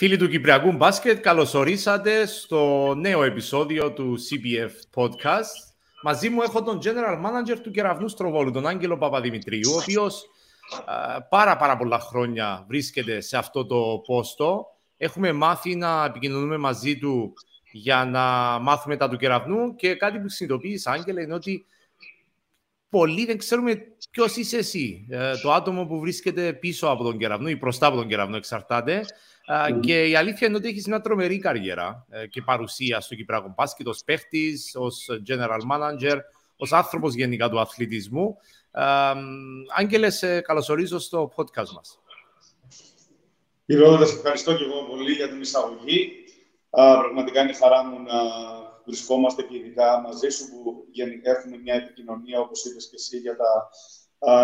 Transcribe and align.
Φίλοι 0.00 0.16
του 0.16 0.28
Κυπριακού 0.28 0.72
Μπάσκετ, 0.72 1.20
καλωσορίσατε 1.20 2.26
στο 2.26 2.94
νέο 2.94 3.22
επεισόδιο 3.22 3.92
του 3.92 4.16
CPF 4.18 5.02
Podcast. 5.02 5.74
Μαζί 6.02 6.28
μου 6.28 6.42
έχω 6.42 6.62
τον 6.62 6.78
General 6.82 7.16
Manager 7.24 7.58
του 7.62 7.70
Κεραυνού 7.70 8.08
Στροβόλου, 8.08 8.50
τον 8.50 8.66
Άγγελο 8.66 8.98
Παπαδημητρίου, 8.98 9.70
ο 9.72 9.76
οποίος 9.76 10.24
πάρα 11.28 11.56
πάρα 11.56 11.76
πολλά 11.76 11.98
χρόνια 11.98 12.64
βρίσκεται 12.68 13.20
σε 13.20 13.36
αυτό 13.36 13.66
το 13.66 14.02
πόστο. 14.06 14.66
Έχουμε 14.96 15.32
μάθει 15.32 15.76
να 15.76 16.04
επικοινωνούμε 16.04 16.56
μαζί 16.56 16.98
του 16.98 17.32
για 17.72 18.04
να 18.04 18.22
μάθουμε 18.58 18.96
τα 18.96 19.08
του 19.08 19.16
Κεραυνού 19.16 19.74
και 19.74 19.94
κάτι 19.94 20.18
που 20.18 20.28
συνειδητοποίησες, 20.28 20.86
Άγγελε, 20.86 21.22
είναι 21.22 21.34
ότι 21.34 21.66
πολλοί 22.88 23.24
δεν 23.24 23.38
ξέρουμε 23.38 23.74
ποιος 24.10 24.36
είσαι 24.36 24.56
εσύ. 24.56 25.06
Ε, 25.10 25.36
το 25.42 25.52
άτομο 25.52 25.86
που 25.86 26.00
βρίσκεται 26.00 26.52
πίσω 26.52 26.86
από 26.86 27.04
τον 27.04 27.18
Κεραυνό 27.18 27.48
ή 27.48 27.56
μπροστά 27.56 27.86
από 27.86 27.96
τον 27.96 28.08
Κεραυνό 28.08 28.36
εξαρτάται. 28.36 29.04
Και 29.80 30.08
η 30.08 30.16
αλήθεια 30.16 30.46
είναι 30.46 30.56
ότι 30.56 30.68
έχεις 30.68 30.86
μια 30.86 31.00
τρομερή 31.00 31.38
καριέρα 31.38 32.06
ε, 32.10 32.26
και 32.26 32.42
παρουσία 32.42 33.00
στο 33.00 33.14
Κυπριακό 33.14 33.54
Μπάσκετ 33.56 33.86
ως 33.86 34.02
παίχτης, 34.04 34.72
ως 34.74 35.06
general 35.28 35.60
manager, 35.72 36.18
ως 36.56 36.72
άνθρωπος 36.72 37.14
γενικά 37.14 37.48
του 37.48 37.60
αθλητισμού. 37.60 38.36
Άγγελε, 39.76 40.10
σε 40.10 40.40
καλωσορίζω 40.40 40.98
στο 40.98 41.32
podcast 41.36 41.70
μας. 41.74 41.98
Κύριε 43.66 44.04
σε 44.06 44.14
ευχαριστώ 44.14 44.54
και 44.54 44.64
εγώ 44.64 44.82
πολύ 44.82 45.12
για 45.12 45.28
την 45.28 45.40
εισαγωγή. 45.40 46.12
πραγματικά 46.70 47.40
είναι 47.40 47.52
χαρά 47.52 47.84
μου 47.84 48.02
να 48.02 48.14
βρισκόμαστε 48.86 49.42
και 49.42 49.56
ειδικά 49.56 50.00
μαζί 50.00 50.28
σου 50.28 50.48
που 50.48 50.86
έχουμε 51.22 51.56
μια 51.56 51.74
επικοινωνία, 51.74 52.40
όπως 52.40 52.64
είπες 52.64 52.88
και 52.88 52.96
εσύ, 52.96 53.16
για 53.16 53.36
τα 53.36 53.70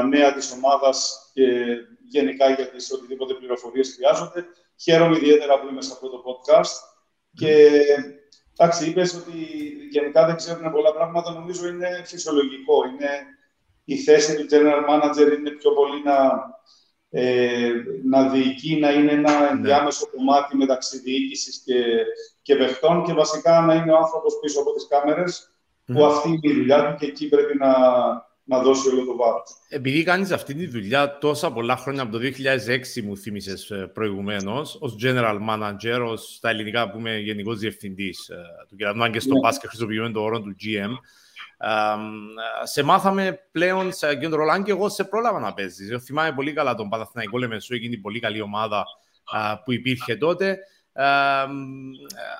νέα 0.02 0.34
της 0.34 0.52
ομάδας 0.52 1.30
και 1.34 1.76
γενικά 2.08 2.50
για 2.50 2.70
τις 2.70 2.92
οτιδήποτε 2.92 3.34
πληροφορίες 3.34 3.94
χρειάζονται. 3.94 4.46
Χαίρομαι 4.80 5.16
ιδιαίτερα 5.16 5.60
που 5.60 5.68
είμαι 5.68 5.82
σε 5.82 5.92
αυτό 5.92 6.08
το 6.08 6.22
podcast. 6.26 6.74
Και 7.34 7.80
εντάξει, 8.56 8.88
είπες 8.88 9.14
ότι 9.14 9.36
γενικά 9.90 10.26
δεν 10.26 10.36
ξέρουν 10.36 10.72
πολλά 10.72 10.92
πράγματα. 10.92 11.32
Νομίζω 11.32 11.68
είναι 11.68 12.02
φυσιολογικό. 12.04 12.84
Είναι 12.84 13.10
η 13.84 13.96
θέση 13.96 14.36
του 14.36 14.46
general 14.50 14.90
manager 14.90 15.38
είναι 15.38 15.50
πιο 15.50 15.70
πολύ 15.72 16.02
να, 16.02 16.42
ε, 17.10 17.72
να 18.04 18.28
διοικεί, 18.28 18.78
να 18.78 18.92
είναι 18.92 19.12
ένα 19.12 19.40
ναι. 19.40 19.46
ενδιάμεσο 19.46 20.06
κομμάτι 20.10 20.56
μεταξύ 20.56 20.98
διοίκησης 20.98 21.62
και, 21.64 22.04
και 22.42 22.56
παιχτών 22.56 23.04
και 23.04 23.12
βασικά 23.12 23.60
να 23.60 23.74
είναι 23.74 23.92
ο 23.92 23.96
άνθρωπος 23.96 24.38
πίσω 24.40 24.60
από 24.60 24.72
τις 24.72 24.86
κάμερες, 24.88 25.48
που 25.84 26.04
αυτή 26.04 26.28
είναι 26.28 26.38
η 26.40 26.52
δουλειά 26.52 26.86
του 26.86 26.94
και 26.98 27.06
εκεί 27.06 27.28
πρέπει 27.28 27.58
να, 27.58 27.72
να 28.44 28.58
δώσει 28.58 28.88
όλο 28.88 29.04
το 29.04 29.16
βάρος. 29.16 29.50
Επειδή 29.68 30.02
κάνεις 30.02 30.30
αυτή 30.30 30.54
τη 30.54 30.66
δουλειά 30.66 31.18
τόσα 31.18 31.52
πολλά 31.52 31.76
χρόνια 31.76 32.02
από 32.02 32.12
το 32.12 32.18
2006, 32.18 33.02
μου 33.02 33.16
θύμισες 33.16 33.72
προηγουμένως, 33.92 34.78
ως 34.80 34.96
general 35.02 35.38
manager, 35.48 36.06
ως 36.06 36.34
στα 36.36 36.48
ελληνικά 36.48 36.90
που 36.90 36.98
είμαι 36.98 37.18
γενικός 37.18 37.58
διευθυντής 37.58 38.28
ε, 38.28 38.36
του 38.68 38.76
κερατού, 38.76 39.10
και 39.10 39.20
στο 39.20 39.38
μπάσκετ 39.38 39.68
χρησιμοποιούμε 39.68 40.10
το 40.10 40.20
όρο 40.20 40.40
του 40.40 40.56
GM. 40.60 40.90
σε 42.64 42.82
μάθαμε 42.82 43.40
πλέον 43.52 43.92
σε 43.92 44.08
εκείνο 44.08 44.30
τον 44.30 44.38
ρόλο, 44.38 44.50
αν 44.50 44.64
και 44.64 44.70
εγώ 44.70 44.88
σε 44.88 45.04
πρόλαβα 45.04 45.40
να 45.40 45.54
παίζεις. 45.54 46.02
Θυμάμαι 46.04 46.32
πολύ 46.32 46.52
καλά 46.52 46.74
τον 46.74 46.88
Παναθηναϊκό 46.88 47.38
Λεμεσού, 47.38 47.74
εκείνη 47.74 47.92
την 47.92 48.02
πολύ 48.02 48.20
καλή 48.20 48.40
ομάδα 48.40 48.84
που 49.64 49.72
υπήρχε 49.72 50.16
τότε. 50.16 50.58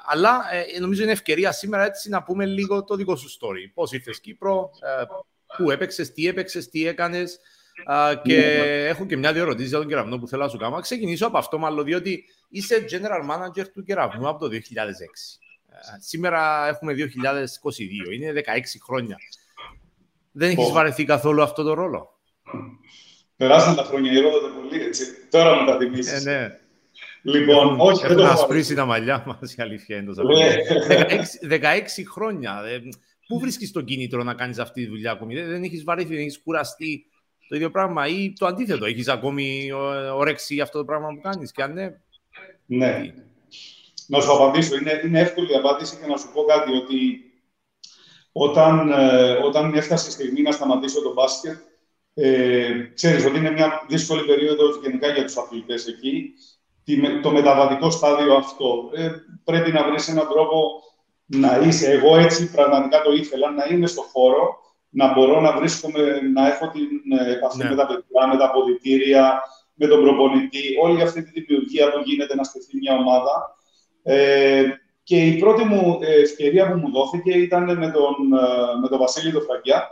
αλλά 0.06 0.42
ε, 0.52 0.78
νομίζω 0.80 1.02
είναι 1.02 1.12
ευκαιρία 1.12 1.52
σήμερα 1.52 1.84
έτσι 1.84 2.08
να 2.08 2.22
πούμε 2.22 2.46
λίγο 2.46 2.84
το 2.84 2.94
δικό 2.94 3.16
σου 3.16 3.30
story. 3.30 3.70
Πώς 3.74 3.92
ήρθες 3.92 4.20
Κύπρο, 4.20 4.70
ε, 5.00 5.04
πού 5.56 5.70
έπαιξες, 5.70 6.12
τι 6.12 6.26
έπαιξες, 6.26 6.68
τι 6.68 6.86
έκανες. 6.86 7.38
Και 8.24 8.36
ναι. 8.36 8.86
έχω 8.86 9.06
και 9.06 9.16
μια 9.16 9.32
δύο 9.32 9.42
ερωτήσεις 9.42 9.68
για 9.68 9.78
τον 9.78 9.88
κεραυνό 9.88 10.18
που 10.18 10.28
θέλω 10.28 10.42
να 10.42 10.48
σου 10.48 10.56
κάνω. 10.56 10.80
Ξεκινήσω 10.80 11.26
από 11.26 11.38
αυτό, 11.38 11.58
μάλλον 11.58 11.84
διότι 11.84 12.24
είσαι 12.48 12.84
general 12.90 13.30
manager 13.30 13.64
του 13.74 13.84
κεραυνού 13.84 14.28
από 14.28 14.38
το 14.38 14.56
2006. 14.56 14.58
Σήμερα 16.00 16.68
έχουμε 16.68 16.94
2022, 16.98 18.12
είναι 18.12 18.32
16 18.32 18.40
χρόνια. 18.84 19.16
Δεν 20.32 20.50
έχεις 20.50 20.72
βαρεθεί 20.72 21.04
καθόλου 21.04 21.42
αυτό 21.42 21.62
το 21.62 21.74
ρόλο; 21.74 22.18
Περάσαν 23.36 23.76
τα 23.76 23.82
χρόνια, 23.82 24.12
γυρώνονται 24.12 24.60
πολύ, 24.60 24.82
έτσι. 24.82 25.04
Τώρα 25.30 25.54
μου 25.54 25.66
τα 25.66 25.78
θυμίσεις. 25.78 26.26
Ε, 26.26 26.30
ναι. 26.30 26.58
Λοιπόν, 27.22 27.80
όχι, 27.80 28.06
δεν 28.06 28.16
το 28.16 28.24
ασπρίσει 28.24 28.74
τα 28.74 28.84
μαλλιά 28.84 29.22
μας, 29.26 29.54
η 29.54 29.62
αλήθεια 29.62 29.96
είναι. 29.96 30.12
16, 31.42 31.48
16 31.48 32.04
χρόνια. 32.12 32.60
Ε, 33.24 33.34
Πού 33.34 33.38
βρίσκεις 33.38 33.72
τον 33.72 33.84
κίνητρο 33.84 34.22
να 34.22 34.34
κάνεις 34.34 34.58
αυτή 34.58 34.82
τη 34.82 34.88
δουλειά 34.88 35.10
ακόμη, 35.10 35.42
Δεν 35.42 35.62
έχεις 35.62 35.84
βαρύθει, 35.84 36.08
δεν 36.08 36.18
έχεις 36.18 36.40
κουραστεί 36.42 37.06
το 37.48 37.56
ίδιο 37.56 37.70
πράγμα 37.70 38.06
ή 38.06 38.32
το 38.32 38.46
αντίθετο. 38.46 38.84
Έχεις 38.84 39.08
ακόμη 39.08 39.72
όρεξη 40.14 40.54
για 40.54 40.62
αυτό 40.62 40.78
το 40.78 40.84
πράγμα 40.84 41.08
που 41.08 41.20
κάνεις; 41.20 41.52
Και 41.52 41.62
αν 41.62 41.72
ναι. 41.72 41.90
Ναι. 42.66 43.14
Να 44.06 44.20
σου 44.20 44.32
απαντήσω. 44.32 44.76
Είναι, 44.76 45.00
είναι 45.04 45.20
εύκολη 45.20 45.52
η 45.52 45.54
απάντηση 45.54 45.96
και 45.96 46.06
να 46.06 46.16
σου 46.16 46.32
πω 46.32 46.42
κάτι 46.42 46.72
ότι 46.72 47.24
όταν, 48.32 48.92
ε, 48.92 49.32
όταν 49.32 49.74
έφτασε 49.74 50.08
η 50.08 50.12
στιγμή 50.12 50.42
να 50.42 50.52
σταματήσω 50.52 51.02
το 51.02 51.12
μπάσκετ, 51.12 51.56
ε, 52.14 52.72
ξέρεις 52.94 53.24
ότι 53.24 53.38
είναι 53.38 53.50
μια 53.50 53.86
δύσκολη 53.88 54.24
περίοδος 54.26 54.80
γενικά 54.82 55.08
για 55.08 55.24
τους 55.24 55.36
αθλητές 55.36 55.86
εκεί. 55.86 56.32
Το 57.22 57.30
μεταβατικό 57.30 57.90
στάδιο 57.90 58.34
αυτό. 58.34 58.90
Ε, 58.94 59.10
πρέπει 59.44 59.72
να 59.72 59.88
βρεις 59.88 60.08
έναν 60.08 60.28
τρόπο 60.28 60.82
να 61.26 61.58
είσαι. 61.58 61.90
Εγώ 61.90 62.16
έτσι 62.16 62.50
πραγματικά 62.50 63.02
το 63.02 63.12
ήθελα, 63.12 63.50
να 63.50 63.64
είμαι 63.70 63.86
στο 63.86 64.02
χώρο, 64.02 64.56
να 64.88 65.12
μπορώ 65.12 65.40
να 65.40 65.56
βρίσκομαι, 65.56 66.20
να 66.34 66.46
έχω 66.46 66.70
την 66.70 67.18
ε, 67.18 67.32
επαφή 67.32 67.62
ναι. 67.62 67.68
με 67.68 67.74
τα 67.74 67.86
παιδιά, 67.86 68.26
με 68.32 68.36
τα 68.36 68.44
αποδητήρια, 68.44 69.42
με 69.74 69.86
τον 69.86 70.02
προπονητή, 70.02 70.62
όλη 70.82 71.02
αυτή 71.02 71.22
τη 71.22 71.40
δημιουργία 71.40 71.90
που 71.90 72.02
γίνεται 72.04 72.34
να 72.34 72.44
στεθεί 72.44 72.76
μια 72.76 72.94
ομάδα. 72.94 73.56
Ε, 74.02 74.62
και 75.02 75.16
η 75.16 75.38
πρώτη 75.38 75.64
μου 75.64 75.98
ευκαιρία 76.22 76.70
που 76.70 76.78
μου 76.78 76.90
δόθηκε 76.90 77.32
ήταν 77.32 77.64
με 77.78 77.90
τον, 77.90 78.32
ε, 78.32 78.78
με 78.80 78.88
τον 78.88 78.98
Βασίλη 78.98 79.32
το 79.32 79.40
Φραγκιά, 79.40 79.88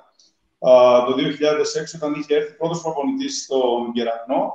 το 1.06 1.14
2006, 1.14 1.94
όταν 1.96 2.14
είχε 2.14 2.34
έρθει 2.34 2.56
πρώτος 2.56 2.82
προπονητής 2.82 3.42
στον 3.42 3.90
Γερανό. 3.94 4.52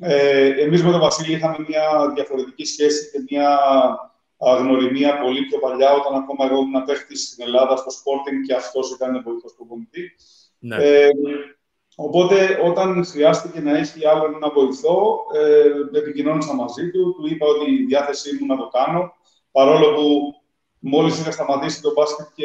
Ε, 0.00 0.62
εμείς 0.62 0.82
με 0.82 0.90
τον 0.90 1.00
Βασίλη 1.00 1.32
είχαμε 1.36 1.56
μια 1.68 2.12
διαφορετική 2.14 2.64
σχέση 2.64 3.10
και 3.10 3.18
μια 3.30 3.58
γνωριμία 4.52 5.18
πολύ 5.18 5.42
πιο 5.42 5.58
παλιά, 5.58 5.92
όταν 5.92 6.14
ακόμα 6.14 6.44
εγώ 6.44 6.60
ήμουν 6.60 6.84
παίχτης 6.84 7.22
στην 7.22 7.44
Ελλάδα 7.44 7.76
στο 7.76 7.90
Sporting 7.90 8.38
και 8.46 8.54
αυτός 8.54 8.90
ήταν 8.90 9.22
βοηθός 9.24 9.54
προπονητή. 9.56 10.10
Ναι. 10.58 10.76
Ε, 10.76 11.08
οπότε, 11.94 12.60
όταν 12.64 13.04
χρειάστηκε 13.04 13.60
να 13.60 13.76
έχει 13.76 14.06
άλλο 14.06 14.24
ένα 14.24 14.50
βοηθό, 14.50 15.18
ε, 15.34 15.98
επικοινώνησα 15.98 16.54
μαζί 16.54 16.90
του, 16.90 17.14
του 17.14 17.26
είπα 17.26 17.46
ότι 17.46 17.70
η 17.72 17.84
διάθεσή 17.84 18.38
μου 18.40 18.46
να 18.46 18.56
το 18.56 18.68
κάνω, 18.68 19.12
παρόλο 19.50 19.94
που 19.94 20.34
μόλις 20.78 21.20
είχα 21.20 21.30
σταματήσει 21.30 21.82
το 21.82 21.92
μπάσκετ 21.92 22.26
και 22.34 22.44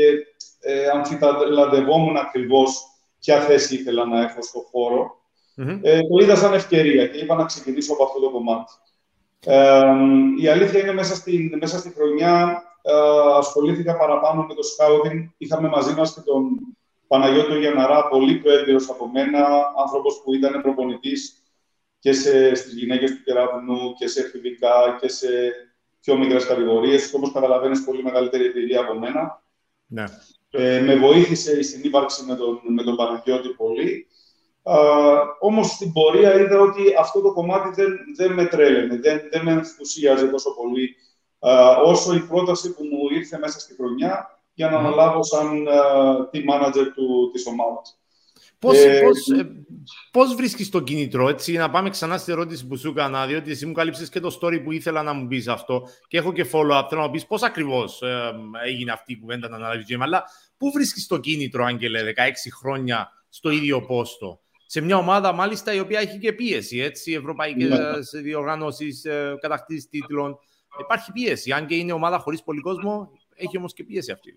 ε, 0.60 0.90
αμφιταλαντευόμουν 0.90 2.18
ακριβώς 2.18 2.80
ποια 3.20 3.40
θέση 3.42 3.76
ήθελα 3.76 4.06
να 4.06 4.22
έχω 4.22 4.42
στο 4.42 4.60
χώρο. 4.72 5.18
Mm-hmm. 5.58 5.80
Ε, 5.82 6.00
το 6.02 6.24
είδα 6.24 6.36
σαν 6.36 6.54
ευκαιρία 6.54 7.08
και 7.08 7.18
είπα 7.18 7.36
να 7.36 7.46
ξεκινήσω 7.46 7.94
από 7.94 8.04
αυτό 8.04 8.20
το 8.20 8.30
κομμάτι. 8.30 8.72
Ε, 9.46 9.82
η 10.42 10.48
αλήθεια 10.48 10.80
είναι 10.80 10.94
μέσα 10.94 11.16
στη, 11.16 11.58
μέσα 11.62 11.78
στη 11.78 11.90
χρονιά 11.90 12.64
ε, 12.82 12.92
ασχολήθηκα 13.38 13.98
παραπάνω 13.98 14.44
με 14.44 14.54
το 14.54 14.62
scouting. 14.62 15.30
Είχαμε 15.38 15.68
μαζί 15.68 15.94
μας 15.94 16.14
και 16.14 16.22
τον 16.22 16.50
Παναγιώτο 17.08 17.56
Γιαναρά, 17.56 18.08
πολύ 18.08 18.36
πιο 18.36 18.60
έμπειρος 18.60 18.90
από 18.90 19.08
μένα, 19.08 19.48
άνθρωπος 19.78 20.22
που 20.24 20.34
ήταν 20.34 20.62
προπονητής 20.62 21.44
και 22.00 22.14
σε, 22.14 22.56
στις 22.56 22.74
γυναίκες 22.74 23.12
του 23.12 23.24
κεραυνού 23.24 23.94
και 23.94 24.08
σε 24.08 24.22
εφηβικά 24.22 24.98
και 25.02 25.08
σε 25.08 25.28
πιο 26.02 26.18
μικρές 26.18 26.46
κατηγορίες. 26.46 27.14
Όπως 27.14 27.32
καταλαβαίνεις, 27.32 27.84
πολύ 27.84 28.04
μεγαλύτερη 28.04 28.46
εμπειρία 28.46 28.80
από 28.80 29.00
μένα. 29.00 29.44
Ναι. 29.86 30.04
Ε, 30.52 30.82
με 30.82 30.96
βοήθησε 30.96 31.60
η 31.60 31.64
συνύπαρξη 31.64 32.26
με 32.26 32.36
τον, 32.36 32.62
με 32.68 32.84
τον 32.84 32.96
Παναγιώτη 32.96 33.50
πολύ. 33.50 34.08
Όμως 35.40 35.68
στην 35.68 35.94
πορεία 35.94 36.40
είδα 36.40 36.60
ότι 36.60 36.82
αυτό 37.00 37.22
το 37.22 37.34
κομμάτι 37.34 37.70
δεν, 37.82 37.98
δεν 38.18 38.34
με 38.34 38.46
τρέλαινε, 38.46 39.00
δεν, 39.00 39.22
δεν 39.32 39.44
με 39.44 39.52
ενθουσίαζε 39.52 40.28
τόσο 40.28 40.56
πολύ 40.56 40.96
όσο 41.86 42.14
η 42.14 42.20
πρόταση 42.20 42.74
που 42.74 42.84
μου 42.84 43.16
ήρθε 43.16 43.38
μέσα 43.38 43.60
στη 43.60 43.76
χρονιά 43.76 44.40
για 44.54 44.70
να 44.70 44.78
αναλάβω 44.78 45.24
σαν 45.24 45.68
team 46.32 46.44
manager 46.54 46.86
του, 46.96 47.32
της 47.34 47.46
ομάδας. 47.46 48.00
Πώς, 48.60 48.78
ε, 48.78 49.02
πώς, 49.02 49.28
ε, 49.28 49.50
πώς 50.12 50.36
βρίσκεις 50.36 50.70
το 50.70 50.80
κίνητρο, 50.80 51.30
έτσι, 51.30 51.54
να 51.54 51.70
πάμε 51.70 51.90
ξανά 51.90 52.18
στη 52.18 52.32
ερώτηση 52.32 52.68
που 52.68 52.78
σου 52.78 52.90
έκανα, 52.90 53.26
διότι 53.26 53.52
εσύ 53.52 53.66
μου 53.66 53.74
κάλυψες 53.74 54.10
και 54.10 54.20
το 54.20 54.38
story 54.42 54.62
που 54.64 54.72
ήθελα 54.72 55.04
να 55.04 55.14
μου 55.14 55.28
πεις 55.28 55.48
αυτό 55.48 55.88
και 56.08 56.18
έχω 56.18 56.34
και 56.34 56.46
follow-up, 56.52 56.86
θέλω 56.90 57.02
να 57.02 57.08
μου 57.08 57.12
πεις 57.12 57.26
πώς 57.26 57.44
ακριβώς 57.44 58.02
ε, 58.02 58.34
έγινε 58.66 58.92
αυτή 58.92 59.14
η 59.14 59.20
κουβέντα 59.20 59.50
να 59.50 59.56
αναλάβεις 59.56 59.86
αλλά 60.00 60.24
πού 60.58 60.72
βρίσκεις 60.72 61.08
το 61.08 61.18
κίνητρο, 61.18 61.66
Άγγελε, 61.66 62.02
16 62.16 62.22
χρόνια 62.60 63.12
στο 63.30 63.50
ίδιο 63.50 63.82
πόστο; 63.82 64.40
Σε 64.72 64.82
μια 64.82 64.98
ομάδα 64.98 65.34
μάλιστα 65.34 65.74
η 65.74 65.80
οποία 65.80 66.00
έχει 66.00 66.18
και 66.18 66.34
πίεση, 66.34 66.80
έτσι, 66.80 67.12
ευρωπαϊκές 67.14 67.70
ναι. 68.14 68.22
διοργανώσεις, 68.22 69.06
ε, 69.06 69.38
κατακτήσεις 69.42 69.90
τίτλων. 69.90 70.40
Υπάρχει 70.80 71.12
πίεση. 71.12 71.52
Αν 71.52 71.66
και 71.66 71.76
είναι 71.76 71.94
ομάδα 71.94 72.18
χωρίς 72.18 72.44
πολύ 72.44 72.62
κόσμο, 72.62 73.12
έχει 73.36 73.58
όμως 73.58 73.74
και 73.74 73.84
πίεση 73.84 74.12
αυτή. 74.12 74.34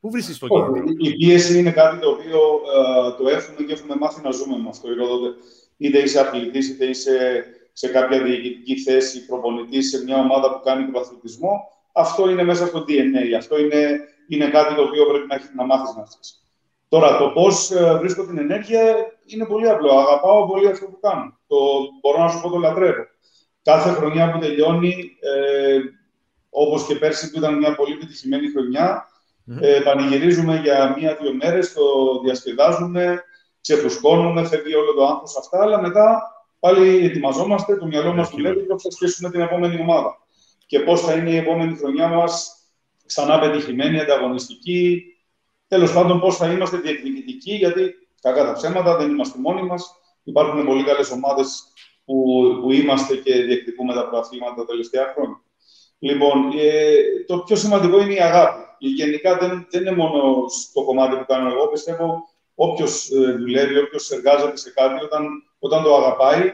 Πού 0.00 0.10
βρίσκεις 0.10 0.38
το 0.38 0.46
κίνητρο; 0.46 0.82
Η 0.98 1.16
πίεση 1.16 1.58
είναι 1.58 1.70
κάτι 1.70 1.98
το 1.98 2.08
οποίο 2.08 2.38
ε, 2.38 3.22
το 3.22 3.28
έχουμε 3.28 3.66
και 3.66 3.72
έχουμε 3.72 3.96
μάθει 3.96 4.22
να 4.22 4.30
ζούμε 4.30 4.56
με 4.56 4.68
αυτό. 4.68 4.88
Είτε 5.76 5.98
είσαι 5.98 6.20
αθλητής, 6.20 6.68
είτε 6.68 6.86
είσαι 6.86 7.44
σε 7.72 7.88
κάποια 7.88 8.22
διοικητική 8.22 8.76
θέση 8.80 9.26
προπονητής 9.26 9.88
σε 9.88 10.02
μια 10.04 10.16
ομάδα 10.16 10.52
που 10.52 10.60
κάνει 10.64 10.92
τον 10.92 11.02
αθλητισμό, 11.02 11.60
αυτό 11.92 12.30
είναι 12.30 12.42
μέσα 12.42 12.66
στο 12.66 12.84
DNA. 12.88 13.32
Αυτό 13.36 13.58
είναι, 13.58 14.00
είναι 14.28 14.48
κάτι 14.48 14.74
το 14.74 14.82
οποίο 14.82 15.06
πρέπει 15.06 15.26
να, 15.26 15.40
να 15.56 15.64
μάθεις 15.64 15.94
να 15.96 16.04
φτιάξει. 16.04 16.34
Τώρα, 16.88 17.18
το 17.18 17.28
πώς 17.28 17.70
ε, 17.70 17.96
βρίσκω 17.98 18.26
την 18.26 18.38
ενέργεια 18.38 18.94
είναι 19.34 19.46
πολύ 19.46 19.68
απλό. 19.68 19.92
Αγαπάω 19.92 20.46
πολύ 20.46 20.68
αυτό 20.68 20.86
που 20.86 21.00
κάνω. 21.00 21.38
Το, 21.46 21.56
μπορώ 22.00 22.18
να 22.18 22.28
σου 22.28 22.40
πω 22.40 22.50
το 22.50 22.58
λατρεύω. 22.58 23.04
Κάθε 23.62 23.90
χρονιά 23.90 24.32
που 24.32 24.38
τελειώνει, 24.38 25.16
ε, 25.20 25.78
όπως 26.50 26.86
και 26.86 26.94
πέρσι 26.94 27.30
που 27.30 27.38
ήταν 27.38 27.58
μια 27.58 27.74
πολύ 27.74 27.92
επιτυχημένη 27.92 28.50
χρονιά, 28.50 29.08
ε, 29.60 29.80
πανηγυρίζουμε 29.84 30.56
για 30.56 30.94
μία-δύο 30.98 31.34
μέρες, 31.34 31.72
το 31.72 31.82
διασκεδάζουμε, 32.24 33.22
ξεφουσκώνουμε, 33.60 34.46
φεύγει 34.46 34.74
όλο 34.74 34.94
το 34.94 35.06
άγχος 35.06 35.36
αυτά, 35.36 35.62
αλλά 35.62 35.80
μετά 35.80 36.22
πάλι 36.58 37.04
ετοιμαζόμαστε, 37.04 37.76
το 37.76 37.86
μυαλό 37.86 38.14
μας 38.14 38.30
δουλεύει 38.30 38.60
και 38.60 38.74
θα 38.82 38.90
στήσουμε 38.90 39.30
την 39.30 39.40
επόμενη 39.40 39.80
ομάδα. 39.80 40.18
Και 40.66 40.80
πώς 40.80 41.00
θα 41.00 41.14
είναι 41.14 41.30
η 41.30 41.36
επόμενη 41.36 41.76
χρονιά 41.76 42.08
μας 42.08 42.54
ξανά 43.06 43.38
πετυχημένη, 43.38 44.00
ανταγωνιστική. 44.00 45.02
Τέλος 45.68 45.92
πάντων, 45.92 46.20
πώς 46.20 46.36
θα 46.36 46.52
είμαστε 46.52 46.76
διεκδικητικοί, 46.76 47.54
γιατί 47.54 47.94
κακά 48.20 48.44
τα 48.44 48.52
ψέματα 48.52 48.96
δεν 48.96 49.10
είμαστε 49.10 49.38
μόνοι 49.38 49.62
μας. 49.62 49.94
Υπάρχουν 50.22 50.64
πολύ 50.64 50.84
καλές 50.84 51.10
ομάδες 51.10 51.62
που, 52.04 52.14
που 52.60 52.72
είμαστε 52.72 53.16
και 53.16 53.42
διεκδικούμε 53.42 53.94
τα 53.94 54.08
προαθλήματα 54.08 54.54
τα 54.54 54.64
τελευταία 54.64 55.12
χρόνια. 55.14 55.40
Λοιπόν, 55.98 56.52
ε, 56.58 56.92
το 57.26 57.38
πιο 57.38 57.56
σημαντικό 57.56 58.00
είναι 58.00 58.14
η 58.14 58.20
αγάπη. 58.20 58.68
Γενικά 58.78 59.36
δεν, 59.38 59.66
δεν 59.70 59.80
είναι 59.80 59.96
μόνο 59.96 60.48
στο 60.48 60.84
κομμάτι 60.84 61.16
που 61.16 61.24
κάνω 61.26 61.48
εγώ. 61.48 61.68
Πιστεύω 61.68 62.28
όποιος 62.54 63.10
ε, 63.10 63.32
δουλεύει, 63.32 63.78
όποιος 63.78 64.10
εργάζεται 64.10 64.56
σε 64.56 64.70
κάτι, 64.70 65.04
όταν, 65.04 65.26
όταν 65.58 65.82
το 65.82 65.96
αγαπάει, 65.96 66.52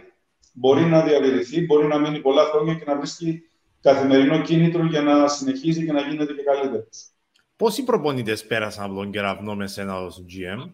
μπορεί 0.53 0.83
να 0.83 1.03
διατηρηθεί, 1.03 1.65
μπορεί 1.65 1.87
να 1.87 1.99
μείνει 1.99 2.21
πολλά 2.21 2.45
χρόνια 2.45 2.75
και 2.75 2.85
να 2.87 2.97
βρίσκει 2.97 3.43
καθημερινό 3.81 4.43
κίνητρο 4.43 4.85
για 4.85 5.03
να 5.03 5.29
συνεχίζει 5.29 5.85
και 5.85 5.93
να 5.93 6.01
γίνεται 6.01 6.33
και 6.33 6.43
καλύτερος. 6.43 7.11
Πόσοι 7.57 7.85
προπονητές 7.85 8.47
πέρασαν 8.47 8.85
από 8.85 8.95
τον 8.95 9.11
κεραυνό 9.11 9.55
με 9.55 9.67
σένα 9.67 10.01
ως 10.01 10.25
GM, 10.29 10.71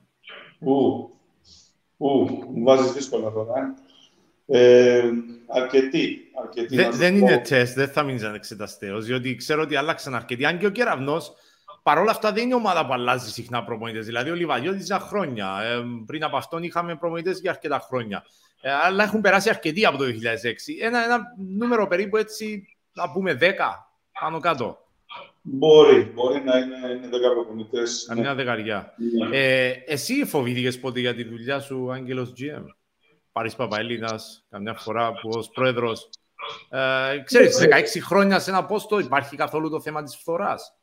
Ου, 0.64 1.10
ου, 1.96 2.08
μου 2.54 2.64
βάζεις 2.64 2.92
δύσκολα 2.92 3.30
τώρα. 3.30 3.74
Ε, 4.46 4.98
ε 4.98 5.02
αρκετοί. 5.48 6.30
αρκετοί 6.42 6.76
δεν, 6.76 6.92
δεν 6.92 7.16
είναι 7.16 7.38
τεστ, 7.38 7.74
δεν 7.74 7.88
θα 7.88 8.02
μείνεις 8.02 8.22
ανεξεταστέο, 8.22 9.00
διότι 9.00 9.34
ξέρω 9.34 9.62
ότι 9.62 9.76
άλλαξαν 9.76 10.14
αρκετοί. 10.14 10.44
Αν 10.44 10.58
και 10.58 10.66
ο 10.66 10.70
κεραυνός 10.70 11.32
παρόλα 11.82 12.10
αυτά 12.10 12.32
δεν 12.32 12.44
είναι 12.44 12.54
ομάδα 12.54 12.86
που 12.86 12.92
αλλάζει 12.92 13.30
συχνά 13.30 13.64
προπονητές. 13.64 14.06
Δηλαδή, 14.06 14.30
ο 14.30 14.34
Λιβαδιώτη 14.34 14.82
για 14.82 14.98
χρόνια. 14.98 15.60
Ε, 15.62 15.82
πριν 16.06 16.24
από 16.24 16.36
αυτόν 16.36 16.62
είχαμε 16.62 16.96
προπονητές 16.96 17.40
για 17.40 17.50
αρκετά 17.50 17.78
χρόνια. 17.78 18.24
Ε, 18.60 18.72
αλλά 18.72 19.04
έχουν 19.04 19.20
περάσει 19.20 19.48
αρκετοί 19.48 19.86
από 19.86 19.98
το 19.98 20.04
2006. 20.04 20.08
Ένα, 20.80 21.04
ένα 21.04 21.20
νούμερο 21.58 21.86
περίπου 21.86 22.16
έτσι, 22.16 22.64
να 22.92 23.10
πούμε 23.10 23.38
10 23.40 23.44
πάνω 24.20 24.40
κάτω. 24.40 24.78
Μπορεί, 25.42 26.12
μπορεί 26.14 26.42
να 26.44 26.58
είναι, 26.58 26.76
είναι 26.96 27.06
10 27.06 27.10
προπονητέ. 27.34 27.82
Καμιά 28.06 28.28
ναι. 28.28 28.34
δεκαριά. 28.34 28.94
Ναι. 29.28 29.36
Ε, 29.38 29.72
εσύ 29.86 30.24
φοβήθηκες 30.24 30.80
ποτέ 30.80 31.00
για 31.00 31.14
τη 31.14 31.24
δουλειά 31.24 31.60
σου, 31.60 31.92
Άγγελος 31.92 32.32
GM. 32.38 32.64
Πάρη 33.32 33.50
Παπαέλληνα, 33.56 34.20
καμιά 34.50 34.74
φορά 34.74 35.12
που 35.12 35.28
ως 35.32 35.48
πρόεδρος. 35.48 36.08
Ε, 36.70 37.22
ξέρεις, 37.24 37.58
16 37.58 37.68
ναι. 37.68 38.00
χρόνια 38.00 38.38
σε 38.38 38.50
ένα 38.50 38.64
πόστο 38.64 38.98
υπάρχει 38.98 39.36
καθόλου 39.36 39.70
το 39.70 39.80
θέμα 39.80 40.02
της 40.02 40.16
φθοράς; 40.16 40.76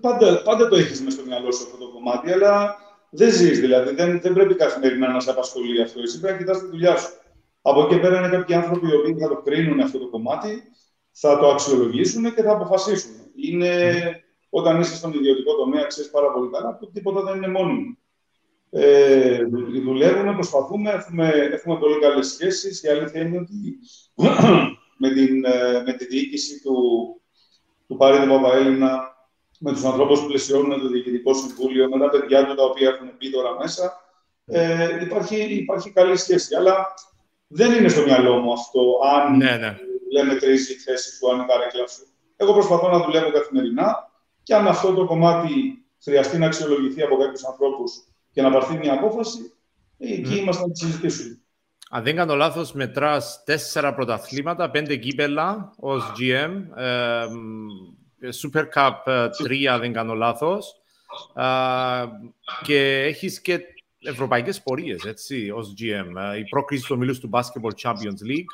Πάντα, 0.00 0.42
πάντα 0.42 0.68
το 0.68 0.76
έχεις 0.76 1.00
μέσα 1.02 1.16
στο 1.16 1.26
μυαλό 1.26 1.52
σου 1.52 1.62
αυτό 1.62 1.76
το 1.76 1.92
κομμάτι, 1.92 2.32
αλλά 2.32 2.76
δεν 3.10 3.32
ζεις. 3.32 3.60
Δηλαδή, 3.60 3.94
δεν, 3.94 4.20
δεν 4.20 4.32
πρέπει 4.32 4.54
καθημερινά 4.54 5.08
να 5.08 5.20
σε 5.20 5.30
απασχολεί 5.30 5.82
αυτό. 5.82 6.00
Εσύ 6.00 6.20
πρέπει 6.20 6.32
να 6.32 6.44
κοιτάς 6.44 6.58
τη 6.58 6.66
δουλειά 6.66 6.96
σου. 6.96 7.08
Από 7.62 7.82
εκεί 7.82 8.00
πέρα 8.00 8.18
είναι 8.18 8.28
κάποιοι 8.28 8.54
άνθρωποι 8.54 8.88
οι 8.88 8.94
οποίοι 8.94 9.16
θα 9.20 9.28
το 9.28 9.42
κρίνουν 9.42 9.80
αυτό 9.80 9.98
το 9.98 10.08
κομμάτι, 10.08 10.62
θα 11.10 11.38
το 11.38 11.48
αξιολογήσουν 11.48 12.34
και 12.34 12.42
θα 12.42 12.52
αποφασίσουν. 12.52 13.23
Είναι, 13.34 14.00
όταν 14.50 14.80
είσαι 14.80 14.96
στον 14.96 15.12
ιδιωτικό 15.12 15.54
τομέα, 15.54 15.84
ξέρεις 15.84 16.10
πάρα 16.10 16.32
πολύ 16.32 16.50
καλά 16.50 16.78
ότι 16.82 16.92
τίποτα 16.92 17.22
δεν 17.22 17.36
είναι 17.36 17.48
μόνιμο. 17.48 17.96
Ε, 18.70 19.44
δουλεύουμε, 19.84 20.32
προσπαθούμε, 20.32 20.90
έχουμε, 20.90 21.28
έχουμε 21.28 21.78
πολύ 21.78 21.98
καλές 22.00 22.26
σχέσεις. 22.26 22.82
Η 22.82 22.88
αλήθεια 22.88 23.20
είναι 23.20 23.38
ότι 23.38 23.78
με, 25.02 25.10
την, 25.10 25.44
ε, 25.44 25.82
με 25.86 25.92
τη 25.92 26.06
διοίκηση 26.06 26.60
του, 26.62 26.76
του 27.86 27.96
Πάρη 27.96 28.28
Παπαέλληνα 28.28 29.14
με 29.58 29.72
τους 29.72 29.84
ανθρώπους 29.84 30.20
που 30.20 30.26
πλαισιώνουν 30.26 30.80
το 30.80 30.88
Διοικητικό 30.88 31.34
Συμβούλιο, 31.34 31.88
με 31.88 31.98
τα 31.98 32.08
παιδιά 32.10 32.46
του 32.46 32.54
τα 32.54 32.64
οποία 32.64 32.88
έχουν 32.88 33.10
μπει 33.18 33.30
τώρα 33.30 33.56
μέσα. 33.58 34.04
Ε, 34.46 35.04
υπάρχει, 35.04 35.36
υπάρχει 35.54 35.90
καλή 35.90 36.16
σχέση. 36.16 36.54
Αλλά 36.54 36.94
δεν 37.46 37.72
είναι 37.72 37.88
στο 37.88 38.02
μυαλό 38.02 38.38
μου 38.38 38.52
αυτό, 38.52 38.80
αν 39.14 39.36
ναι, 39.36 39.56
ναι. 39.56 39.76
λέμε 40.12 40.34
τρει 40.34 40.52
η 40.52 40.56
θέση 40.84 41.16
σου, 41.16 41.30
αν 41.30 41.36
είναι 41.36 41.46
καρέκλα 41.48 41.86
σου. 41.86 42.06
Εγώ 42.36 42.52
προσπαθώ 42.52 42.90
να 42.90 43.04
δουλεύω 43.04 43.30
καθημερινά 43.30 44.10
και 44.42 44.54
αν 44.54 44.66
αυτό 44.66 44.94
το 44.94 45.06
κομμάτι 45.06 45.84
χρειαστεί 46.02 46.38
να 46.38 46.46
αξιολογηθεί 46.46 47.02
από 47.02 47.16
κάποιους 47.16 47.44
ανθρώπους 47.44 47.92
και 48.32 48.42
να 48.42 48.50
πάρθει 48.50 48.76
μια 48.76 48.92
απόφαση, 48.92 49.52
εκεί 49.98 50.32
mm. 50.32 50.36
είμαστε 50.36 50.66
να 50.66 50.72
τη 50.72 50.78
συζητήσουμε. 50.78 51.38
Αν 51.90 52.02
δεν 52.02 52.16
κάνω 52.16 52.34
λάθος, 52.34 52.72
μετράς 52.72 53.42
τέσσερα 53.44 53.94
πρωταθλήματα, 53.94 54.70
πέντε 54.70 54.96
κύπελα 54.96 55.72
ως 55.76 56.12
GM. 56.18 56.62
Ε, 56.76 57.26
Super 58.42 58.64
Cup 58.74 58.92
3, 59.04 59.74
ε, 59.74 59.78
δεν 59.78 59.92
κάνω 59.92 60.14
λάθος. 60.14 60.74
και 62.62 63.02
έχεις 63.02 63.40
και 63.40 63.60
ευρωπαϊκές 64.04 64.62
πορείες, 64.62 65.04
έτσι, 65.04 65.50
ως 65.50 65.74
GM. 65.78 66.32
Ε, 66.32 66.38
η 66.38 66.44
πρόκριση 66.44 66.86
του 66.86 66.94
ομίλου 66.96 67.18
του 67.20 67.30
Basketball 67.32 67.72
Champions 67.82 68.30
League, 68.30 68.52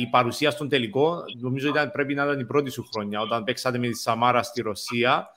η 0.00 0.06
παρουσία 0.06 0.50
στον 0.50 0.68
τελικό, 0.68 1.22
νομίζω 1.40 1.68
ήταν, 1.68 1.90
πρέπει 1.90 2.14
να 2.14 2.24
ήταν 2.24 2.40
η 2.40 2.44
πρώτη 2.44 2.70
σου 2.70 2.88
χρονιά, 2.92 3.20
όταν 3.20 3.44
παίξατε 3.44 3.78
με 3.78 3.88
τη 3.88 3.98
Σαμάρα 3.98 4.42
στη 4.42 4.62
Ρωσία 4.62 5.30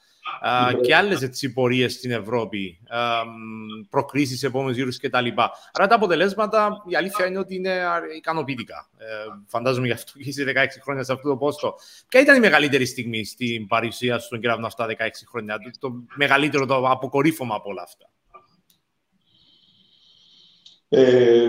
και 0.82 0.96
άλλες 0.96 1.30
πορείες 1.54 1.94
στην 1.94 2.12
Ευρώπη, 2.12 2.80
προκρίσεις 3.90 4.40
σε 4.40 4.48
επόμενους 4.48 4.76
γύρους 4.76 4.98
κτλ. 4.98 5.28
Άρα 5.72 5.88
τα 5.88 5.96
αποτελέσματα 5.96 6.84
η 6.88 6.96
αλήθεια 6.96 7.26
είναι 7.26 7.40
ότι 7.40 7.56
είναι 7.56 7.82
ικανοποιητικά. 8.18 8.90
Ε, 8.98 9.06
φαντάζομαι 9.48 9.88
γι' 9.88 9.94
αυτό 9.94 10.12
και 10.20 10.30
είσαι 10.30 10.44
16 10.44 10.66
χρόνια 10.84 11.04
σε 11.04 11.14
αυτό 11.14 11.30
το 11.30 11.38
πόστο. 11.38 11.76
Ποια 12.08 12.22
ήταν 12.22 12.36
η 12.36 12.40
μεγαλύτερη 12.40 12.86
στιγμή 12.86 13.26
στην 13.26 13.68
παρουσία 13.68 14.20
σου 14.20 14.26
στον 14.26 14.40
κεραυνό 14.40 14.66
αυτά 14.66 14.88
16 14.88 14.92
χρόνια, 15.30 15.58
το, 15.80 15.94
μεγαλύτερο 16.16 16.66
το 16.66 16.90
αποκορύφωμα 16.90 17.56
από 17.56 17.70
όλα 17.70 17.82
αυτά. 17.82 18.10
Ε, 20.90 21.48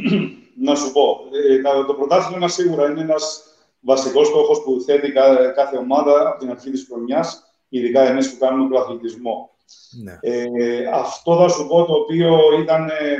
να 0.66 0.74
σου 0.74 0.92
πω, 0.92 1.20
ε, 1.48 1.84
το 1.86 1.94
πρωτάθλημα 1.94 2.48
σίγουρα 2.48 2.90
είναι 2.90 3.00
ένας 3.00 3.42
βασικός 3.80 4.26
στόχος 4.26 4.62
που 4.62 4.80
θέτει 4.80 5.12
κάθε 5.54 5.76
ομάδα 5.76 6.28
από 6.28 6.38
την 6.38 6.50
αρχή 6.50 6.70
της 6.70 6.86
χρονιάς 6.88 7.50
ειδικά 7.70 8.02
εμείς 8.02 8.32
που 8.32 8.38
κάνουμε 8.38 8.68
τον 8.68 8.82
αθλητισμό. 8.82 9.50
Ναι. 10.02 10.18
Ε, 10.20 10.86
αυτό 10.92 11.36
θα 11.36 11.48
σου 11.48 11.66
πω 11.66 11.84
το 11.84 11.92
οποίο 11.92 12.38
ήταν 12.60 12.88
ε, 12.88 13.16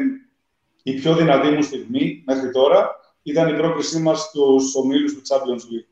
η 0.83 0.95
πιο 0.95 1.14
δυνατή 1.14 1.50
μου 1.50 1.62
στιγμή 1.62 2.23
μέχρι 2.26 2.50
τώρα, 2.50 2.99
ήταν 3.23 3.55
η 3.55 3.57
πρόκλησή 3.57 4.00
μας 4.00 4.21
στους 4.21 4.75
ομίλους 4.75 5.14
του 5.14 5.23
Champions 5.29 5.62
League. 5.73 5.88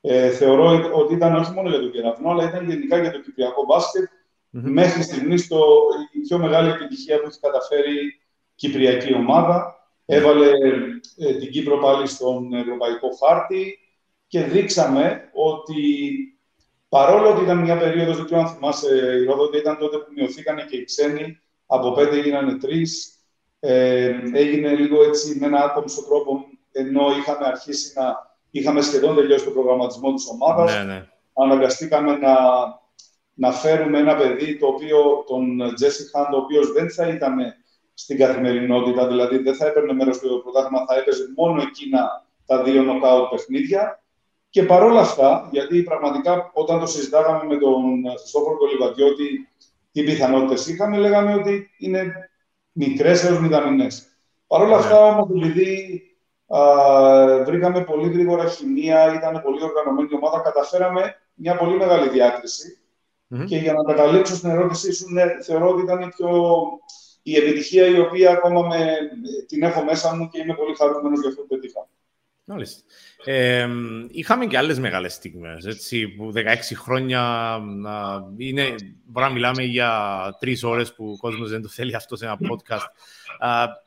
Ε, 0.00 0.30
θεωρώ 0.30 0.90
ότι 0.92 1.14
ήταν 1.14 1.34
όχι 1.34 1.52
μόνο 1.52 1.68
για 1.68 1.78
τον 1.78 1.90
κεραυνό, 1.90 2.30
αλλά 2.30 2.48
ήταν 2.48 2.68
γενικά 2.68 2.98
για 2.98 3.10
το 3.10 3.20
κυπριακό 3.20 3.64
μπάσκετ. 3.64 4.04
Mm-hmm. 4.04 4.60
Μέχρι 4.62 5.02
στιγμής 5.02 5.48
η 6.12 6.20
πιο 6.20 6.38
μεγάλη 6.38 6.70
επιτυχία 6.70 7.20
που 7.20 7.26
έχει 7.26 7.40
καταφέρει 7.40 7.94
η 7.94 8.21
κυπριακή 8.54 9.14
ομάδα. 9.14 9.76
Έβαλε 10.06 10.46
ε, 11.18 11.34
την 11.34 11.50
Κύπρο 11.50 11.78
πάλι 11.78 12.06
στον 12.06 12.54
ευρωπαϊκό 12.54 13.08
χάρτη 13.20 13.78
και 14.26 14.42
δείξαμε 14.42 15.30
ότι 15.32 16.26
Παρόλο 16.92 17.30
ότι 17.30 17.42
ήταν 17.42 17.58
μια 17.58 17.76
περίοδος, 17.76 18.16
δεν 18.16 18.24
ξέρω 18.24 18.40
αν 18.40 18.48
θυμάσαι, 18.48 19.24
Ρόδοτε, 19.28 19.58
ήταν 19.58 19.78
τότε 19.78 19.96
που 19.96 20.12
μειωθήκαν 20.14 20.66
και 20.66 20.76
οι 20.76 20.84
ξένοι, 20.84 21.40
από 21.66 21.92
πέντε 21.92 22.16
έγιναν 22.16 22.60
τρεις. 22.60 23.14
Ε, 23.60 24.14
έγινε 24.32 24.74
λίγο 24.74 25.02
έτσι 25.02 25.38
με 25.38 25.46
ένα 25.46 25.64
άκομψο 25.64 26.04
τρόπο, 26.04 26.44
ενώ 26.72 27.02
είχαμε 27.18 27.46
αρχίσει 27.46 27.92
να. 27.96 28.16
είχαμε 28.50 28.80
σχεδόν 28.80 29.14
τελειώσει 29.14 29.44
το 29.44 29.50
προγραμματισμό 29.50 30.14
της 30.14 30.26
ομάδας. 30.26 30.76
Ναι, 30.76 30.92
ναι. 30.92 31.08
Αναγκαστήκαμε 31.32 32.16
να, 32.16 32.34
να 33.34 33.52
φέρουμε 33.52 33.98
ένα 33.98 34.16
παιδί, 34.16 34.58
το 34.58 34.66
οποίο, 34.66 35.24
τον 35.26 35.74
Τζέσι 35.74 36.10
Χάν, 36.10 36.30
το 36.30 36.36
οποίος 36.36 36.72
δεν 36.72 36.90
θα 36.90 37.08
ήταν 37.08 37.36
στην 38.02 38.18
καθημερινότητα, 38.18 39.06
δηλαδή 39.06 39.38
δεν 39.38 39.54
θα 39.54 39.66
έπαιρνε 39.66 39.92
μέρος 39.92 40.16
στο 40.16 40.28
πρωτάθλημα, 40.28 40.84
θα 40.86 40.94
έπαιζε 40.96 41.22
μόνο 41.36 41.62
εκείνα 41.62 42.26
τα 42.46 42.62
δύο 42.62 42.82
νοκάουτ 42.82 43.30
παιχνίδια. 43.30 44.02
Και 44.50 44.62
παρόλα 44.62 45.00
αυτά, 45.00 45.48
γιατί 45.52 45.82
πραγματικά 45.82 46.50
όταν 46.54 46.80
το 46.80 46.86
συζητάγαμε 46.86 47.44
με 47.44 47.56
τον 47.56 48.02
Χριστόφορο 48.18 48.56
Κολυβατιώτη, 48.56 49.48
τι 49.92 50.02
πιθανότητες 50.02 50.66
είχαμε, 50.66 50.96
λέγαμε 50.96 51.34
ότι 51.34 51.70
είναι 51.78 52.12
μικρές 52.72 53.24
έως 53.24 53.40
μηδαμινές. 53.40 54.06
Παρ' 54.46 54.62
όλα 54.62 54.76
αυτά, 54.76 55.06
όμως, 55.06 55.28
επειδή 55.30 56.02
α, 56.46 56.60
βρήκαμε 57.44 57.84
πολύ 57.84 58.12
γρήγορα 58.12 58.46
χημεία, 58.48 59.14
ήταν 59.14 59.42
πολύ 59.42 59.62
οργανωμένη 59.62 60.08
η 60.12 60.14
ομάδα, 60.14 60.38
καταφέραμε 60.38 61.14
μια 61.34 61.56
πολύ 61.56 61.76
μεγάλη 61.76 62.08
Και 63.46 63.56
για 63.56 63.72
να 63.72 63.94
καταλήξω 63.94 64.34
στην 64.34 64.50
ερώτησή 64.50 64.92
σου, 64.92 65.12
ναι, 65.12 65.24
θεωρώ 65.42 65.68
ότι 65.68 65.82
ήταν 65.82 66.12
πιο... 66.16 66.28
η 67.22 67.36
επιτυχία 67.36 67.86
η 67.86 67.98
οποία 67.98 68.30
ακόμα 68.30 68.66
με, 68.66 68.96
την 69.46 69.62
έχω 69.62 69.84
μέσα 69.84 70.16
μου 70.16 70.28
και 70.28 70.40
είμαι 70.40 70.54
πολύ 70.54 70.74
χαρούμενος 70.76 71.20
για 71.20 71.28
αυτό 71.28 71.40
που 71.40 71.48
πετύχαμε. 71.48 71.86
Μάλιστα. 72.52 72.82
Ε, 73.24 73.68
είχαμε 74.10 74.46
και 74.46 74.56
άλλες 74.56 74.78
μεγάλες 74.78 75.12
στιγμές, 75.12 75.64
έτσι, 75.64 76.08
που 76.08 76.32
16 76.34 76.74
χρόνια 76.74 77.58
είναι, 78.36 78.74
μπορεί 79.04 79.26
να 79.26 79.32
μιλάμε 79.32 79.62
για 79.62 79.90
τρεις 80.38 80.62
ώρες 80.62 80.94
που 80.94 81.10
ο 81.10 81.16
κόσμος 81.16 81.50
δεν 81.50 81.62
το 81.62 81.68
θέλει 81.68 81.94
αυτό 81.94 82.16
σε 82.16 82.24
ένα 82.24 82.38
podcast. 82.50 82.86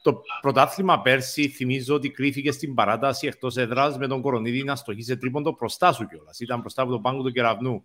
το 0.01 0.21
πρωτάθλημα 0.41 1.01
πέρσι 1.01 1.47
θυμίζω 1.47 1.95
ότι 1.95 2.09
κρίθηκε 2.09 2.51
στην 2.51 2.73
παράταση 2.73 3.27
εκτός 3.27 3.57
έδρας 3.57 3.97
με 3.97 4.07
τον 4.07 4.21
Κορονίδη 4.21 4.63
να 4.63 4.75
στοχίσει 4.75 5.17
τρίποντο 5.17 5.55
μπροστά 5.59 5.93
σου 5.93 6.07
κιόλας. 6.07 6.39
Ήταν 6.39 6.59
μπροστά 6.59 6.81
από 6.81 6.91
τον 6.91 7.01
πάγκο 7.01 7.21
του 7.21 7.31
κεραυνού. 7.31 7.83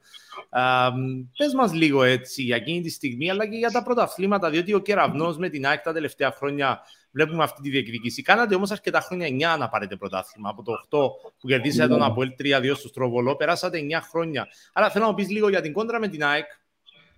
Πες 1.37 1.55
μας 1.55 1.73
λίγο 1.73 2.03
έτσι 2.03 2.43
για 2.43 2.57
εκείνη 2.57 2.81
τη 2.81 2.91
στιγμή, 2.91 3.31
αλλά 3.31 3.49
και 3.49 3.57
για 3.57 3.71
τα 3.71 3.83
πρωταθλήματα, 3.83 4.51
διότι 4.51 4.75
ο 4.75 4.79
κεραυνός 4.79 5.37
με 5.37 5.49
την 5.49 5.67
ΑΕΚ 5.67 5.81
τα 5.81 5.93
τελευταία 5.93 6.33
χρόνια 6.33 6.81
βλέπουμε 7.11 7.43
αυτή 7.43 7.63
τη 7.63 7.71
διεκδίκηση. 7.71 8.23
Κάνατε 8.23 8.55
όμως 8.55 8.71
αρκετά 8.71 9.01
χρόνια 9.01 9.55
9 9.57 9.59
να 9.59 9.69
πάρετε 9.69 9.97
πρωτάθλημα. 9.97 10.49
Από 10.49 10.63
το 10.63 10.73
8 10.73 11.31
που 11.39 11.47
κερδίσατε 11.47 11.89
τον 11.89 12.03
Αποέλ 12.03 12.33
3-2 12.39 12.73
στο 12.75 12.89
Στροβολό, 12.89 13.37
περάσατε 13.37 13.79
9 13.79 14.01
χρόνια. 14.11 14.49
Άρα 14.73 14.91
θέλω 14.91 15.07
να 15.07 15.15
πεις 15.15 15.31
λίγο 15.31 15.49
για 15.49 15.61
την 15.61 15.73
κόντρα 15.73 15.99
με 15.99 16.09
την 16.09 16.25
ΑΕΚ, 16.25 16.47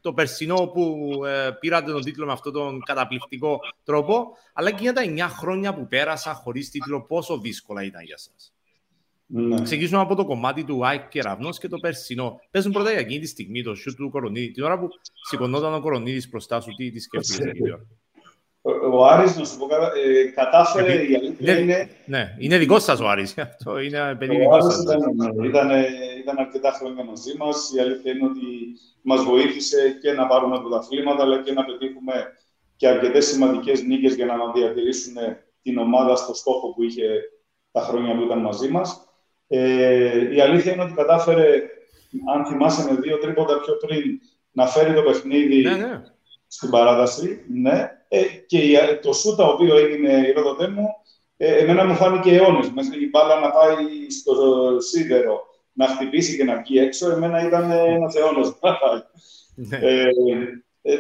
το 0.01 0.13
περσινό 0.13 0.67
που 0.67 1.11
ε, 1.27 1.51
πήρατε 1.61 1.93
τον 1.93 2.03
τίτλο 2.03 2.27
με 2.27 2.33
αυτόν 2.33 2.53
τον 2.53 2.81
καταπληκτικό 2.81 3.61
τρόπο, 3.85 4.27
αλλά 4.53 4.71
και 4.71 4.83
για 4.83 4.93
τα 4.93 5.03
9 5.05 5.19
χρόνια 5.29 5.75
που 5.75 5.87
πέρασα 5.87 6.35
χωρίς 6.35 6.71
τίτλο, 6.71 7.03
πόσο 7.03 7.39
δύσκολα 7.39 7.85
ήταν 7.85 8.05
για 8.05 8.17
εσά. 8.19 8.31
Ναι. 9.27 9.63
Ξεκινήσουμε 9.63 10.01
από 10.01 10.15
το 10.15 10.25
κομμάτι 10.25 10.65
του 10.65 10.87
Άικ 10.87 11.09
Κεραυνό 11.09 11.51
και 11.51 11.69
το 11.69 11.79
περσινό. 11.79 12.41
Παίζουν 12.51 12.73
πρώτα 12.73 12.91
για 12.91 13.01
εκείνη 13.01 13.21
τη 13.21 13.27
στιγμή 13.27 13.63
το 13.63 13.75
σιούτ 13.75 13.97
του 13.97 14.11
Κορονίδη. 14.11 14.51
Την 14.51 14.63
ώρα 14.63 14.79
που 14.79 14.89
σηκωνόταν 15.29 15.75
ο 15.75 15.81
Κορονίδης 15.81 16.29
μπροστά 16.29 16.61
σου, 16.61 16.75
τι, 16.75 16.91
τι 16.91 17.01
σκέφτεσαι 17.01 17.43
εκείνη 17.43 17.73
ώρα 17.73 17.87
ο 18.93 19.07
Άρης, 19.07 19.37
να 19.37 19.45
σου 19.45 19.59
πω, 19.59 19.67
ε, 19.75 20.25
κατάφερε, 20.35 20.93
η 20.93 21.15
αλήθεια 21.15 21.59
είναι... 21.59 21.89
Ναι, 22.05 22.35
είναι 22.39 22.59
δικό 22.59 22.79
σας 22.79 23.01
ο 23.01 23.09
Άρης, 23.09 23.39
αυτό 23.39 23.79
είναι 23.79 24.17
παιδί 24.19 24.37
δικό 24.37 24.61
σας. 24.61 24.83
Ήταν, 24.83 25.01
ήταν, 25.45 25.71
ήταν 26.21 26.39
αρκετά 26.39 26.71
χρόνια 26.71 27.05
μαζί 27.05 27.37
μας, 27.39 27.73
η 27.77 27.81
αλήθεια 27.81 28.13
είναι 28.13 28.25
ότι 28.25 28.47
μας 29.03 29.23
βοήθησε 29.23 29.99
και 30.03 30.13
να 30.13 30.27
πάρουμε 30.27 30.61
πρωταθλήματα, 30.61 31.23
αλλά 31.23 31.43
και 31.43 31.53
να 31.53 31.65
πετύχουμε 31.65 32.13
και 32.77 32.89
αρκετές 32.89 33.27
σημαντικές 33.27 33.83
νίκες 33.83 34.15
για 34.15 34.27
να 34.27 34.35
διατηρήσουν 34.55 35.15
την 35.63 35.79
ομάδα 35.79 36.17
στο 36.17 36.35
στόχο 36.35 36.75
που 36.75 36.83
είχε 36.83 37.21
τα 37.73 37.81
χρόνια 37.81 38.17
που 38.17 38.23
ήταν 38.23 38.39
μαζί 38.39 38.69
μας. 38.69 39.07
Ε, 39.49 40.35
η 40.35 40.41
αλήθεια 40.41 40.73
είναι 40.73 40.83
ότι 40.83 40.93
κατάφερε, 40.93 41.63
αν 42.35 42.45
θυμάσαι 42.47 42.93
με 42.93 43.01
δύο 43.01 43.19
τρίποτα 43.19 43.61
πιο 43.61 43.77
πριν, 43.87 44.21
να 44.53 44.67
φέρει 44.67 44.95
το 44.95 45.03
παιχνίδι 45.03 45.63
ναι, 45.63 45.77
ναι. 45.77 46.03
στην 46.47 46.71
παράταση. 46.71 47.45
Ναι. 47.49 47.91
Ε, 48.15 48.23
και 48.47 48.79
το 49.03 49.13
σου 49.13 49.37
το 49.37 49.45
οποίο 49.45 49.77
έγινε 49.77 50.27
η 50.27 50.33
Ρόδοτέ 50.33 50.69
μου, 50.69 50.89
ε, 51.37 51.57
εμένα 51.57 51.85
μου 51.85 51.95
φάνηκε 51.95 52.31
αιώνες. 52.35 52.71
Μέσα 52.71 52.91
η 53.01 53.09
μπάλα 53.09 53.41
να 53.41 53.51
πάει 53.51 54.11
στο 54.11 54.35
σίδερο, 54.81 55.41
να 55.73 55.87
χτυπήσει 55.87 56.37
και 56.37 56.45
να 56.45 56.57
βγει 56.57 56.79
έξω, 56.79 57.11
εμένα 57.11 57.47
ήταν 57.47 57.71
ένας 57.71 58.15
αιώνα. 58.15 58.55
Ναι. 59.55 59.77
ε, 59.77 60.09
ε, 60.83 60.95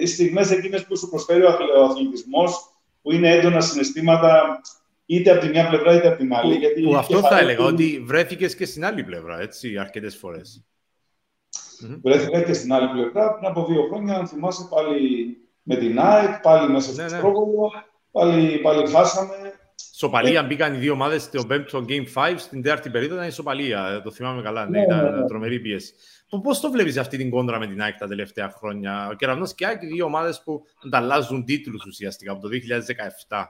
οι 0.00 0.06
στιγμές 0.06 0.50
εκείνες 0.50 0.86
που 0.86 0.96
σου 0.96 1.08
προσφέρει 1.08 1.42
ο 1.42 1.84
αθλητισμός, 1.84 2.70
που 3.02 3.12
είναι 3.12 3.34
έντονα 3.34 3.60
συναισθήματα 3.60 4.60
είτε 5.06 5.30
από 5.30 5.40
τη 5.40 5.48
μια 5.48 5.68
πλευρά 5.68 5.94
είτε 5.94 6.08
από 6.08 6.18
την 6.18 6.34
άλλη. 6.34 6.52
Που, 6.52 6.60
γιατί 6.60 6.82
που 6.82 6.96
αυτό 6.96 7.20
θα 7.20 7.38
έλεγα, 7.38 7.64
ότι 7.64 8.02
βρέθηκες 8.06 8.56
και 8.56 8.66
στην 8.66 8.84
άλλη 8.84 9.04
πλευρά, 9.04 9.40
έτσι, 9.40 9.78
αρκετές 9.78 10.16
φορές. 10.16 10.64
Βρέθηκα 12.02 12.42
και 12.42 12.52
στην 12.52 12.72
άλλη 12.72 12.88
πλευρά. 12.88 13.34
Πριν 13.34 13.50
από 13.50 13.64
δύο 13.64 13.82
χρόνια, 13.82 14.14
αν 14.14 14.26
θυμάσαι 14.26 14.68
πάλι 14.70 15.36
με 15.68 15.76
την 15.76 16.00
ΑΕΚ, 16.00 16.40
πάλι 16.40 16.70
μέσα 16.70 16.92
στο 16.92 17.02
ναι, 17.02 17.08
ναι. 17.08 17.20
πάλι, 18.10 18.58
πάλι 18.58 18.90
χάσαμε. 18.90 19.34
Σοπαλία, 19.94 20.40
ε, 20.40 20.44
μπήκαν 20.44 20.74
οι 20.74 20.76
δύο 20.76 20.92
ομάδες 20.92 21.22
στο 21.22 21.46
πέμπτο 21.46 21.84
Game 21.88 22.04
5, 22.14 22.34
στην 22.36 22.62
τέταρτη 22.62 22.90
περίοδο 22.90 23.14
ήταν 23.14 23.26
η 23.26 23.30
Σοπαλία. 23.30 23.86
Ε, 23.86 24.00
το 24.00 24.10
θυμάμαι 24.10 24.42
καλά, 24.42 24.68
ναι, 24.68 24.78
ναι, 24.78 24.84
ήταν 24.84 25.04
ναι, 25.04 25.10
ναι. 25.10 25.26
τρομερή 25.26 25.60
πίεση. 25.60 25.92
Πώς 26.42 26.60
το 26.60 26.70
βλέπεις 26.70 26.96
αυτή 26.96 27.16
την 27.16 27.30
κόντρα 27.30 27.58
με 27.58 27.66
την 27.66 27.82
ΑΕΚ 27.82 27.98
τα 27.98 28.06
τελευταία 28.06 28.50
χρόνια, 28.58 29.08
Ο 29.10 29.14
Κεραυνός 29.14 29.54
και 29.54 29.64
η 29.64 29.66
ΑΕΚ, 29.66 29.82
οι 29.82 29.86
δύο 29.86 30.04
ομάδες 30.04 30.42
που 30.44 30.62
ανταλλάζουν 30.84 31.44
τίτλους 31.44 31.84
ουσιαστικά 31.84 32.32
από 32.32 32.40
το 32.40 32.48
2017. 32.48 33.44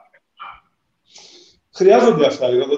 Χρειάζονται 1.73 2.25
αυτά. 2.25 2.49
Δηλαδή, 2.49 2.73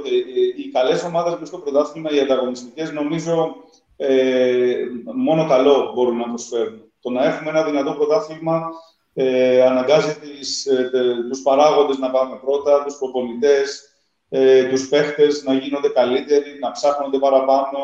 οι 0.57 0.71
καλές 0.71 1.03
ομάδες 1.03 1.35
που 1.39 1.45
στο 1.45 1.57
πρωτάθλημα, 1.57 2.11
οι 2.11 2.19
ανταγωνιστικές, 2.19 2.91
νομίζω 2.91 3.55
ε, 3.95 4.75
μόνο 5.15 5.47
καλό 5.47 5.91
μπορούν 5.95 6.17
να 6.17 6.27
προσφέρουν. 6.27 6.91
Το 7.01 7.09
να 7.09 7.23
έχουμε 7.25 7.49
ένα 7.49 7.63
δυνατό 7.63 7.93
πρωτάθλημα 7.93 8.69
ε, 9.13 9.61
αναγκάζει 9.61 10.15
τις, 10.19 10.65
ε, 10.65 10.89
τους 11.29 11.41
παράγοντες 11.41 11.97
να 11.97 12.11
πάμε 12.11 12.35
πρώτα, 12.35 12.83
τους 12.83 12.97
προπονητές, 12.97 13.91
ε, 14.29 14.69
τους 14.69 14.87
παίχτες 14.87 15.43
να 15.43 15.53
γίνονται 15.53 15.89
καλύτεροι, 15.89 16.59
να 16.59 16.71
ψάχνονται 16.71 17.19
παραπάνω, 17.19 17.79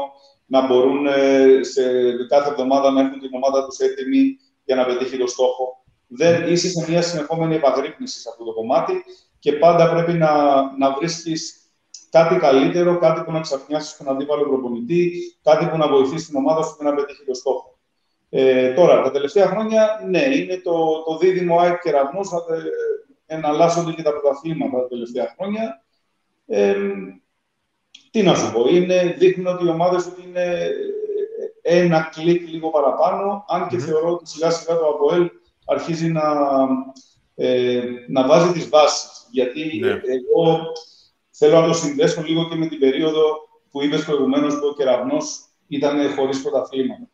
να 0.45 0.67
μπορούν 0.67 1.07
ε, 1.07 1.59
σε 1.63 1.83
κάθε 2.27 2.49
εβδομάδα 2.49 2.91
να 2.91 3.01
έχουν 3.01 3.19
την 3.19 3.29
ομάδα 3.33 3.65
τους 3.65 3.77
έτοιμη 3.79 4.37
για 4.65 4.75
να 4.75 4.85
πετύχει 4.85 5.17
το 5.17 5.27
στόχο. 5.27 5.83
Δεν 6.07 6.51
είσαι 6.51 6.69
σε 6.69 6.85
μια 6.89 7.01
συνεχόμενη 7.01 7.55
επαγρύπνηση 7.55 8.19
σε 8.19 8.29
αυτό 8.29 8.43
το 8.43 8.53
κομμάτι 8.53 9.03
και 9.39 9.53
πάντα 9.53 9.89
πρέπει 9.89 10.13
να, 10.13 10.61
να 10.77 10.93
βρίσκεις 10.93 11.57
κάτι 12.09 12.35
καλύτερο, 12.35 12.97
κάτι 12.97 13.21
που 13.21 13.31
να 13.31 13.39
ξαφνιάσεις 13.39 13.97
τον 13.97 14.09
αντίπαλο 14.09 14.43
προπονητή, 14.43 15.11
κάτι 15.43 15.65
που 15.65 15.77
να 15.77 15.87
βοηθήσει 15.87 16.25
την 16.25 16.35
ομάδα 16.35 16.63
σου 16.63 16.77
να 16.79 16.93
πετύχει 16.93 17.23
το 17.25 17.33
στόχο. 17.33 17.76
Ε, 18.29 18.73
τώρα, 18.73 19.01
τα 19.01 19.11
τελευταία 19.11 19.47
χρόνια, 19.47 20.03
ναι, 20.09 20.35
είναι 20.35 20.57
το, 20.57 21.03
το 21.03 21.17
δίδυμο 21.17 21.59
ΑΕΚ 21.59 21.81
Κεραυνός, 21.81 22.31
ε, 22.31 23.35
εναλλάσσονται 23.35 23.91
και 23.91 24.01
τα 24.01 24.11
πρωταθλήματα 24.11 24.77
τα 24.77 24.87
τελευταία 24.87 25.33
χρόνια. 25.37 25.83
Ε, 26.47 26.75
τι 28.11 28.23
να 28.23 28.35
σου 28.35 28.51
πω, 28.51 28.69
είναι, 28.69 29.15
δείχνει 29.17 29.47
ότι 29.47 29.65
οι 29.65 29.69
ομάδες 29.69 30.05
ότι 30.05 30.23
είναι 30.27 30.69
ένα 31.61 32.09
κλικ 32.15 32.47
λίγο 32.47 32.69
παραπάνω, 32.69 33.45
αν 33.47 33.67
και 33.67 33.77
θεωρώ 33.77 34.11
ότι 34.11 34.29
σιγά 34.29 34.49
σιγά 34.49 34.77
το 34.77 34.85
ΑΠΟΕΛ 34.85 35.29
αρχίζει 35.65 36.11
να, 36.11 36.23
ε, 37.35 37.83
να 38.07 38.27
βάζει 38.27 38.51
τις 38.51 38.69
βάσεις. 38.69 39.27
Γιατί 39.31 39.79
ναι. 39.79 39.89
εγώ 39.89 40.59
θέλω 41.31 41.61
να 41.61 41.67
το 41.67 41.73
συνδέσω 41.73 42.21
λίγο 42.21 42.47
και 42.49 42.55
με 42.55 42.67
την 42.67 42.79
περίοδο 42.79 43.21
που 43.71 43.83
είπες 43.83 44.05
προηγουμένως 44.05 44.53
που 44.59 44.67
ο 44.67 44.73
Κεραυνός 44.73 45.39
ήταν 45.67 46.13
χωρίς 46.15 46.41
πρωταθλήματα. 46.41 47.09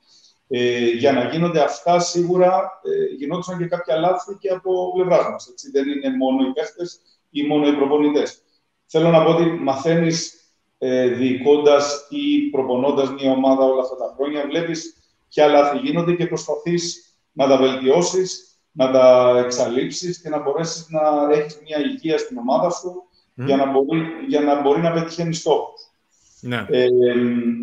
Ε, 0.48 0.86
για 0.86 1.12
να 1.12 1.24
γίνονται 1.24 1.64
αυτά, 1.64 2.00
σίγουρα 2.00 2.82
ε, 2.84 3.16
γινόντουσαν 3.16 3.58
και 3.58 3.66
κάποια 3.66 3.96
λάθη 3.96 4.38
και 4.40 4.50
από 4.50 4.92
πλευράς 4.94 5.30
μας. 5.30 5.54
Δεν 5.72 5.88
είναι 5.88 6.18
μόνο 6.18 6.48
οι 6.48 6.52
παίχτες 6.52 7.00
ή 7.30 7.44
μόνο 7.44 7.68
οι 7.68 7.76
προπονητές. 7.76 8.42
Θέλω 8.86 9.10
να 9.10 9.24
πω 9.24 9.30
ότι 9.30 9.44
μαθαίνεις 9.44 10.34
ε, 10.78 11.08
διοικώντας 11.08 12.08
ή 12.10 12.50
προπονώντας 12.50 13.12
μια 13.12 13.32
ομάδα 13.32 13.64
όλα 13.64 13.82
αυτά 13.82 13.96
τα 13.96 14.14
χρόνια, 14.16 14.46
βλέπεις 14.46 14.98
ποια 15.30 15.48
λάθη 15.48 15.78
γίνονται 15.78 16.14
και 16.14 16.28
προσπαθείς 16.28 17.16
να 17.32 17.48
τα 17.48 17.58
βελτιώσεις, 17.58 18.58
να 18.72 18.92
τα 18.92 19.38
εξαλείψεις 19.46 20.22
και 20.22 20.30
να 20.30 20.40
μπορέσεις 20.40 20.90
να 20.90 21.34
έχεις 21.34 21.60
μια 21.66 21.80
υγεία 21.80 22.18
στην 22.18 22.38
ομάδα 22.38 22.70
σου 22.70 23.04
για, 23.36 23.56
να 23.56 23.72
μπορεί, 23.72 24.02
για 24.28 24.42
να 24.42 24.62
μπορεί 24.62 24.82
να 24.82 24.92
πετυχαίνεις 24.92 25.40
στόχους. 25.40 25.82
Ναι. 26.44 26.66
Ε, 26.70 26.88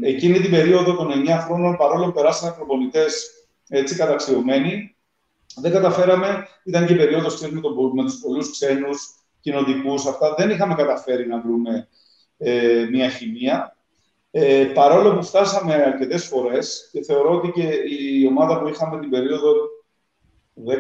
εκείνη 0.01 0.41
την 0.41 0.51
περίοδο 0.51 0.95
των 0.95 1.11
9 1.27 1.41
χρόνων, 1.45 1.77
παρόλο 1.77 2.05
που 2.05 2.13
περάσαμε 2.13 2.53
προπονητές 2.57 3.31
έτσι 3.69 3.95
καταξιωμένοι, 3.95 4.97
δεν 5.57 5.73
καταφέραμε. 5.73 6.49
Ήταν 6.65 6.87
και 6.87 6.93
η 6.93 6.97
περίοδος 6.97 7.41
με, 7.41 7.49
με 7.95 8.03
τους 8.03 8.19
πολλούς 8.19 8.51
ξένους 8.51 9.15
κοινοτικούς. 9.41 10.07
Αυτά 10.07 10.35
δεν 10.39 10.51
είχαμε 10.51 10.75
καταφέρει 10.75 11.27
να 11.27 11.41
βρούμε 11.41 11.89
ε, 12.39 12.87
μια 12.91 13.09
χημεία. 13.09 13.77
Ε, 14.31 14.65
παρόλο 14.75 15.15
που 15.15 15.23
φτάσαμε 15.23 15.75
αρκετές 15.75 16.27
φορές 16.27 16.89
και 16.93 17.03
θεωρώ 17.03 17.35
ότι 17.35 17.51
και 17.51 17.69
η 17.89 18.27
ομάδα 18.27 18.61
που 18.61 18.69
είχαμε 18.69 19.01
την 19.01 19.11
περίοδο 19.11 19.53
10-11, 20.55 20.71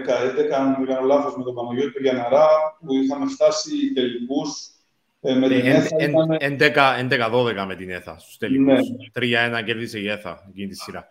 αν 0.58 0.74
δεν 0.78 0.86
κάνω 0.86 1.06
λάθος, 1.06 1.36
με 1.36 1.42
τον 1.44 1.54
Παναγιώτη 1.54 2.02
Γιαναρά, 2.02 2.48
που 2.80 2.94
είχαμε 2.94 3.26
φτάσει 3.26 3.92
τελικούς 3.92 4.48
ε, 4.58 4.79
με 5.20 5.48
την 5.48 6.62
ΕΘΑ 6.62 7.06
11-12 7.32 7.64
με 7.66 7.74
την 7.74 7.90
ΕΘΑ 7.90 8.16
στους 8.18 8.36
τελικούς. 8.36 8.88
Ναι. 9.12 9.58
3-1 9.60 9.64
κέρδισε 9.64 9.98
η 9.98 10.08
ΕΘΑ 10.08 10.46
εκείνη 10.50 10.68
τη 10.68 10.74
σειρά. 10.74 11.06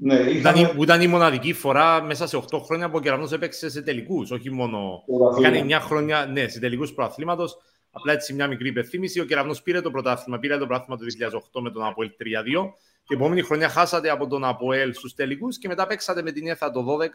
Ναι, 0.00 0.14
είχαμε... 0.14 0.60
ήταν, 0.60 0.82
ήταν, 0.82 1.00
η 1.00 1.06
μοναδική 1.06 1.52
φορά 1.52 2.02
μέσα 2.02 2.26
σε 2.26 2.42
8 2.50 2.60
χρόνια 2.64 2.90
που 2.90 2.96
ο 2.96 3.00
Κεραυνός 3.00 3.32
έπαιξε 3.32 3.70
σε 3.70 3.82
τελικούς, 3.82 4.30
όχι 4.30 4.50
μόνο... 4.50 5.04
Είχαν 5.38 5.68
9 5.68 5.78
χρόνια 5.80 6.26
ναι, 6.26 6.48
σε 6.48 6.60
τελικούς 6.60 6.92
προαθλήματος. 6.92 7.56
Απλά 7.90 8.12
έτσι 8.12 8.32
μια 8.32 8.46
μικρή 8.46 8.68
υπενθύμηση. 8.68 9.20
Ο 9.20 9.24
Κεραυνός 9.24 9.62
πήρε 9.62 9.80
το 9.80 9.90
πρωτάθλημα, 9.90 10.38
πήρε 10.38 10.58
το 10.58 10.66
πρωτάθλημα 10.66 10.98
του 10.98 11.04
2008 11.58 11.60
με 11.60 11.70
τον 11.70 11.84
Αποέλ 11.84 12.10
3-2. 12.10 12.14
Την 13.06 13.16
επόμενη 13.16 13.42
χρονιά 13.42 13.68
χάσατε 13.68 14.10
από 14.10 14.26
τον 14.26 14.44
Αποέλ 14.44 14.94
στους 14.94 15.14
τελικούς 15.14 15.58
και 15.58 15.68
μετά 15.68 15.86
παίξατε 15.86 16.22
με 16.22 16.32
την 16.32 16.48
ΕΘΑ 16.48 16.70
το 16.70 16.84
12 17.00 17.08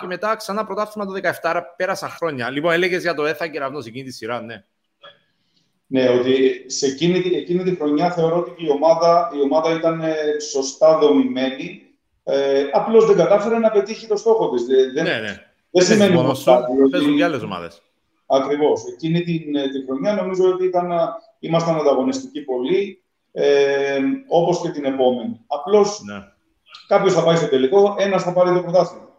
και 0.00 0.06
μετά 0.06 0.36
ξανά 0.36 0.64
πρωτάθλημα 0.64 1.06
το 1.06 1.28
17. 1.28 1.32
Άρα 1.42 1.64
πέρασαν 1.64 2.10
χρόνια. 2.10 2.50
Λοιπόν, 2.50 2.72
έλεγες 2.72 3.02
για 3.02 3.14
το 3.14 3.26
ΕΘΑ 3.26 3.46
Κεραυνός 3.46 3.86
εκείνη 3.86 4.04
τη 4.04 4.12
σειρά, 4.12 4.40
ναι. 4.40 4.64
Ναι, 5.92 6.08
ότι 6.08 6.64
σε 6.66 6.86
εκείνη, 6.86 7.18
εκείνη 7.18 7.62
τη 7.62 7.74
χρονιά 7.74 8.10
θεωρώ 8.10 8.36
ότι 8.36 8.64
η 8.64 8.70
ομάδα, 8.70 9.30
η 9.36 9.40
ομάδα 9.40 9.74
ήταν 9.76 10.00
ε, 10.00 10.14
σωστά 10.50 10.98
δομημένη. 10.98 11.82
Ε, 12.24 12.64
Απλώς 12.72 13.06
δεν 13.06 13.16
κατάφερε 13.16 13.58
να 13.58 13.70
πετύχει 13.70 14.06
το 14.06 14.16
στόχο 14.16 14.50
της. 14.50 14.66
Ναι, 14.94 15.02
ναι. 15.02 15.42
Δεν 15.70 15.84
σημαίνει 15.84 16.14
μόνος 16.14 16.44
Παίζουν 16.90 17.16
και 17.16 17.24
άλλες 17.24 17.42
ομάδες. 17.42 17.82
Ακριβώς. 18.26 18.84
Εκείνη 18.92 19.22
την, 19.22 19.56
ε, 19.56 19.68
τη 19.68 19.84
χρονιά 19.86 20.14
νομίζω 20.14 20.44
ότι 20.52 20.64
ήταν 20.64 20.92
ήμασταν 21.38 21.76
ανταγωνιστικοί 21.76 22.40
πολύ, 22.40 23.02
ε, 23.32 23.98
όπως 24.28 24.60
και 24.60 24.68
την 24.68 24.84
επόμενη. 24.84 25.40
Απλώς 25.46 26.00
ναι. 26.04 26.22
κάποιος 26.86 27.14
θα 27.14 27.24
πάει 27.24 27.36
στο 27.36 27.48
τελικό, 27.48 27.94
ένας 27.98 28.22
θα 28.22 28.32
πάρει 28.32 28.54
το 28.54 28.60
πρωτάθλημα. 28.60 29.11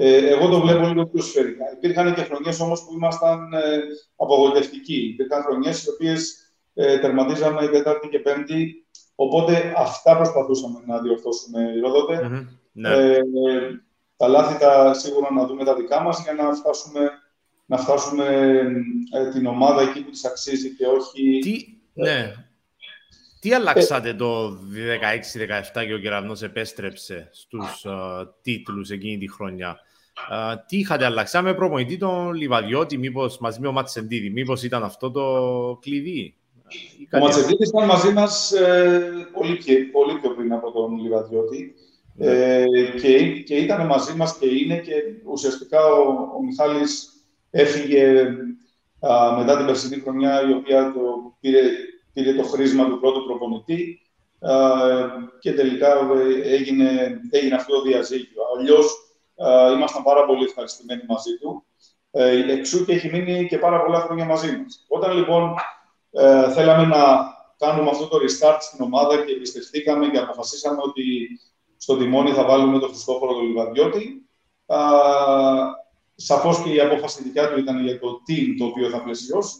Ε, 0.00 0.28
εγώ 0.28 0.48
το 0.48 0.60
βλέπω 0.60 0.86
λίγο 0.86 1.06
πιο 1.06 1.22
σφαιρικά. 1.22 1.64
Υπήρχαν 1.72 2.14
και 2.14 2.22
χρονιές 2.22 2.60
όμως 2.60 2.84
που 2.84 2.92
ήμασταν 2.94 3.52
ε, 3.52 3.80
απογοητευτικοί. 4.16 5.08
Υπήρχαν 5.12 5.42
χρονιές 5.42 5.84
οι 5.84 5.90
οποίες 5.90 6.52
ε, 6.74 6.98
τερματίζαμε 6.98 7.64
η 7.64 7.68
Τετάρτη 7.68 8.08
και 8.08 8.18
Πέμπτη. 8.18 8.86
Οπότε 9.14 9.72
αυτά 9.76 10.16
προσπαθούσαμε 10.16 10.82
να 10.86 11.00
διορθώσουμε, 11.00 11.72
Ναι. 12.72 12.88
Ε, 12.88 13.20
τα 14.16 14.28
λάθη 14.28 14.58
τα 14.58 14.94
σίγουρα 14.94 15.32
να 15.32 15.46
δούμε 15.46 15.64
τα 15.64 15.74
δικά 15.74 16.00
μας 16.02 16.22
για 16.22 16.32
να 16.32 16.52
φτάσουμε, 16.52 17.10
να 17.66 17.76
φτάσουμε 17.76 18.24
ε, 19.12 19.30
την 19.30 19.46
ομάδα 19.46 19.82
εκεί 19.82 20.04
που 20.04 20.10
της 20.10 20.24
αξίζει 20.24 20.74
και 20.74 20.86
όχι... 20.86 21.38
Τι, 21.38 21.78
ναι. 21.92 22.32
Τι 23.40 23.52
αλλάξατε 23.52 24.14
το 24.14 24.48
16-17 24.48 25.86
και 25.86 25.94
ο 25.94 25.98
Κεραυνός 25.98 26.42
επέστρεψε 26.42 27.28
στους 27.32 27.84
uh, 27.88 28.26
τίτλους 28.42 28.90
εκείνη 28.90 29.18
τη 29.18 29.30
χρονιά; 29.30 29.76
Τι 30.66 30.78
είχατε 30.78 31.04
αλλάξει, 31.04 31.42
με 31.42 31.54
προπονητή 31.54 31.96
τον 31.96 32.32
Λιβαδιώτη, 32.32 32.98
μήπως 32.98 33.38
μαζί 33.38 33.60
με 33.60 33.68
ο 33.68 33.72
Ματσεντίδη, 33.72 34.30
μήπως 34.30 34.62
ήταν 34.62 34.84
αυτό 34.84 35.10
το 35.10 35.24
κλειδί; 35.80 36.34
Ο 37.12 37.18
Ματσεντίδη 37.18 37.64
ήταν 37.68 37.86
μαζί 37.86 38.12
μας 38.12 38.52
ε, 38.52 39.10
πολύ, 39.32 39.56
πολύ 39.92 40.18
πιο 40.20 40.30
πριν 40.30 40.52
από 40.52 40.70
τον 40.70 40.96
Λιβαδιώτη. 40.96 41.74
Ναι. 42.14 42.26
Ε, 42.26 42.64
και, 43.00 43.42
και 43.42 43.54
ήταν 43.54 43.86
μαζί 43.86 44.16
μας 44.16 44.38
και 44.38 44.46
είναι 44.46 44.76
και 44.76 44.92
ουσιαστικά 45.24 45.84
ο, 45.84 46.08
ο 46.36 46.42
Μιχάλης 46.44 47.08
έφυγε 47.50 48.26
μετά 49.38 49.56
την 49.56 49.66
περσινή 49.66 50.00
χρονιά 50.00 50.48
η 50.48 50.52
οποία 50.52 50.92
το 50.92 51.00
πήρε, 51.40 51.60
πήρε 52.12 52.34
το 52.34 52.42
χρήσμα 52.42 52.88
του 52.88 53.00
πρώτου 53.00 53.24
προπονητή 53.24 54.00
και 55.40 55.52
τελικά 55.52 55.88
ε, 55.88 56.54
έγινε, 56.54 57.20
έγινε 57.30 57.54
αυτό 57.54 57.74
το 57.74 57.82
διαζύγιο. 57.82 58.42
Αλλιώς 58.58 58.86
ε, 58.86 59.07
ήμασταν 59.74 60.02
πάρα 60.02 60.24
πολύ 60.24 60.44
ευχαριστημένοι 60.44 61.02
μαζί 61.08 61.38
του. 61.40 61.64
Ε, 62.10 62.52
εξού 62.52 62.84
και 62.84 62.92
έχει 62.92 63.08
μείνει 63.10 63.46
και 63.46 63.58
πάρα 63.58 63.84
πολλά 63.84 64.00
χρόνια 64.00 64.24
μαζί 64.24 64.56
μας. 64.56 64.84
Όταν 64.88 65.16
λοιπόν 65.16 65.54
ε, 66.10 66.52
θέλαμε 66.52 66.84
να 66.84 67.02
κάνουμε 67.58 67.90
αυτό 67.90 68.06
το 68.06 68.16
restart 68.16 68.56
στην 68.60 68.84
ομάδα 68.84 69.24
και 69.24 69.32
εμπιστευτήκαμε 69.32 70.08
και 70.08 70.18
αποφασίσαμε 70.18 70.78
ότι 70.82 71.02
στο 71.76 71.96
τιμόνι 71.96 72.30
θα 72.32 72.44
βάλουμε 72.44 72.78
τον 72.78 72.88
Χριστόφορο 72.88 73.32
τον 73.34 73.46
Λιβαδιώτη, 73.46 74.28
ε, 74.66 74.76
σαφώς 76.14 76.62
και 76.62 76.70
η 76.70 76.80
απόφαση 76.80 77.22
δικιά 77.22 77.50
του 77.50 77.58
ήταν 77.58 77.84
για 77.84 77.98
το 77.98 78.20
team 78.28 78.54
το 78.58 78.64
οποίο 78.64 78.88
θα 78.88 79.02
πλαισιώσει. 79.02 79.56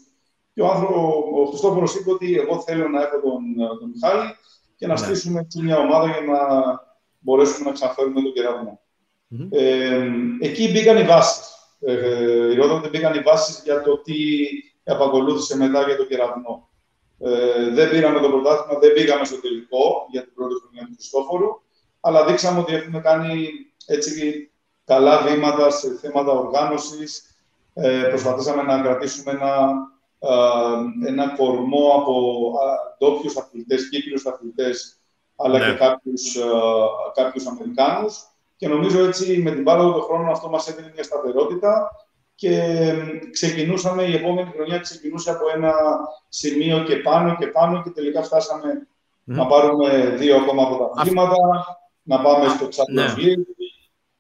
Και 0.55 0.63
ο, 0.63 0.67
άνθρωπο, 0.67 1.25
ο 1.43 1.45
Χριστόφορος 1.47 1.95
είπε 1.95 2.11
ότι 2.11 2.39
εγώ 2.39 2.61
θέλω 2.61 2.89
να 2.89 3.03
έχω 3.03 3.21
τον, 3.21 3.43
τον 3.79 3.91
Μιχάλη 3.95 4.35
και 4.77 4.87
να 4.87 4.93
ναι. 4.93 4.99
στήσουμε 4.99 5.47
μια 5.63 5.79
ομάδα 5.79 6.07
για 6.07 6.21
να 6.21 6.39
μπορέσουμε 7.19 7.69
να 7.69 7.73
ξαναφέρουμε 7.73 8.23
τον 8.23 8.33
κεραυνό. 8.33 8.81
Ε, 9.51 10.09
εκεί 10.41 10.71
μπήκαν 10.71 10.99
οι 10.99 11.03
βάσεις. 11.03 11.47
Ε, 11.81 12.53
οι 12.53 12.89
μπήκαν 12.91 13.15
οι 13.15 13.21
βάσεις 13.21 13.63
για 13.65 13.83
το 13.83 13.99
τι 13.99 14.15
επακολούθησε 14.85 15.57
μετά 15.57 15.83
για 15.83 15.97
τον 15.97 16.07
κεραυνό. 16.07 16.69
Ε, 17.19 17.71
δεν 17.71 17.91
πήραμε 17.91 18.21
το 18.21 18.29
πρωτάθλημα, 18.29 18.79
δεν 18.79 18.93
πήγαμε 18.93 19.25
στο 19.25 19.41
τελικό 19.41 20.07
για 20.11 20.23
την 20.23 20.35
πρώτη 20.35 20.55
χρονιά 20.61 20.87
του 20.87 20.95
Χριστόφορου, 20.95 21.49
αλλά 22.01 22.25
δείξαμε 22.25 22.61
ότι 22.61 22.75
έχουμε 22.75 23.01
κάνει 23.01 23.49
έτσι 23.87 24.51
καλά 24.85 25.23
βήματα 25.23 25.71
σε 25.71 25.99
θέματα 26.01 26.33
οργάνωσης. 26.33 27.23
Ε, 27.75 28.07
προσπαθήσαμε 28.09 28.63
να 28.63 28.83
κρατήσουμε 28.83 29.33
ένα, 29.33 29.71
ε, 30.19 31.09
ένα 31.09 31.29
κορμό 31.37 31.93
από 31.97 32.53
ντόπιους 32.99 33.37
αθλητές, 33.37 33.89
κύκλους 33.89 34.27
αθλητές, 34.27 34.99
αλλά 35.37 35.59
και 35.59 35.67
ναι. 35.67 35.75
κάποιους, 35.75 36.37
ε, 36.37 36.43
κάποιους 37.15 37.47
Αμερικάνους 37.47 38.17
και 38.59 38.69
νομίζω 38.69 39.05
έτσι 39.05 39.39
με 39.43 39.51
την 39.51 39.65
πάροδο 39.65 39.93
των 39.93 40.03
χρόνων 40.03 40.31
αυτό 40.31 40.49
μας 40.49 40.69
έδινε 40.69 40.91
μια 40.95 41.03
σταθερότητα 41.03 41.91
και 42.35 42.63
ξεκινούσαμε, 43.31 44.03
η 44.03 44.15
επόμενη 44.15 44.51
χρονιά 44.55 44.79
ξεκινούσε 44.79 45.31
από 45.31 45.45
ένα 45.55 45.73
σημείο 46.29 46.83
και 46.83 46.97
πάνω 46.97 47.37
και 47.37 47.47
πάνω 47.47 47.83
και 47.83 47.91
τελικά 47.91 48.23
φτάσαμε 48.23 48.89
να 49.25 49.47
πάρουμε 49.47 50.15
δύο 50.19 50.37
ακόμα 50.37 50.63
από 50.63 50.77
τα 50.77 50.91
αθλήματα, 50.95 51.37
να 52.03 52.21
πάμε 52.21 52.49
στο 52.49 52.67
Champions 52.67 52.93
ναι. 52.93 53.15
League. 53.17 53.47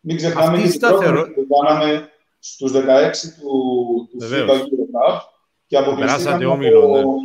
Μην 0.00 0.16
ξεχνάμε 0.16 0.58
και 0.58 0.68
την 0.68 0.80
πρώτη 0.80 1.30
που 1.30 1.46
κάναμε 1.46 2.08
στους 2.38 2.72
16 2.72 2.76
του, 3.40 4.08
του 4.10 4.24
FIBA 4.24 4.50
Euro 4.50 5.18
και 5.66 5.76
αποκλειστήκαμε 5.76 6.44
από... 6.44 7.16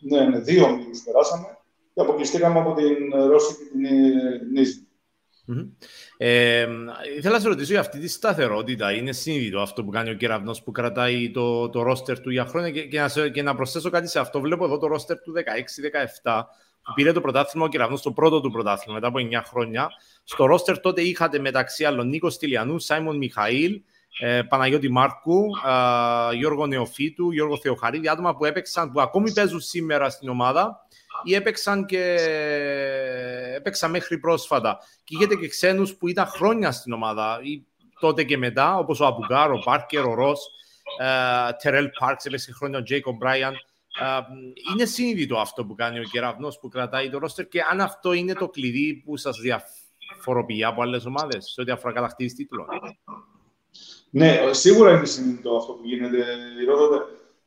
ναι. 0.00 0.18
ναι, 0.18 0.26
ναι, 0.26 0.38
δύο 0.38 0.64
ομίλους 0.64 1.02
περάσαμε 1.02 1.58
και 1.94 2.00
αποκλειστήκαμε 2.00 2.58
από 2.58 2.72
την 2.72 3.26
Ρώση 3.28 3.54
και 3.54 3.64
την 3.72 3.80
Νίζη. 4.52 4.86
Ε, 6.16 6.68
ήθελα 7.16 7.34
να 7.34 7.40
σε 7.40 7.48
ρωτήσω 7.48 7.72
για 7.72 7.80
αυτή 7.80 7.98
τη 7.98 8.08
σταθερότητα. 8.08 8.92
Είναι 8.92 9.12
συνειδητό 9.12 9.60
αυτό 9.60 9.84
που 9.84 9.90
κάνει 9.90 10.10
ο 10.10 10.14
κεραυνό 10.14 10.54
που 10.64 10.70
κρατάει 10.70 11.30
το, 11.30 11.68
το 11.68 11.82
ρόστερ 11.82 12.20
του 12.20 12.30
για 12.30 12.44
χρόνια. 12.44 12.70
Και, 12.70 12.86
και, 12.86 13.00
να, 13.00 13.28
και 13.28 13.42
να 13.42 13.54
προσθέσω 13.54 13.90
κάτι 13.90 14.08
σε 14.08 14.18
αυτό. 14.18 14.40
Βλέπω 14.40 14.64
εδώ 14.64 14.78
το 14.78 14.86
ρόστερ 14.86 15.18
του 15.18 15.32
16-17 16.22 16.42
που 16.82 16.92
πήρε 16.94 17.12
το 17.12 17.20
πρωτάθλημα 17.20 17.66
ο 17.66 17.68
Κεραυνός, 17.68 17.98
το 18.02 18.12
πρώτο 18.12 18.40
του 18.40 18.50
πρωτάθλημα 18.50 18.94
μετά 18.94 19.08
από 19.08 19.18
9 19.18 19.42
χρόνια. 19.44 19.90
Στο 20.24 20.44
ρόστερ 20.44 20.80
τότε 20.80 21.00
είχατε 21.02 21.38
μεταξύ 21.38 21.84
άλλων 21.84 22.08
Νίκο 22.08 22.28
Στυλιανού, 22.28 22.78
Σάιμον 22.78 23.16
Μιχαήλ, 23.16 23.82
ε, 24.20 24.42
Παναγιώτη 24.42 24.90
Μάρκου, 24.90 25.44
ε, 26.32 26.34
Γιώργο 26.36 26.66
Νεοφίτου, 26.66 27.30
Γιώργο 27.30 27.58
Θεοχαρίδη, 27.58 28.08
άτομα 28.08 28.36
που 28.36 28.44
έπαιξαν, 28.44 28.92
που 28.92 29.00
ακόμη 29.00 29.32
παίζουν 29.32 29.60
σήμερα 29.60 30.10
στην 30.10 30.28
ομάδα 30.28 30.81
ή 31.24 31.34
έπαιξαν, 31.34 31.86
και... 31.86 32.16
έπαιξαν 33.54 33.90
μέχρι 33.90 34.18
πρόσφατα. 34.18 34.78
Και 35.04 35.16
είχατε 35.16 35.34
και 35.34 35.48
ξένους 35.48 35.94
που 35.94 36.08
ήταν 36.08 36.26
χρόνια 36.26 36.72
στην 36.72 36.92
ομάδα, 36.92 37.40
ή 37.42 37.64
τότε 38.00 38.24
και 38.24 38.38
μετά, 38.38 38.76
όπως 38.76 39.00
ο 39.00 39.06
Αμπουγκάρ, 39.06 39.52
ο 39.52 39.58
Πάρκερ, 39.64 40.04
ο 40.04 40.14
Ρος, 40.14 40.46
ε, 40.98 41.52
Τερέλ 41.62 41.90
Πάρξ, 41.98 42.24
έπαιξε 42.24 42.52
χρόνια 42.52 42.78
ο 42.78 42.82
Τζέικο 42.82 43.12
Μπράιαν. 43.12 43.54
Ε, 44.00 44.20
είναι 44.72 44.84
συνειδητό 44.84 45.38
αυτό 45.38 45.64
που 45.64 45.74
κάνει 45.74 45.98
ο 45.98 46.02
κεραυνός 46.02 46.58
που 46.58 46.68
κρατάει 46.68 47.10
το 47.10 47.18
ρόστερ 47.18 47.48
και 47.48 47.60
αν 47.70 47.80
αυτό 47.80 48.12
είναι 48.12 48.32
το 48.32 48.48
κλειδί 48.48 49.02
που 49.04 49.16
σας 49.16 49.38
διαφοροποιεί 49.38 50.64
από 50.64 50.82
άλλες 50.82 51.04
ομάδες 51.06 51.50
σε 51.52 51.60
ό,τι 51.60 51.70
αφορά 51.70 51.94
κατακτήσεις 51.94 52.34
τίτλων. 52.34 52.66
Ναι, 54.10 54.40
σίγουρα 54.50 54.90
είναι 54.90 55.06
συνειδητό 55.06 55.56
αυτό 55.56 55.72
που 55.72 55.84
γίνεται. 55.84 56.24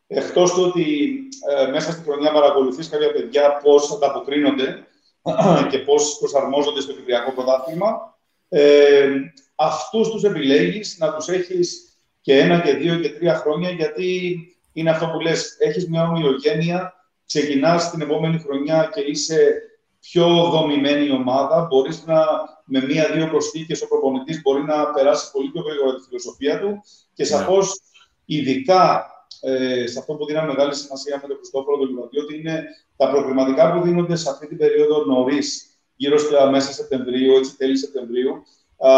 Εκτός 0.07 0.53
του 0.53 0.63
ότι 0.67 1.17
ε, 1.57 1.67
μέσα 1.67 1.91
στη 1.91 2.03
χρονιά 2.03 2.31
παρακολουθείς 2.31 2.89
κάποια 2.89 3.11
παιδιά 3.11 3.59
πώς 3.63 3.91
ανταποκρίνονται 3.91 4.87
και 5.71 5.77
πώς 5.77 6.17
προσαρμόζονται 6.19 6.81
στο 6.81 6.93
Κυπριακό 6.93 7.31
Πρωτάθλημα, 7.31 8.17
ε, 8.49 9.09
αυτούς 9.55 10.09
τους 10.09 10.23
επιλέγεις 10.23 10.97
να 10.99 11.13
τους 11.13 11.27
έχεις 11.27 11.97
και 12.21 12.39
ένα 12.39 12.61
και 12.61 12.73
δύο 12.73 12.99
και 12.99 13.09
τρία 13.09 13.35
χρόνια, 13.35 13.69
γιατί 13.69 14.39
είναι 14.73 14.89
αυτό 14.89 15.07
που 15.07 15.19
λες, 15.19 15.55
έχεις 15.59 15.89
μια 15.89 16.07
ομοιογένεια, 16.07 16.93
ξεκινάς 17.25 17.89
την 17.89 18.01
επόμενη 18.01 18.39
χρονιά 18.39 18.89
και 18.93 19.01
είσαι 19.01 19.61
πιο 19.99 20.27
δομημένη 20.27 21.11
ομάδα, 21.11 21.67
μπορείς 21.69 22.05
να 22.05 22.25
με 22.65 22.85
μία-δύο 22.85 23.27
προσθήκες 23.27 23.81
ο 23.81 23.87
προπονητής 23.87 24.41
μπορεί 24.41 24.63
να 24.63 24.91
περάσει 24.91 25.31
πολύ 25.31 25.49
πιο 25.49 25.61
γρήγορα 25.61 25.95
τη 25.95 26.03
φιλοσοφία 26.03 26.59
του 26.59 26.81
και 27.13 27.23
ναι. 27.23 27.29
σαφώς 27.29 27.81
ειδικά 28.25 29.09
ε, 29.41 29.87
σε 29.87 29.99
αυτό 29.99 30.13
που 30.13 30.25
δίναμε 30.25 30.47
μεγάλη 30.47 30.75
σημασία 30.75 31.19
με 31.21 31.27
τον 31.27 31.37
Χριστόφορο 31.37 31.77
τον 31.77 32.09
ότι 32.23 32.39
είναι 32.39 32.63
τα 32.95 33.09
προκριματικά 33.09 33.73
που 33.73 33.81
δίνονται 33.81 34.15
σε 34.15 34.29
αυτή 34.29 34.47
την 34.47 34.57
περίοδο 34.57 35.05
νωρίς, 35.05 35.77
γύρω 35.95 36.17
στα 36.17 36.49
μέσα 36.49 36.71
Σεπτεμβρίου, 36.71 37.35
έτσι 37.35 37.57
τέλη 37.57 37.77
Σεπτεμβρίου. 37.77 38.31
Α, 38.77 38.89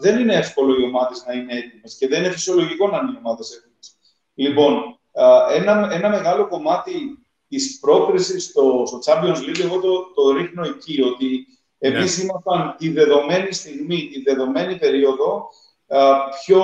δεν 0.00 0.18
είναι 0.18 0.34
εύκολο 0.34 0.80
οι 0.80 0.84
ομάδες 0.84 1.24
να 1.26 1.32
είναι 1.32 1.54
έτοιμες 1.54 1.96
και 1.98 2.08
δεν 2.08 2.22
είναι 2.22 2.32
φυσιολογικό 2.32 2.88
να 2.88 2.98
είναι 2.98 3.10
οι 3.14 3.18
ομάδες 3.18 3.50
έτοιμες. 3.50 3.96
Λοιπόν, 4.34 4.98
α, 5.12 5.52
ένα, 5.54 5.88
ένα 5.92 6.08
μεγάλο 6.08 6.48
κομμάτι 6.48 7.24
της 7.48 7.78
πρόκρισης 7.78 8.44
στο, 8.44 8.82
στο 8.86 8.98
Champions 9.04 9.36
League, 9.36 9.60
εγώ 9.60 9.80
το, 9.80 10.12
το 10.14 10.30
ρίχνω 10.30 10.64
εκεί, 10.64 11.02
ότι 11.02 11.46
εμείς 11.78 12.18
ναι. 12.18 12.24
ήμασταν 12.24 12.74
τη 12.78 12.88
δεδομένη 12.88 13.52
στιγμή, 13.52 14.08
τη 14.12 14.22
δεδομένη 14.22 14.78
περίοδο, 14.78 15.48
πιο, 16.44 16.62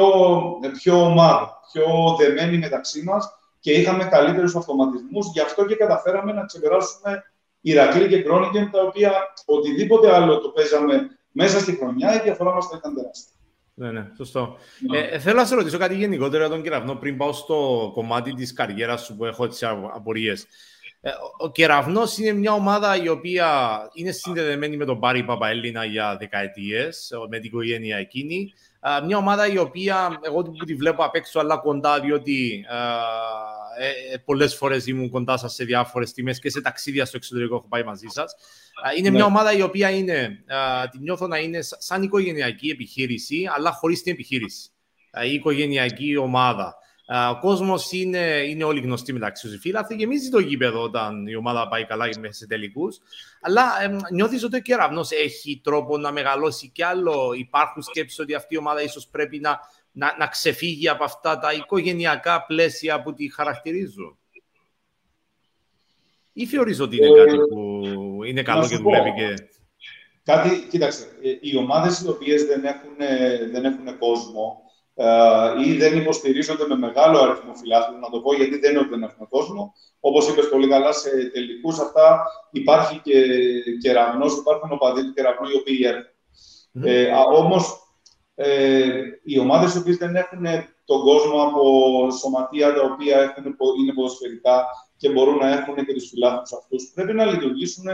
πιο 0.73 1.05
ομάδα 1.05 1.61
πιο 1.73 2.17
δεμένοι 2.19 2.59
μεταξύ 2.59 3.03
μας 3.03 3.39
και 3.61 3.73
είχαμε 3.73 4.05
καλύτερους 4.05 4.57
αυτοματισμούς. 4.57 5.27
Γι' 5.33 5.41
αυτό 5.41 5.67
και 5.67 5.75
καταφέραμε 5.75 6.33
να 6.33 6.45
ξεπεράσουμε 6.45 7.25
Ηρακλή 7.61 8.09
και 8.09 8.23
Κρόνικεν, 8.23 8.71
τα 8.71 8.83
οποία 8.83 9.13
οτιδήποτε 9.45 10.15
άλλο 10.15 10.39
το 10.39 10.49
παίζαμε 10.49 11.09
μέσα 11.31 11.59
στη 11.59 11.77
χρονιά, 11.77 12.15
η 12.15 12.23
διαφορά 12.23 12.55
μας 12.55 12.67
θα 12.67 12.77
ήταν 12.79 12.95
τεράστια. 12.95 13.35
Ναι, 13.75 13.91
ναι, 13.91 14.07
σωστό. 14.17 14.57
Ναι. 14.91 14.99
Ε, 14.99 15.19
θέλω 15.19 15.37
να 15.37 15.45
σε 15.45 15.55
ρωτήσω 15.55 15.79
κάτι 15.79 15.95
γενικότερο 15.95 16.39
για 16.47 16.55
τον 16.55 16.63
Κεραυνό 16.63 16.95
πριν 16.95 17.17
πάω 17.17 17.33
στο 17.33 17.91
κομμάτι 17.95 18.35
της 18.35 18.53
καριέρας 18.53 19.05
σου 19.05 19.17
που 19.17 19.25
έχω 19.25 19.47
τις 19.47 19.63
απορίες. 19.95 20.47
Ε, 21.01 21.11
ο 21.39 21.51
Κεραυνός 21.51 22.19
είναι 22.19 22.33
μια 22.33 22.53
ομάδα 22.53 23.03
η 23.03 23.09
οποία 23.09 23.79
είναι 23.93 24.11
συνδεδεμένη 24.11 24.77
με 24.77 24.85
τον 24.85 25.01
Πάρη 25.01 25.25
Παπαέλληνα 25.25 25.85
για 25.85 26.17
δεκαετίες, 26.17 27.11
με 27.29 27.39
την 27.39 27.47
οικογένεια 27.47 27.97
εκείνη 27.97 28.53
μια 29.07 29.17
ομάδα 29.17 29.47
η 29.47 29.59
οποία 29.59 30.19
εγώ 30.23 30.43
που 30.43 30.65
τη 30.65 30.75
βλέπω 30.75 31.05
απ' 31.05 31.15
έξω 31.15 31.41
αλλά 31.41 31.57
κοντά 31.57 32.01
διότι 32.01 32.65
ε, 33.79 34.17
πολλές 34.17 34.55
φορές 34.55 34.87
ήμουν 34.87 35.11
κοντά 35.11 35.37
σας 35.37 35.55
σε 35.55 35.65
διάφορες 35.65 36.13
τιμές 36.13 36.39
και 36.39 36.51
σε 36.51 36.61
ταξίδια 36.61 37.05
στο 37.05 37.17
εξωτερικό 37.17 37.55
έχω 37.55 37.67
πάει 37.69 37.83
μαζί 37.83 38.07
σας. 38.09 38.35
Είναι 38.99 39.11
μια 39.11 39.19
ναι. 39.19 39.25
ομάδα 39.25 39.53
η 39.53 39.63
οποία 39.63 39.91
είναι, 39.91 40.45
την 40.91 41.01
νιώθω 41.01 41.27
να 41.27 41.39
είναι 41.39 41.59
σαν 41.63 42.03
οικογενειακή 42.03 42.69
επιχείρηση, 42.69 43.49
αλλά 43.57 43.73
χωρίς 43.73 44.03
την 44.03 44.13
επιχείρηση. 44.13 44.71
Η 45.25 45.33
οικογενειακή 45.33 46.17
ομάδα. 46.17 46.77
Ο 47.13 47.39
κόσμος 47.41 47.93
είναι, 47.93 48.43
είναι 48.49 48.65
όλοι 48.65 48.81
γνωστοί 48.81 49.13
μεταξύ 49.13 49.49
τους 49.49 49.61
φίλαθλοι. 49.61 49.97
Γεμίζει 49.97 50.29
το 50.29 50.39
γήπεδο 50.39 50.83
όταν 50.83 51.27
η 51.27 51.35
ομάδα 51.35 51.69
πάει 51.69 51.85
καλά 51.85 52.09
μέσα 52.21 52.33
σε 52.33 52.47
τελικούς. 52.47 52.99
Αλλά 53.41 53.63
ε, 53.83 53.97
νιώθεις 54.13 54.45
ότι 54.45 54.57
ο 54.57 54.61
κεραυνός 54.61 55.11
έχει 55.11 55.61
τρόπο 55.65 55.99
να 55.99 56.13
μεγαλώσει 56.13 56.69
κι 56.69 56.83
άλλο; 56.83 57.33
Υπάρχουν 57.37 57.83
σκέψεις 57.83 58.19
ότι 58.19 58.35
αυτή 58.35 58.55
η 58.55 58.57
ομάδα 58.57 58.83
ίσως 58.83 59.07
πρέπει 59.07 59.39
να, 59.39 59.61
να, 59.93 60.17
να 60.19 60.27
ξεφύγει 60.27 60.89
από 60.89 61.05
αυτά 61.05 61.39
τα 61.39 61.53
οικογενειακά 61.53 62.45
πλαίσια 62.47 63.03
που 63.03 63.15
τη 63.15 63.33
χαρακτηρίζουν; 63.33 64.19
Ή 66.33 66.47
θεωρείς 66.47 66.81
ότι 66.81 66.97
είναι 66.97 67.21
ε, 67.21 67.25
κάτι 67.25 67.37
που 67.37 67.81
είναι 68.25 68.43
καλό 68.43 68.69
και 68.69 68.77
δουλεύει 68.77 69.13
και... 69.13 69.49
Κάτι, 70.25 70.67
κοίταξε, 70.71 71.05
ε, 71.23 71.31
οι 71.41 71.57
ομάδες 71.57 72.01
οι 72.01 72.09
οποίες 72.09 72.45
δεν 72.45 72.65
έχουν, 72.65 72.97
δεν 73.53 73.65
έχουν 73.65 73.99
κόσμο, 73.99 74.63
ε, 74.67 74.70
ή 75.65 75.77
δεν 75.77 75.97
υποστηρίζονται 75.97 76.67
με 76.67 76.77
μεγάλο 76.77 77.19
αριθμό 77.19 77.55
φιλάθλων, 77.55 78.01
να 78.01 78.11
το 78.11 78.21
πω 78.21 78.35
γιατί 78.35 78.59
δεν 78.59 78.71
είναι 78.71 78.81
ότι 78.81 78.89
δεν 78.89 79.03
έχουμε 79.03 79.27
κόσμο. 79.31 79.73
Όπως 80.01 80.29
είπες 80.29 80.49
πολύ 80.49 80.69
καλά, 80.69 80.93
σε 80.93 81.11
τελικούς 81.33 81.79
αυτά 81.79 82.25
υπάρχει 82.51 83.01
και 83.05 83.23
κεραυνός, 83.83 84.37
υπάρχουν 84.37 84.73
οπαδοί 84.73 85.05
του 85.05 85.13
κεραυνού 85.13 85.49
οι 85.49 85.57
οποίοι 85.57 85.81
έρχονται. 85.83 86.15
Mm. 86.75 86.87
Ε, 86.87 87.11
Όμως 87.35 87.81
ε, 88.35 89.01
οι 89.23 89.39
ομάδες 89.39 89.75
οι 89.75 89.79
οποίες 89.79 89.97
δεν 89.97 90.17
έχουν 90.17 90.45
τον 90.85 91.01
κόσμο 91.01 91.43
από 91.43 92.11
σωματεία 92.11 92.75
τα 92.75 92.83
οποία 92.83 93.19
έχουν, 93.21 93.57
είναι 93.81 93.93
ποδοσφαιρικά 93.93 94.65
και 94.97 95.11
μπορούν 95.11 95.37
να 95.37 95.49
έχουν 95.49 95.75
και 95.87 95.93
τους 95.93 96.09
φιλάθλους 96.09 96.53
αυτούς, 96.53 96.93
πρέπει 96.95 97.13
να 97.13 97.25
λειτουργήσουν 97.25 97.85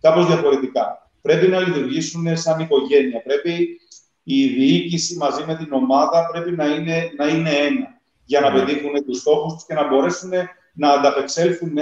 κάπως 0.00 0.26
διαφορετικά. 0.26 1.10
Πρέπει 1.22 1.48
να 1.48 1.60
λειτουργήσουν 1.60 2.36
σαν 2.36 2.60
οικογένεια. 2.60 3.22
Πρέπει 3.22 3.80
η 4.22 4.46
διοίκηση 4.46 5.16
μαζί 5.16 5.44
με 5.46 5.56
την 5.56 5.72
ομάδα 5.72 6.28
πρέπει 6.32 6.50
να 6.50 6.66
είναι, 6.66 7.10
να 7.16 7.28
είναι 7.28 7.50
ένα 7.50 8.00
για 8.24 8.40
να 8.40 8.50
ναι. 8.50 8.58
πετύχουν 8.58 9.04
τους 9.04 9.18
στόχους 9.18 9.52
τους 9.52 9.66
και 9.66 9.74
να 9.74 9.88
μπορέσουν 9.88 10.30
να 10.72 10.90
ανταπεξέλθουν 10.90 11.78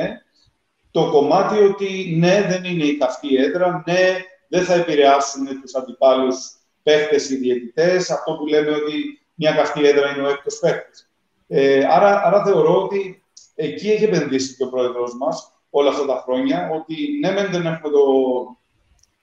το 0.91 1.11
κομμάτι 1.11 1.59
ότι 1.59 2.17
ναι, 2.19 2.47
δεν 2.49 2.65
είναι 2.65 2.85
η 2.85 2.97
καυτή 2.97 3.37
έδρα, 3.37 3.83
ναι, 3.87 4.17
δεν 4.49 4.65
θα 4.65 4.75
επηρεάσουν 4.75 5.61
τους 5.61 5.75
αντιπάλους 5.75 6.37
παίχτες 6.83 7.31
ή 7.31 7.37
διαιτητές, 7.37 8.11
αυτό 8.11 8.33
που 8.33 8.47
λέμε 8.47 8.71
ότι 8.71 9.21
μια 9.35 9.53
καυτή 9.53 9.87
έδρα 9.87 10.11
είναι 10.11 10.27
ο 10.27 10.29
έκτος 10.29 10.59
παίχτης. 10.59 11.11
Ε, 11.49 11.85
άρα, 11.85 12.23
άρα 12.25 12.45
θεωρώ 12.45 12.83
ότι 12.83 13.25
εκεί 13.55 13.91
έχει 13.91 14.05
επενδύσει 14.05 14.57
και 14.57 14.65
ο 14.65 14.69
πρόεδρος 14.69 15.17
μας 15.17 15.53
όλα 15.71 15.91
αυτά 15.91 16.07
τα 16.07 16.23
χρόνια, 16.25 16.71
ότι 16.73 17.19
ναι, 17.21 17.33
δεν, 17.33 17.67
έχουμε 17.67 17.91
το... 17.91 18.03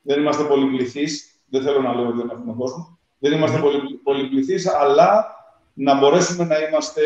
δεν 0.02 0.20
είμαστε 0.20 0.44
πολυπληθείς, 0.44 1.42
δεν 1.50 1.62
θέλω 1.62 1.82
να 1.82 1.94
λέω 1.94 2.08
ότι 2.08 2.18
δεν 2.18 2.30
έχουμε 2.30 2.54
κόσμο, 2.58 2.97
δεν 3.20 3.32
είμαστε 3.32 3.60
πολυ, 3.60 4.00
πολυπληθείς, 4.04 4.68
αλλά 4.68 5.36
να 5.74 5.98
μπορέσουμε 5.98 6.44
να 6.44 6.58
είμαστε 6.58 7.02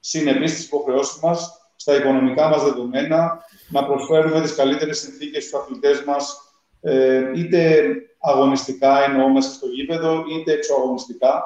συνεπείς 0.00 0.50
στις 0.50 0.64
υποχρεώσεις 0.64 1.20
μας, 1.22 1.70
στα 1.76 1.96
οικονομικά 1.96 2.48
μας 2.48 2.62
δεδομένα, 2.64 3.44
να 3.68 3.84
προσφέρουμε 3.84 4.40
τις 4.40 4.54
καλύτερες 4.54 4.98
συνθήκες 4.98 5.44
στους 5.44 5.60
αθλητές 5.60 6.04
μας, 6.04 6.36
ε, 6.80 7.30
είτε 7.34 7.92
αγωνιστικά 8.20 9.04
εννοώ 9.04 9.28
μέσα 9.28 9.52
στο 9.52 9.66
γήπεδο, 9.66 10.24
είτε 10.30 10.52
εξωαγωνιστικά. 10.52 11.42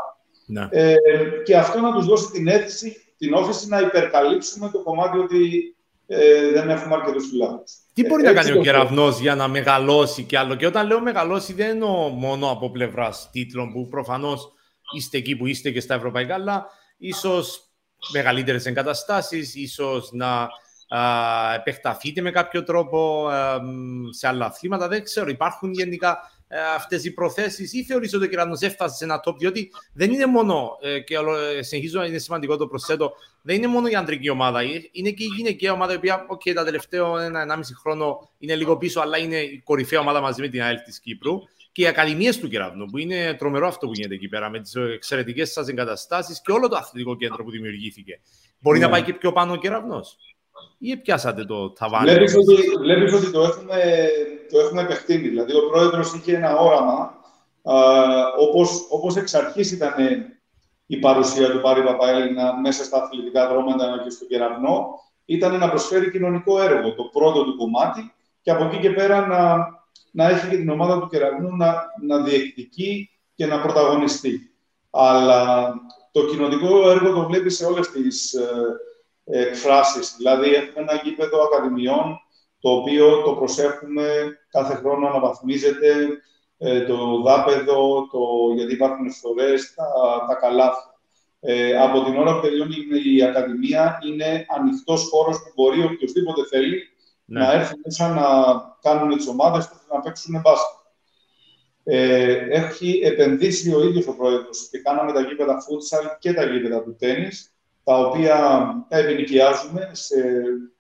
Ναι. 0.46 0.68
Ε, 0.70 0.96
και 1.44 1.56
αυτό 1.56 1.80
να 1.80 1.92
τους 1.92 2.06
δώσει 2.06 2.30
την 2.30 2.48
αίσθηση, 2.48 3.14
την 3.18 3.34
όφηση 3.34 3.68
να 3.68 3.80
υπερκαλύψουμε 3.80 4.70
το 4.70 4.82
κομμάτι 4.82 5.18
ότι 5.18 5.74
ε, 6.14 6.50
δεν 6.52 6.70
έχουμε 6.70 6.94
αρκετούς 6.94 7.28
φυλάκου. 7.28 7.64
Τι 7.92 8.06
μπορεί 8.06 8.22
να 8.22 8.32
κάνει 8.32 8.52
ο 8.52 8.60
κεραυνό 8.62 9.08
για 9.08 9.34
να 9.34 9.48
μεγαλώσει 9.48 10.22
κι 10.22 10.36
άλλο; 10.36 10.54
Και 10.54 10.66
όταν 10.66 10.86
λέω 10.86 11.00
μεγαλώσει, 11.00 11.52
δεν 11.52 11.68
εννοώ 11.68 12.08
μόνο 12.08 12.50
από 12.50 12.70
πλευράς 12.70 13.28
τίτλων 13.32 13.72
που 13.72 13.88
προφανώς 13.88 14.52
είστε 14.94 15.18
εκεί 15.18 15.36
που 15.36 15.46
είστε 15.46 15.70
και 15.70 15.80
στα 15.80 15.94
ευρωπαϊκά, 15.94 16.34
αλλά 16.34 16.66
ίσως 16.98 17.70
μεγαλύτερες 18.12 18.66
εγκαταστάσεις, 18.66 19.54
ίσως 19.54 20.12
να 20.12 20.48
α, 20.88 21.54
επεκταθείτε 21.54 22.20
με 22.20 22.30
κάποιο 22.30 22.62
τρόπο 22.62 23.26
α, 23.26 23.60
σε 24.10 24.28
άλλα 24.28 24.46
αθλήματα. 24.46 24.88
Δεν 24.88 25.04
ξέρω. 25.04 25.28
Υπάρχουν 25.28 25.72
γενικά 25.72 26.10
ε, 26.10 26.31
αυτές 26.74 27.04
οι 27.04 27.12
προθέσεις, 27.12 27.72
ή 27.72 27.84
θεωρείς 27.84 28.14
ότι 28.14 28.24
ο 28.24 28.28
Κεραυνό 28.28 28.56
έφτασε 28.60 28.96
σε 28.96 29.04
ένα 29.04 29.22
top, 29.24 29.36
διότι 29.38 29.70
δεν 29.92 30.12
είναι 30.12 30.26
μόνο, 30.26 30.78
ε, 30.80 31.00
και 31.00 31.14
ε, 31.56 31.62
συνεχίζω, 31.62 32.04
είναι 32.04 32.18
σημαντικό 32.18 32.56
το 32.56 32.66
προσθέτω, 32.66 33.12
δεν 33.42 33.56
είναι 33.56 33.66
μόνο 33.66 33.88
η 33.88 33.94
αντρική 33.94 34.30
ομάδα, 34.30 34.62
είναι 34.92 35.10
και 35.10 35.24
η 35.24 35.30
γυναικεία 35.36 35.72
ομάδα, 35.72 35.92
η 35.92 35.96
οποία 35.96 36.26
okay, 36.30 36.52
τα 36.54 36.64
τελευταία 36.64 37.24
ένα-ενάμιση 37.24 37.74
χρόνο 37.74 38.30
είναι 38.38 38.54
λίγο 38.54 38.76
πίσω, 38.76 39.00
αλλά 39.00 39.18
είναι 39.18 39.36
η 39.36 39.60
κορυφαία 39.64 40.00
ομάδα 40.00 40.20
μαζί 40.20 40.40
με 40.40 40.48
την 40.48 40.62
ΑΕΛ 40.62 40.82
της 40.82 41.00
Κύπρου. 41.00 41.38
Και 41.74 41.82
οι 41.82 41.86
ακαδημίες 41.86 42.38
του 42.38 42.48
Κεραυνού, 42.48 42.86
που 42.86 42.98
είναι 42.98 43.34
τρομερό 43.34 43.66
αυτό 43.66 43.86
που 43.86 43.92
γίνεται 43.92 44.14
εκεί 44.14 44.28
πέρα, 44.28 44.50
με 44.50 44.60
τις 44.60 44.74
εξαιρετικές 44.74 45.52
σας 45.52 45.68
εγκαταστάσεις 45.68 46.40
και 46.40 46.52
όλο 46.52 46.68
το 46.68 46.76
αθλητικό 46.76 47.16
κέντρο 47.16 47.44
που 47.44 47.50
δημιουργήθηκε. 47.50 48.20
Μπορεί 48.58 48.78
να 48.78 48.86
ναι. 48.86 48.92
πάει 48.92 49.02
και 49.02 49.12
πιο 49.12 49.32
πάνω 49.32 49.52
ο 49.52 49.56
Κεραυνό 49.56 50.00
ή 50.78 50.96
πιάσατε 50.96 51.44
το 51.44 51.70
ταβάνι; 51.70 52.10
Βλέπεις 52.10 52.36
ότι, 52.36 52.54
βλέπεις 52.80 53.12
ότι 53.12 53.30
το 53.30 53.40
έχουμε, 53.40 54.08
το 54.50 54.58
έχουμε 54.58 54.80
επεκτείνει. 54.80 55.28
Δηλαδή, 55.28 55.52
ο 55.52 55.68
πρόεδρος 55.70 56.14
είχε 56.14 56.36
ένα 56.36 56.56
όραμα, 56.56 57.14
α, 57.62 57.74
όπως, 58.38 58.86
όπως 58.90 59.16
εξ 59.16 59.34
αρχής 59.34 59.72
ήταν 59.72 59.94
η 60.86 60.96
παρουσία 60.96 61.50
του 61.50 61.60
Πάρη 61.60 61.82
Παπαέλληνα 61.82 62.60
μέσα 62.60 62.84
στα 62.84 63.02
αθλητικά 63.02 63.48
δρόμενα 63.48 64.00
και 64.04 64.10
στο 64.10 64.24
κεραυνό, 64.24 64.88
ήταν 65.24 65.58
να 65.58 65.68
προσφέρει 65.68 66.10
κοινωνικό 66.10 66.62
έργο, 66.62 66.94
το 66.94 67.02
πρώτο 67.02 67.44
του 67.44 67.56
κομμάτι, 67.56 68.12
και 68.42 68.50
από 68.50 68.64
εκεί 68.64 68.78
και 68.78 68.90
πέρα 68.90 69.26
να, 69.26 69.56
να 70.10 70.28
έχει 70.28 70.48
και 70.48 70.56
την 70.56 70.68
ομάδα 70.68 71.00
του 71.00 71.08
κεραυνού 71.08 71.56
να, 71.56 71.74
να 72.06 72.22
διεκδικεί 72.22 73.10
και 73.34 73.46
να 73.46 73.60
πρωταγωνιστεί. 73.60 74.50
Αλλά 74.90 75.72
το 76.12 76.26
κοινωνικό 76.26 76.90
έργο 76.90 77.12
το 77.12 77.26
βλέπει 77.26 77.50
σε 77.50 77.64
όλες 77.64 77.90
τις, 77.90 78.32
ε, 78.32 78.50
εκφράσεις. 79.24 80.14
Δηλαδή, 80.16 80.48
έχουμε 80.54 80.80
ένα 80.80 81.00
γήπεδο 81.04 81.42
ακαδημιών, 81.42 82.20
το 82.60 82.70
οποίο 82.70 83.22
το 83.22 83.32
προσέχουμε, 83.32 84.38
κάθε 84.50 84.74
χρόνο 84.74 85.06
αναβαθμίζεται, 85.06 86.08
ε, 86.58 86.84
το 86.84 87.22
δάπεδο, 87.22 88.08
το, 88.12 88.18
γιατί 88.56 88.72
υπάρχουν 88.72 89.10
φθορές, 89.10 89.74
τα, 89.74 89.84
τα 90.28 90.34
καλάθια. 90.34 90.90
Ε, 91.40 91.76
από 91.76 92.04
την 92.04 92.16
ώρα 92.16 92.34
που 92.34 92.40
τελειώνει 92.40 92.74
η 93.14 93.22
Ακαδημία, 93.22 93.98
είναι 94.06 94.46
ανοιχτός 94.56 95.08
χώρος 95.08 95.36
που 95.36 95.52
μπορεί 95.54 95.84
οποιοδήποτε 95.84 96.46
θέλει 96.50 96.82
ναι. 97.24 97.40
να 97.40 97.52
έρθει 97.52 97.74
μέσα 97.84 98.08
να 98.08 98.24
κάνουν 98.82 99.16
τις 99.16 99.26
ομάδες 99.26 99.68
τους 99.68 99.78
να 99.92 100.00
παίξουν 100.00 100.40
μπάσκετ. 100.40 100.80
Ε, 101.84 102.46
έχει 102.50 103.00
επενδύσει 103.04 103.74
ο 103.74 103.82
ίδιος 103.82 104.06
ο 104.06 104.16
πρόεδρος 104.16 104.68
και 104.70 104.78
κάναμε 104.78 105.12
τα 105.12 105.20
γήπεδα 105.20 105.56
futsal 105.58 106.16
και 106.18 106.32
τα 106.32 106.44
γήπεδα 106.44 106.82
του 106.82 106.96
τέννις 106.98 107.51
τα 107.84 107.98
οποία 107.98 108.36
τα 108.88 108.98
επινοικιάζουμε 108.98 109.90
σε, 109.92 110.16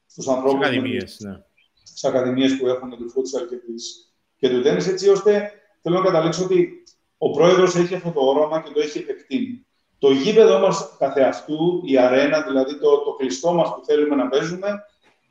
στους 0.06 0.28
ανθρώπους 0.28 0.66
ακαδημίες, 0.66 1.16
ναι. 1.20 1.42
στις 1.82 2.04
ακαδημίες 2.04 2.56
που 2.56 2.66
έχουν 2.66 2.90
του 2.90 3.10
φούτσαλ 3.10 3.48
και, 3.48 3.56
της, 3.56 4.12
και 4.36 4.48
του 4.48 4.62
τέννις, 4.62 4.88
έτσι 4.88 5.08
ώστε 5.08 5.50
θέλω 5.82 5.98
να 5.98 6.04
καταλήξω 6.04 6.44
ότι 6.44 6.82
ο 7.18 7.30
πρόεδρος 7.30 7.76
έχει 7.76 7.94
αυτό 7.94 8.10
το 8.10 8.20
όραμα 8.20 8.60
και 8.60 8.70
το 8.72 8.80
έχει 8.80 8.98
επεκτείνει. 8.98 9.66
Το 9.98 10.10
γήπεδο 10.10 10.58
μας 10.58 10.96
καθεαυτού, 10.98 11.82
η 11.84 11.98
αρένα, 11.98 12.42
δηλαδή 12.42 12.78
το, 12.78 12.98
το 12.98 13.12
κλειστό 13.12 13.52
μας 13.52 13.68
που 13.68 13.84
θέλουμε 13.84 14.14
να 14.14 14.28
παίζουμε, 14.28 14.68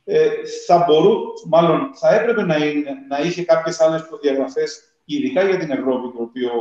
ε, 0.04 0.30
θα 0.68 0.86
μπορού, 0.88 1.16
μάλλον 1.48 1.92
θα 1.94 2.14
έπρεπε 2.14 2.44
να, 2.44 2.56
είναι, 2.56 2.92
να 3.10 3.20
είχε 3.20 3.44
κάποιες 3.44 3.80
άλλες 3.80 4.08
προδιαγραφές, 4.08 4.80
ειδικά 5.06 5.44
για 5.44 5.58
την 5.58 5.72
Ευρώπη, 5.72 6.18
το 6.18 6.24
οποίο 6.24 6.52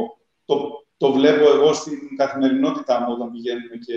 το, 0.44 0.85
το 0.96 1.12
βλέπω 1.12 1.51
εγώ 1.51 1.73
στην 1.73 2.16
καθημερινότητά 2.16 3.01
μου 3.01 3.12
όταν 3.12 3.31
πηγαίνουμε 3.31 3.77
και 3.77 3.94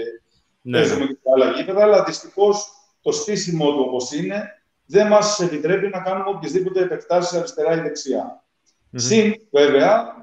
ναι. 0.64 0.78
παίζουμε 0.78 1.06
και 1.06 1.30
άλλα 1.36 1.52
γήπεδα, 1.52 1.82
αλλά 1.84 2.04
δυστυχώς 2.04 2.68
το 3.02 3.12
στήσιμο 3.12 3.72
του 3.72 3.84
όπως 3.88 4.12
είναι 4.12 4.44
δεν 4.86 5.08
μας 5.08 5.40
επιτρέπει 5.40 5.88
να 5.88 6.00
κάνουμε 6.00 6.30
οποιασδήποτε 6.30 6.82
επεκτάσεις 6.82 7.38
αριστερά 7.38 7.78
ή 7.78 7.80
δεξιά. 7.80 8.44
Mm-hmm. 8.44 9.00
Συν, 9.00 9.34
βέβαια, 9.52 10.16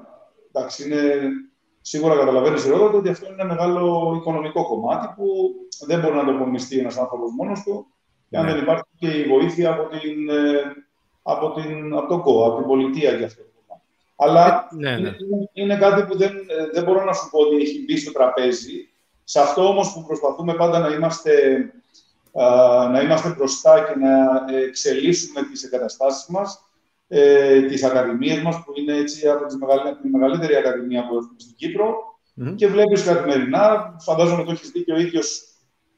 εντάξει, 0.51 0.83
είναι, 0.85 1.01
σίγουρα 1.81 2.15
καταλαβαίνεις 2.15 2.65
ρόλο 2.65 2.97
ότι 2.97 3.09
αυτό 3.09 3.25
είναι 3.25 3.41
ένα 3.41 3.53
μεγάλο 3.53 4.13
οικονομικό 4.17 4.67
κομμάτι 4.67 5.13
που 5.15 5.25
δεν 5.85 5.99
μπορεί 5.99 6.15
να 6.15 6.25
το 6.25 6.31
απομειστεί 6.31 6.79
ένας 6.79 6.97
άνθρωπος 6.97 7.31
μόνος 7.37 7.63
του, 7.63 7.85
και 8.29 8.37
αν 8.37 8.45
ναι. 8.45 8.51
δεν 8.51 8.61
υπάρχει 8.61 8.83
και 8.95 9.07
η 9.07 9.27
βοήθεια 9.27 9.71
από, 9.71 9.87
την, 9.87 10.29
ε, 10.29 10.75
από, 11.21 11.51
την, 11.53 11.93
από 11.93 12.07
το 12.07 12.19
ΚΟ, 12.19 12.45
από 12.45 12.57
την 12.57 12.67
πολιτεία 12.67 13.11
για 13.11 13.25
αυτό. 13.25 13.41
Αλλά 14.15 14.67
ε, 14.71 14.75
ναι, 14.75 14.91
ναι. 14.91 14.97
Είναι, 14.97 15.49
είναι, 15.53 15.77
κάτι 15.77 16.03
που 16.03 16.17
δεν, 16.17 16.31
ε, 16.35 16.69
δεν 16.73 16.83
μπορώ 16.83 17.03
να 17.03 17.13
σου 17.13 17.29
πω 17.29 17.39
ότι 17.39 17.55
έχει 17.55 17.83
μπει 17.83 17.97
στο 17.97 18.11
τραπέζι 18.11 18.90
σε 19.31 19.39
αυτό 19.39 19.67
όμως 19.67 19.93
που 19.93 20.03
προσπαθούμε 20.03 20.53
πάντα 20.53 20.79
να 20.79 20.87
είμαστε, 20.87 21.31
να 22.91 23.01
είμαστε 23.01 23.29
μπροστά 23.29 23.79
και 23.79 23.95
να 23.95 24.45
εξελίσσουμε 24.65 25.41
τις 25.43 25.63
εγκαταστάσεις 25.63 26.27
μας, 26.27 26.65
ε, 27.07 27.61
τις 27.61 27.83
ακαδημίες 27.83 28.41
μας, 28.41 28.55
που 28.55 28.71
είναι 28.75 28.97
έτσι 28.97 29.29
από 29.29 29.45
τις 29.45 29.57
τη 30.01 30.09
μεγαλύτερη 30.09 30.55
ακαδημία 30.55 31.07
που 31.07 31.15
έχουμε 31.15 31.39
στην 31.39 31.55
κυπρο 31.55 31.95
και 32.55 32.67
βλέπεις 32.67 33.03
καθημερινά, 33.03 33.95
φαντάζομαι 33.99 34.43
το 34.43 34.51
έχεις 34.51 34.69
δει 34.69 34.83
και 34.83 34.93
ο 34.93 34.97
ίδιος 34.99 35.41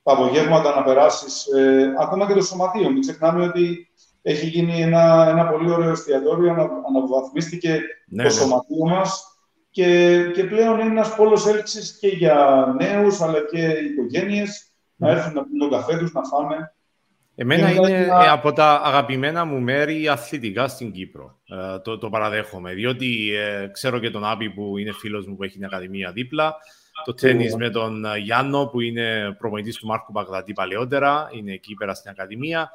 τα 0.04 0.12
απογεύματα 0.12 0.76
να 0.76 0.84
περάσεις. 0.84 1.46
Ε, 1.46 1.93
ακόμα 2.00 2.28
και 2.28 2.34
το 2.34 2.41
σωματείο. 2.41 2.89
Μην 2.89 3.02
ξεχνάμε 3.02 3.43
ότι 3.43 3.88
έχει 4.22 4.48
γίνει 4.48 4.82
ένα, 4.82 5.28
ένα 5.30 5.46
πολύ 5.46 5.72
ωραίο 5.72 5.91
εστιατόριο, 5.91 6.52
ανα, 6.52 6.69
αναβαθμίστηκε 6.88 7.82
ναι, 8.08 8.24
το 8.24 8.30
ναι. 8.30 8.36
σωματείο 8.36 8.86
μας 8.86 9.33
και, 9.73 10.21
και 10.33 10.43
πλέον 10.43 10.79
είναι 10.79 10.89
ένας 10.89 11.15
πόλος 11.15 11.47
έλξης 11.47 11.97
και 11.99 12.07
για 12.07 12.65
νέους 12.79 13.21
αλλά 13.21 13.39
και 13.51 13.67
οικογένειες 13.67 14.71
να 14.95 15.09
έρθουν 15.09 15.33
να 15.33 15.41
πούν 15.41 15.57
τον 15.57 15.69
καφέ 15.69 15.97
τους, 15.97 16.12
να 16.12 16.21
φάνε. 16.23 16.73
Εμένα 17.36 17.71
είναι 17.71 18.07
από 18.29 18.53
τα 18.53 18.81
αγαπημένα 18.83 19.45
μου 19.45 19.59
μέρη 19.59 20.07
αθλητικά 20.07 20.67
στην 20.67 20.91
Κύπρο. 20.91 21.39
Ε, 21.45 21.79
το, 21.79 21.97
το 21.97 22.09
παραδέχομαι, 22.09 22.73
διότι 22.73 23.31
ε, 23.36 23.67
ξέρω 23.67 23.99
και 23.99 24.09
τον 24.09 24.25
Άπη 24.25 24.49
που 24.49 24.77
είναι 24.77 24.91
φίλος 24.91 25.27
μου 25.27 25.36
που 25.36 25.43
έχει 25.43 25.53
την 25.53 25.65
Ακαδημία 25.65 26.12
δίπλα. 26.12 26.55
Το 27.05 27.13
τέννις 27.13 27.55
με 27.55 27.69
τον 27.69 28.05
ε, 28.05 28.17
Γιάννο 28.17 28.65
που 28.65 28.81
είναι 28.81 29.36
προπονητής 29.39 29.77
του 29.77 29.88
Μάρκου 29.88 30.12
Μπαγδατή 30.12 30.53
παλαιότερα, 30.53 31.29
είναι 31.31 31.51
εκεί 31.51 31.73
πέρα 31.73 31.93
στην 31.93 32.12
Ακαδημία. 32.12 32.71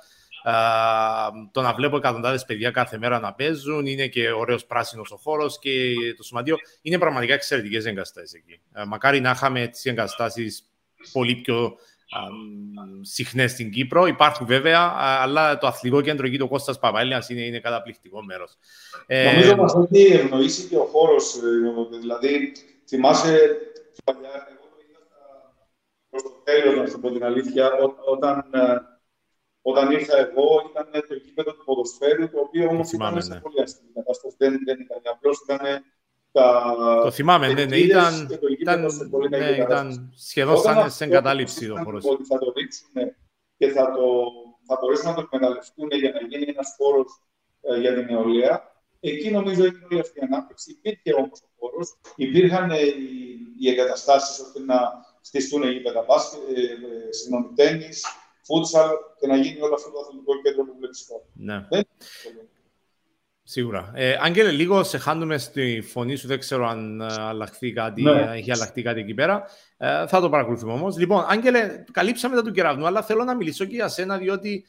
Το 1.53 1.61
να 1.61 1.74
βλέπω 1.74 1.96
εκατοντάδες 1.96 2.44
παιδιά 2.44 2.70
κάθε 2.70 2.98
μέρα 2.98 3.20
να 3.20 3.35
παίζουν, 3.35 3.87
είναι 3.87 4.07
και 4.07 4.31
ωραίος 4.31 4.66
πράσινος 4.66 5.11
ο 5.11 5.16
χώρος 5.16 5.59
και 5.59 5.94
το 6.16 6.22
σωματείο. 6.22 6.57
Είναι 6.83 6.98
πραγματικά 6.98 7.35
εξαιρετικές 7.35 7.85
εγκαταστάσεις 7.85 8.33
εκεί. 8.33 8.61
μακάρι 8.87 9.20
να 9.20 9.31
είχαμε 9.31 9.66
τις 9.66 9.85
εγκαταστάσεις 9.85 10.68
πολύ 11.12 11.35
πιο 11.35 11.77
συχνές 13.01 13.51
στην 13.51 13.70
Κύπρο. 13.70 14.07
Υπάρχουν 14.07 14.46
βέβαια, 14.46 14.94
αλλά 14.98 15.59
το 15.59 15.66
αθλητικό 15.66 16.03
κέντρο 16.03 16.27
εκεί, 16.27 16.38
το 16.38 16.48
Κώστας 16.48 16.79
Παπαέλιας, 16.79 17.29
είναι, 17.29 17.40
είναι 17.40 17.61
καταπληκτικό 17.61 18.22
μέρος. 18.24 18.57
Ε, 19.07 19.31
Νομίζω 19.33 19.57
μας 19.57 19.74
έχει 19.90 20.12
ευνοήσει 20.12 20.68
και 20.68 20.77
ο 20.77 20.85
χώρος. 20.85 21.35
Ε, 21.35 21.98
δηλαδή, 22.01 22.53
θυμάσαι 22.88 23.57
παλιά, 24.05 24.31
εγώ 24.31 24.68
το 24.70 24.77
είδα 24.88 24.98
προς 26.11 26.22
το 26.22 26.31
τέλος, 26.44 26.77
να 26.77 26.87
σου 26.87 27.01
πω 27.01 27.11
την 27.11 27.24
αλήθεια, 27.24 27.70
όταν, 28.07 28.44
ε, 28.53 28.96
όταν 29.70 29.90
ήρθα 29.90 30.16
εγώ, 30.18 30.48
ήταν 30.70 31.04
το 31.09 31.14
γήπεδο 31.14 31.54
του 31.54 31.64
ποδοσφαίρου, 31.64 32.31
το 32.31 32.40
οποίο 32.40 32.68
όμως 32.68 32.92
ήταν 32.92 33.22
σε 33.22 33.35
ναι. 33.35 33.40
πολύ 33.40 33.61
αστική 33.62 33.92
κατάσταση. 33.94 34.35
Δεν, 34.38 34.61
δεν 34.64 34.81
ήταν 34.81 35.00
απλώς, 35.04 35.37
ήταν 35.44 35.59
τα... 36.33 36.74
Το 37.02 37.11
θυμάμαι, 37.11 37.52
ναι, 37.52 37.64
ναι, 37.64 37.76
ήταν, 37.76 38.28
ήταν, 38.59 38.87
ναι, 39.28 39.48
ήταν 39.48 40.12
σχεδόν 40.16 40.59
σαν 40.59 40.90
σε 40.90 41.04
εγκατάλειψη 41.04 41.66
το 41.66 41.76
χώρο. 41.85 42.00
Ότι 42.02 42.24
θα 42.24 42.38
το 42.38 42.52
ρίξουν 42.57 42.88
και 43.59 43.68
θα, 43.68 43.92
το, 43.92 44.04
θα 44.66 44.78
μπορέσουν 44.81 45.07
να 45.09 45.14
το 45.14 45.20
εκμεταλλευτούν 45.20 45.88
για 45.90 46.11
να 46.11 46.20
γίνει 46.20 46.44
ένας 46.48 46.74
χώρος 46.76 47.22
ε, 47.61 47.81
για 47.81 47.94
την 47.94 48.04
νεολαία. 48.04 48.76
Εκεί 49.00 49.31
νομίζω 49.31 49.64
έγινε 49.64 49.87
όλη 49.90 50.00
αυτή 50.00 50.18
η 50.18 50.22
ανάπτυξη. 50.22 50.70
Υπήρχε 50.70 51.12
όμως 51.20 51.40
ο 51.40 51.48
χώρος, 51.59 51.98
υπήρχαν 52.16 52.70
ε, 52.70 52.81
οι, 52.81 53.38
οι 53.59 53.68
εγκαταστάσεις 53.70 54.38
ώστε 54.38 54.61
να 54.61 55.07
στηθούν 55.20 55.70
γήπεδα 55.70 56.04
μπάσκετ, 56.09 56.40
ε, 56.57 56.61
ε, 56.62 57.12
συγγνώμη, 57.12 57.52
τέννη, 57.54 57.88
φούτσαλ 58.48 58.88
και 59.20 59.26
να 59.26 59.37
γίνει 59.37 59.61
όλο 59.61 59.74
αυτό 59.74 59.90
το 59.90 59.98
αθλητικό 59.98 60.32
κέντρο 60.42 60.64
που 60.64 60.74
βλέπεις 60.78 61.06
τώρα. 61.06 61.22
Ναι. 61.32 61.66
Δεν 61.70 61.87
Σίγουρα. 63.50 63.92
Ε, 63.94 64.16
Άγγελε, 64.20 64.50
λίγο 64.50 64.82
σε 64.82 64.98
χάνουμε 64.98 65.38
στη 65.38 65.80
φωνή 65.80 66.16
σου, 66.16 66.26
δεν 66.26 66.38
ξέρω 66.38 66.66
αν 66.66 67.00
ε, 67.00 67.06
αλλάχθεί 67.18 67.72
κάτι, 67.72 68.02
ναι. 68.02 68.30
έχει 68.34 68.52
αλλάχθεί 68.52 68.82
κάτι 68.82 69.00
εκεί 69.00 69.14
πέρα. 69.14 69.44
Ε, 69.76 70.06
θα 70.06 70.20
το 70.20 70.28
παρακολουθούμε 70.28 70.72
όμως. 70.72 70.98
Λοιπόν, 70.98 71.24
Άγγελε, 71.28 71.84
καλύψαμε 71.90 72.34
τα 72.37 72.42
του 72.42 72.50
κεραυνού, 72.50 72.87
αλλά 72.87 73.02
θέλω 73.02 73.24
να 73.24 73.37
μιλήσω 73.37 73.64
και 73.64 73.74
για 73.74 73.88
σένα, 73.88 74.18
διότι 74.18 74.64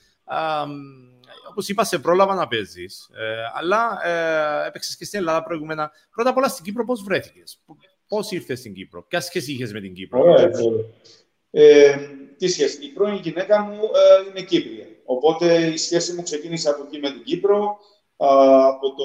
όπως 1.50 1.70
είπα, 1.70 1.84
σε 1.84 2.00
πρόλαβα 2.00 2.36
να 2.36 2.48
παίζεις. 2.48 3.10
Ε, 3.14 3.44
αλλά 3.54 4.00
ε, 4.04 4.68
έπαιξες 4.68 4.98
και 4.98 5.06
στην 5.06 5.20
Ελλάδα 5.20 5.44
προηγούμενα. 5.44 5.92
Πρώτα 6.12 6.30
απ' 6.30 6.38
όλα 6.38 6.48
στην 6.48 6.64
Κύπρο, 6.64 6.86
πώς 6.86 7.04
βρέθηκες, 7.04 7.62
πώς 8.08 8.32
ήρθες 8.32 8.60
στην 8.60 8.74
Κύπρο, 8.74 9.04
ποια 9.04 9.22
σχέση 9.22 9.52
είχες 9.52 9.74
με 9.74 9.82
την 9.82 9.94
Κύπρο; 9.94 10.20
Ωραία, 10.20 10.50
ε, 11.52 11.96
τι 12.40 12.48
σχέση. 12.48 12.86
Η 12.86 12.88
πρώην 12.88 13.16
γυναίκα 13.16 13.62
μου 13.62 13.74
ε, 13.74 14.30
είναι 14.30 14.42
Κύπρια. 14.42 14.86
Οπότε 15.06 15.66
η 15.66 15.78
σχέση 15.78 16.14
μου 16.14 16.24
ξεκίνησε 16.24 16.70
από 16.70 16.84
εκεί 16.88 17.00
με 17.00 17.10
την 17.10 17.24
Κύπρο 17.24 17.78
από 18.18 18.94
το 18.96 19.04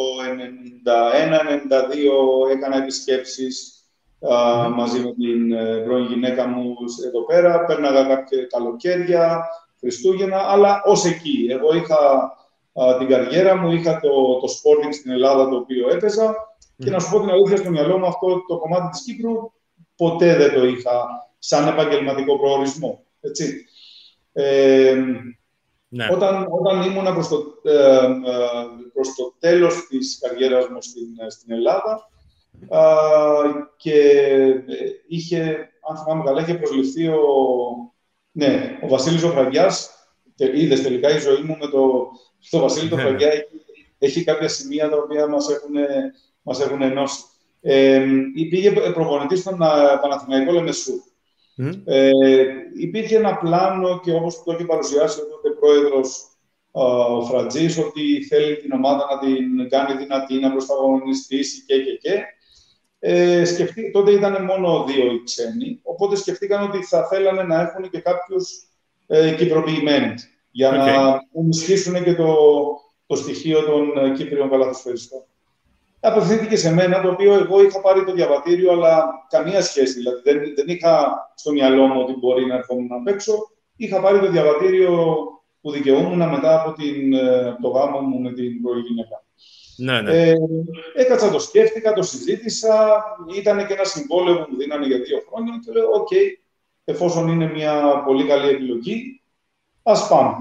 1991-1992 2.49 2.51
έκανα 2.51 2.77
επισκέψεις 2.77 3.85
μαζί 4.75 4.99
με 4.99 5.13
την 5.13 5.53
ε, 5.53 5.77
πρώην 5.77 6.07
γυναίκα 6.07 6.47
μου 6.47 6.75
εδώ 7.07 7.25
πέρα. 7.25 7.65
Πέρναγα 7.65 8.05
κάποια 8.05 8.45
καλοκαίρια, 8.45 9.45
Χριστούγεννα, 9.79 10.39
αλλά 10.39 10.83
ως 10.85 11.05
εκεί. 11.05 11.47
Εγώ 11.51 11.75
είχα 11.75 12.33
την 12.99 13.09
καριέρα 13.09 13.57
μου, 13.57 13.73
είχα 13.73 14.01
το, 14.01 14.39
το 14.41 14.47
sporting 14.47 14.95
στην 14.95 15.11
Ελλάδα 15.11 15.49
το 15.49 15.57
οποίο 15.57 15.89
έπαιζα 15.91 16.35
και 16.79 16.91
να 16.91 16.99
σου 16.99 17.11
πω 17.11 17.21
την 17.21 17.31
αλήθεια 17.31 17.57
στο 17.57 17.71
μυαλό 17.71 17.99
μου 17.99 18.07
αυτό 18.07 18.43
το 18.49 18.59
κομμάτι 18.59 18.89
της 18.89 19.03
Κύπρου 19.03 19.53
ποτέ 19.97 20.37
δεν 20.37 20.53
το 20.53 20.67
είχα 20.67 21.07
σαν 21.39 21.69
επαγγελματικό 21.69 22.39
προορισμό. 22.39 23.05
Έτσι. 23.25 23.65
Ε, 24.33 24.95
ναι. 25.89 26.09
Όταν, 26.11 26.47
όταν 26.51 26.83
ήμουνα 26.83 27.13
προς 27.13 27.29
το, 27.29 27.61
ε, 27.63 28.05
ε, 28.05 28.11
προς 28.93 29.15
το 29.15 29.35
τέλος 29.39 29.87
της 29.89 30.19
καριέρας 30.21 30.69
μου 30.69 30.83
στην, 30.83 31.27
ε, 31.27 31.31
στην 31.31 31.53
Ελλάδα 31.53 32.09
και 33.77 33.95
είχε, 35.09 35.69
αν 35.91 35.97
θυμάμαι 35.97 36.25
καλά, 36.25 36.41
είχε 36.41 36.55
προσληφθεί 36.55 37.09
ο, 37.09 37.23
ναι, 38.33 38.79
ο 38.83 38.89
Βασίλης 38.89 39.21
Ζωφραγιάς. 39.21 39.91
Είδες 40.37 40.83
τελικά 40.83 41.17
η 41.17 41.19
ζωή 41.19 41.43
μου 41.43 41.57
με 41.61 41.67
το, 41.67 42.11
το 42.51 42.59
Βασίλη 42.59 42.89
ναι. 42.89 42.91
Ζωφραγιά 42.91 43.29
έχει, 43.29 43.45
έχει 43.99 44.25
κάποια 44.25 44.49
σημεία 44.49 44.89
τα 44.89 44.97
οποία 44.97 45.27
μας 45.27 45.51
έχουν, 45.51 45.75
μας 46.43 46.61
έχουν 46.61 46.83
ενώσει. 46.83 47.23
Ε, 47.61 48.05
πήγε 48.51 48.73
προπονητής 48.73 49.41
στον 49.41 49.59
Παναθηναϊκό 50.01 50.53
Λεμεσού. 50.53 51.03
Mm. 51.59 51.83
Ε, 51.85 52.13
υπήρχε 52.75 53.17
ένα 53.17 53.37
πλάνο 53.37 54.01
και 54.01 54.13
όπως 54.13 54.43
το 54.43 54.53
έχει 54.53 54.65
παρουσιάσει 54.65 55.21
ο 55.21 55.27
τότε 55.27 55.51
πρόεδρος 55.51 56.29
ο 56.71 57.25
Φρατζής 57.25 57.79
ότι 57.79 58.25
θέλει 58.25 58.57
την 58.57 58.73
ομάδα 58.73 59.07
να 59.11 59.19
την 59.19 59.69
κάνει 59.69 59.99
δυνατή, 59.99 60.35
να 60.35 60.51
προσταγωνιστήσει 60.51 61.65
και 61.65 61.83
και 61.83 61.93
και. 61.93 62.23
Ε, 62.99 63.45
σκεφτεί, 63.45 63.91
τότε 63.91 64.11
ήταν 64.11 64.45
μόνο 64.45 64.85
δύο 64.85 65.13
οι 65.13 65.23
ξένοι, 65.25 65.81
οπότε 65.83 66.17
σκεφτήκαν 66.17 66.63
ότι 66.63 66.85
θα 66.85 67.07
θέλανε 67.07 67.43
να 67.43 67.61
έχουν 67.61 67.91
και 67.91 68.01
κάποιους 68.01 68.69
ε, 69.07 69.35
για 70.51 70.71
okay. 70.71 70.75
να 70.75 71.21
ενισχύσουν 71.41 72.05
και 72.05 72.15
το, 72.15 72.37
το 73.07 73.17
στοιχείο 73.17 73.63
των 73.65 74.05
ε, 74.05 74.11
Κύπριων 74.11 74.51
καλαθοσφαιριστών 74.51 75.25
απευθύνθηκε 76.09 76.57
σε 76.57 76.73
μένα, 76.73 77.01
το 77.01 77.11
οποίο 77.11 77.35
εγώ 77.35 77.63
είχα 77.63 77.81
πάρει 77.81 78.05
το 78.05 78.13
διαβατήριο, 78.13 78.73
αλλά 78.73 79.05
καμία 79.29 79.63
σχέση. 79.63 79.93
Δηλαδή, 79.93 80.21
δεν, 80.25 80.55
δεν 80.55 80.69
είχα 80.69 81.15
στο 81.35 81.53
μυαλό 81.53 81.87
μου 81.87 82.01
ότι 82.01 82.13
μπορεί 82.13 82.47
να 82.47 82.55
έρχομαι 82.55 82.87
να 82.89 83.03
παίξω. 83.03 83.51
Είχα 83.77 84.01
πάρει 84.01 84.19
το 84.19 84.31
διαβατήριο 84.31 85.25
που 85.61 85.71
δικαιούμουν 85.71 86.29
μετά 86.29 86.61
από 86.61 86.73
την, 86.73 87.13
ε, 87.13 87.57
το 87.63 87.69
γάμο 87.69 88.01
μου 88.01 88.21
με 88.21 88.33
την 88.33 88.63
πρώην 88.63 88.85
γυναίκα. 88.85 89.25
Ναι, 89.77 90.01
ναι. 90.01 90.29
Ε, 90.29 90.35
έκατσα, 90.95 91.31
το 91.31 91.39
σκέφτηκα, 91.39 91.93
το 91.93 92.03
συζήτησα. 92.03 93.05
Ήταν 93.37 93.67
και 93.67 93.73
ένα 93.73 93.85
συμβόλαιο 93.85 94.35
που 94.35 94.47
μου 94.51 94.57
δίνανε 94.57 94.87
για 94.87 94.99
δύο 94.99 95.23
χρόνια 95.29 95.61
και 95.65 95.73
λέω, 95.73 95.91
οκ, 95.91 96.11
εφόσον 96.85 97.29
είναι 97.29 97.51
μια 97.51 98.03
πολύ 98.07 98.25
καλή 98.25 98.49
επιλογή, 98.49 99.23
ας 99.83 100.09
πάμε. 100.09 100.35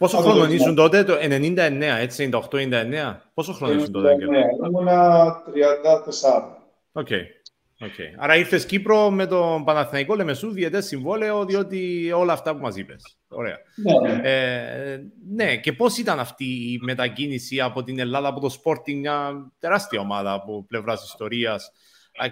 Πόσο 0.00 0.16
χρόνο 0.16 0.44
ήσουν 0.44 0.74
τότε, 0.74 1.04
το 1.04 1.14
99, 1.20 1.98
έτσι, 1.98 2.30
98-99. 2.32 3.16
Πόσο 3.34 3.52
χρόνο 3.52 3.74
ήσουν 3.74 3.92
τότε, 3.92 4.14
Ναι, 4.14 4.40
ήμουνα 4.66 5.32
34. 5.46 6.56
Ok. 6.92 7.06
Okay. 7.10 8.14
Άρα 8.18 8.36
ήρθες 8.36 8.66
Κύπρο 8.66 9.10
με 9.10 9.26
τον 9.26 9.64
Παναθηναϊκό 9.64 10.14
Λεμεσού, 10.14 10.50
διετές 10.50 10.86
συμβόλαιο, 10.86 11.44
διότι 11.44 12.12
όλα 12.14 12.32
αυτά 12.32 12.54
που 12.54 12.60
μας 12.60 12.76
είπες. 12.76 13.16
Ωραία. 13.28 13.56
Ναι. 14.02 14.30
Ε, 14.30 15.00
ναι, 15.34 15.56
και 15.56 15.72
πώς 15.72 15.98
ήταν 15.98 16.18
αυτή 16.18 16.44
η 16.44 16.78
μετακίνηση 16.82 17.60
από 17.60 17.82
την 17.82 17.98
Ελλάδα, 17.98 18.28
από 18.28 18.40
το 18.40 18.56
Sporting, 18.62 18.94
μια 18.94 19.50
τεράστια 19.58 20.00
ομάδα 20.00 20.32
από 20.32 20.64
πλευράς 20.68 21.04
ιστορίας 21.04 21.72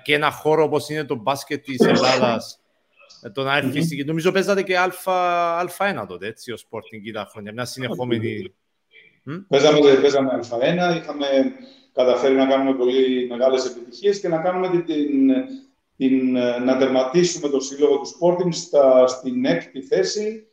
και 0.03 0.15
ένα 0.15 0.31
χώρο 0.31 0.65
όπως 0.65 0.89
είναι 0.89 1.05
το 1.05 1.15
μπάσκετ 1.15 1.65
της 1.65 1.81
Ελλάδας 1.93 2.55
ε, 2.55 2.68
το 3.33 3.43
να 3.43 3.57
έρθει 3.57 3.81
mm-hmm. 3.81 4.07
Νομίζω 4.07 4.33
παίζατε 4.33 4.63
και 4.63 4.79
α, 4.79 4.93
Α1 5.65 6.05
τότε, 6.09 6.27
έτσι, 6.27 6.53
ο 6.53 6.57
Sporting 6.57 7.13
τα 7.13 7.29
χρόνια, 7.31 7.53
μια 7.53 7.65
συνεχόμενη... 7.65 8.55
Mm? 9.31 9.45
Παίζαμε, 9.49 9.81
παίζαμε 10.01 10.41
Α1, 10.51 10.97
είχαμε 10.97 11.27
καταφέρει 11.93 12.35
να 12.35 12.47
κάνουμε 12.47 12.77
πολύ 12.77 13.27
μεγάλες 13.29 13.67
επιτυχίες 13.67 14.21
και 14.21 14.29
να 14.29 14.39
κάνουμε 14.39 14.69
την, 14.69 14.85
την, 14.85 15.31
την 15.97 16.33
να 16.65 16.77
τερματίσουμε 16.77 17.49
το 17.49 17.61
σύλλογο 17.61 17.99
του 17.99 18.07
Sporting 18.07 18.53
στα, 18.53 19.07
στην 19.07 19.45
έκτη 19.45 19.83
θέση. 19.83 20.47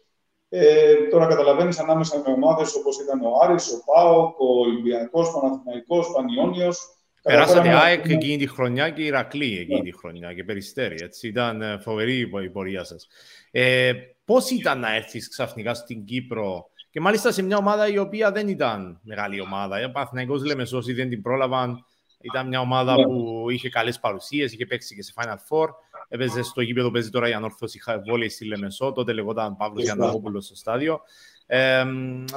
Ε, 0.50 0.94
τώρα 1.10 1.28
καταλαβαίνεις 1.28 1.80
ανάμεσα 1.80 2.18
με 2.26 2.32
ομάδες 2.32 2.76
όπως 2.76 3.00
ήταν 3.00 3.22
ο 3.22 3.32
Άρης, 3.42 3.72
ο 3.72 3.84
ΠΑΟΚ, 3.86 4.40
ο 4.40 4.60
Ολυμπιακός, 4.60 5.28
ο 5.28 5.40
Παναθηναϊκός, 5.40 6.10
ο 6.10 6.14
Πανιόνιος, 6.14 6.95
Περάσατε 7.26 7.70
ΑΕΚ 7.70 8.10
εκείνη 8.10 8.38
τη 8.38 8.48
χρονιά 8.48 8.90
και 8.90 9.04
Ηρακλή 9.04 9.58
εκείνη 9.58 9.82
τη 9.82 9.98
χρονιά 9.98 10.34
και 10.34 10.44
Περιστέρη. 10.44 10.96
Έτσι. 11.00 11.28
Ήταν 11.28 11.62
ε, 11.62 11.78
φοβερή 11.78 12.20
η 12.20 12.50
πορεία 12.50 12.84
σας. 12.84 13.08
Ε, 13.52 13.94
Πώς 14.26 14.50
ήταν 14.50 14.80
να 14.80 14.96
έρθεις 14.96 15.30
ξαφνικά 15.30 15.74
στην 15.74 16.06
Κύπρο 16.06 16.70
και 16.90 17.00
μάλιστα 17.00 17.32
σε 17.32 17.42
μια 17.42 17.58
ομάδα 17.58 17.88
η 17.88 17.98
οποία 17.98 18.32
δεν 18.32 18.48
ήταν 18.48 19.00
μεγάλη 19.04 19.42
ομάδα. 19.42 19.86
Ο 19.86 19.92
Παθηναϊκός 19.92 20.46
Λεμεσό 20.46 20.82
δεν 20.82 21.10
την 21.10 21.22
πρόλαβαν. 21.22 21.86
Ήταν 22.22 22.48
μια 22.48 22.60
ομάδα 22.60 22.96
ναι. 22.96 23.04
που 23.04 23.46
είχε 23.50 23.70
καλές 23.70 24.00
παρουσίες, 24.00 24.54
είχε 24.54 24.66
παίξει 24.66 24.96
και 24.96 25.04
σε 25.04 25.14
Final 25.16 25.36
Four. 25.50 25.68
έπαιζε 26.08 26.44
στο 26.44 26.62
γήπεδο, 26.62 26.92
παίζει 26.92 27.10
τώρα 27.10 27.30
η 27.30 27.34
ανόρθωση 27.34 27.80
βόλεϊ 28.08 28.30
στη 28.30 28.46
Λεμεσό, 28.46 28.92
τότε 28.92 29.14
λεγόταν 29.14 29.58
Παύλος 29.58 29.84
Γιαννακόπουλος 29.84 30.46
στο 30.46 30.56
στάδιο. 30.56 31.02
Ε, 31.46 31.84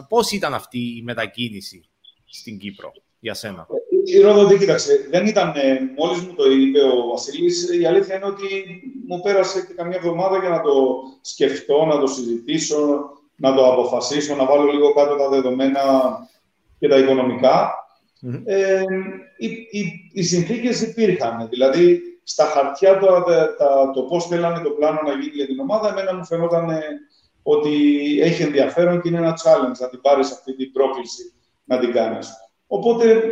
πώς 0.09 0.31
ήταν 0.31 0.55
αυτή 0.55 0.79
η 0.79 1.03
μετακίνηση 1.03 1.89
στην 2.25 2.59
Κύπρο 2.59 2.93
για 3.21 3.35
σένα; 3.35 3.67
Η 4.05 4.21
Ρόδο, 4.21 4.57
κοίταξε, 4.57 5.07
δεν 5.11 5.27
ήταν, 5.27 5.49
ε, 5.49 5.81
μόλις 5.97 6.21
μου 6.21 6.35
το 6.35 6.51
είπε 6.51 6.81
ο 6.83 7.07
Βασίλης, 7.11 7.81
η 7.81 7.87
αλήθεια 7.87 8.17
είναι 8.17 8.25
ότι 8.25 8.47
μου 9.07 9.21
πέρασε 9.21 9.65
και 9.67 9.75
καμιά 9.75 9.97
εβδομάδα 9.97 10.39
για 10.39 10.49
να 10.49 10.61
το 10.61 10.73
σκεφτώ, 11.21 11.85
να 11.85 12.01
το 12.01 12.07
συζητήσω, 12.07 13.11
να 13.37 13.55
το 13.55 13.73
αποφασίσω, 13.73 14.35
να 14.35 14.47
βάλω 14.47 14.73
λίγο 14.73 14.93
κάτω 14.93 15.17
τα 15.17 15.29
δεδομένα 15.29 15.83
και 16.79 16.89
τα 16.89 16.99
οικονομικά. 16.99 17.73
Ε, 18.45 18.83
οι, 19.37 19.47
οι, 19.47 20.11
οι 20.13 20.23
συνθήκες 20.23 20.83
υπήρχαν, 20.83 21.49
δηλαδή 21.51 22.01
στα 22.23 22.45
χαρτιά 22.45 22.99
το, 22.99 23.07
τα, 23.59 23.91
το 23.95 24.03
πώς 24.03 24.27
θέλανε 24.27 24.63
το 24.63 24.71
πλάνο 24.71 25.01
να 25.07 25.13
γίνει 25.13 25.33
για 25.35 25.47
την 25.47 25.61
ομάδα, 25.61 25.89
εμένα 25.89 26.15
μου 26.15 26.25
φαινόταν 26.25 26.71
ότι 27.43 27.75
έχει 28.21 28.43
ενδιαφέρον 28.43 29.01
και 29.01 29.09
είναι 29.09 29.19
ένα 29.19 29.39
challenge 29.45 29.79
να 29.79 29.89
την 29.89 30.01
πάρεις 30.01 30.31
αυτή 30.31 30.55
την 30.57 30.73
πρόκληση 30.73 31.33
να 31.65 31.79
την 31.79 31.93
κάνεις. 31.93 32.33
Οπότε 32.67 33.23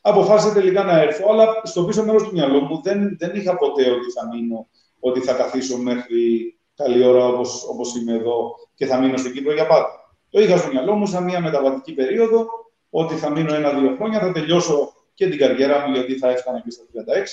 αποφάσισα 0.00 0.52
τελικά 0.52 0.82
να 0.84 1.00
έρθω, 1.00 1.28
αλλά 1.30 1.46
στο 1.62 1.84
πίσω 1.84 2.04
μέρος 2.04 2.22
του 2.22 2.32
μυαλού 2.32 2.60
μου 2.60 2.80
δεν, 2.82 3.16
δεν 3.18 3.30
είχα 3.34 3.56
ποτέ 3.56 3.90
ότι 3.90 4.10
θα 4.10 4.28
μείνω, 4.28 4.68
ότι 5.00 5.20
θα 5.20 5.32
καθίσω 5.32 5.78
μέχρι 5.78 6.58
καλή 6.74 7.04
ώρα 7.04 7.26
όπως, 7.26 7.66
όπως 7.70 7.96
είμαι 7.96 8.12
εδώ 8.12 8.54
και 8.74 8.86
θα 8.86 9.00
μείνω 9.00 9.16
στην 9.16 9.32
Κύπρο 9.32 9.52
για 9.52 9.66
πάντα. 9.66 9.88
Το 10.30 10.40
είχα 10.40 10.56
στο 10.56 10.68
μυαλό 10.68 10.94
μου 10.94 11.06
σαν 11.06 11.24
μια 11.24 11.40
μεταβατική 11.40 11.92
περίοδο, 11.92 12.46
ότι 12.90 13.14
θα 13.14 13.30
μείνω 13.30 13.54
ένα-δύο 13.54 13.94
χρόνια, 13.96 14.18
θα 14.18 14.32
τελειώσω 14.32 14.92
και 15.14 15.28
την 15.28 15.38
καριέρα 15.38 15.86
μου, 15.86 15.94
γιατί 15.94 16.14
θα 16.18 16.30
έφτανα 16.30 16.60
και 16.60 16.70
στα 16.70 16.84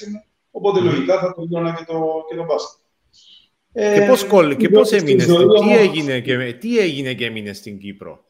36 0.06 0.12
μου, 0.12 0.24
οπότε 0.52 0.80
λογικά 0.80 1.20
θα 1.20 1.34
τελειώνα 1.34 1.74
και 1.78 1.84
το, 1.88 2.26
και 2.30 2.36
το 2.36 2.44
μπάσκετ. 2.44 2.84
Και 3.76 4.06
πώς, 4.08 4.26
κολ, 4.26 4.56
και 4.56 4.70
πώς 4.70 4.92
έμεινες, 4.92 5.26
τι, 5.26 5.78
έγινε 5.78 6.20
και, 6.20 6.54
τι 6.54 6.80
έγινε 6.80 7.14
και 7.14 7.26
έμεινες 7.26 7.58
στην 7.58 7.80
Κύπρο; 7.80 8.24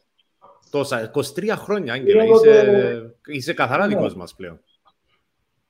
Τόσα, 0.70 1.10
23 1.14 1.48
χρόνια, 1.56 1.92
Άγγελα, 1.92 2.24
είσαι, 2.24 3.16
είσαι 3.26 3.52
καθαρά 3.52 3.86
ναι. 3.86 3.94
δικός 3.94 4.14
μας 4.14 4.34
πλέον. 4.34 4.60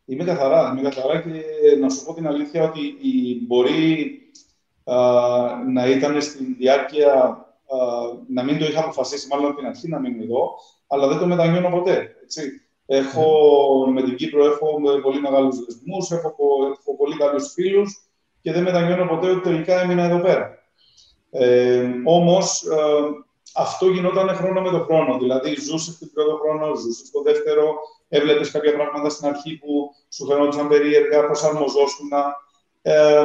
Είμαι 0.05 0.25
καθαρά, 0.25 0.71
είμαι 0.71 0.91
καθαρά 0.91 1.21
και 1.21 1.31
να 1.81 1.89
σου 1.89 2.05
πω 2.05 2.15
την 2.15 2.27
αλήθεια 2.27 2.63
ότι 2.63 2.81
η, 2.81 3.45
μπορεί 3.47 4.21
α, 4.85 4.97
να 5.73 5.87
ήταν 5.87 6.23
στην 6.23 6.57
διάρκεια, 6.59 7.13
α, 7.13 7.37
να 8.29 8.43
μην 8.43 8.59
το 8.59 8.65
είχα 8.65 8.81
αποφασίσει 8.81 9.29
μάλλον 9.29 9.47
από 9.47 9.57
την 9.57 9.67
αρχή 9.67 9.89
να 9.89 9.99
μείνω 9.99 10.23
εδώ, 10.23 10.51
αλλά 10.87 11.09
δεν 11.09 11.19
το 11.19 11.27
μετανιώνω 11.27 11.71
ποτέ. 11.71 12.17
Έτσι. 12.23 12.61
Έχω, 12.87 13.27
mm. 13.89 13.93
Με 13.93 14.03
την 14.03 14.17
Κύπρο 14.17 14.45
έχω 14.45 14.81
πολύ 15.03 15.21
μεγάλους 15.21 15.65
δεσμούς, 15.65 16.11
έχω, 16.11 16.33
έχω 16.79 16.97
πολύ 16.97 17.17
καλούς 17.17 17.53
φίλους 17.53 18.07
και 18.41 18.53
δεν 18.53 18.63
μετανιώνω 18.63 19.07
ποτέ 19.07 19.31
ότι 19.31 19.41
τελικά 19.41 19.81
έμεινα 19.81 20.05
εδώ 20.05 20.21
πέρα. 20.21 20.59
Ε, 21.31 21.91
όμως, 22.05 22.63
ε, 22.63 22.77
αυτό 23.57 23.87
γινόταν 23.87 24.29
χρόνο 24.29 24.61
με 24.61 24.71
το 24.71 24.79
χρόνο. 24.79 25.19
Δηλαδή, 25.19 25.61
ζούσε 25.61 25.93
στον 25.93 26.11
πρώτο 26.13 26.37
χρόνο, 26.37 26.75
ζούσε 26.75 27.07
στο 27.07 27.23
δεύτερο, 27.23 27.75
έβλεπες 28.09 28.51
κάποια 28.51 28.73
πράγματα 28.75 29.09
στην 29.09 29.29
αρχή 29.29 29.57
που 29.57 29.91
σου 30.09 30.27
φαινόταν 30.27 30.69
περίεργα, 30.69 31.25
προσαρμοζόσουν. 31.25 32.09
Ε, 32.83 33.25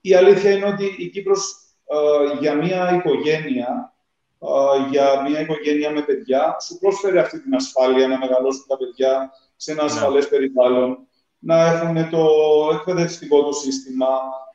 η 0.00 0.14
αλήθεια 0.14 0.50
είναι 0.50 0.66
ότι 0.66 0.94
η 0.98 1.08
Κύπρος 1.08 1.66
ε, 1.86 2.38
για 2.38 2.54
μια 2.54 2.94
οικογένεια, 2.94 3.94
ε, 4.38 4.88
για 4.90 5.22
μια 5.28 5.40
οικογένεια 5.40 5.90
με 5.90 6.02
παιδιά, 6.02 6.56
σου 6.60 6.78
πρόσφερε 6.78 7.20
αυτή 7.20 7.42
την 7.42 7.54
ασφάλεια 7.54 8.08
να 8.08 8.18
μεγαλώσουν 8.18 8.64
τα 8.68 8.76
παιδιά 8.76 9.30
σε 9.56 9.72
ένα 9.72 9.84
ναι. 9.84 9.90
ασφαλές 9.90 10.28
περιβάλλον, 10.28 10.98
να 11.38 11.66
έχουν 11.66 12.10
το 12.10 12.26
εκπαιδευτικό 12.72 13.44
του 13.44 13.54
σύστημα, 13.54 14.08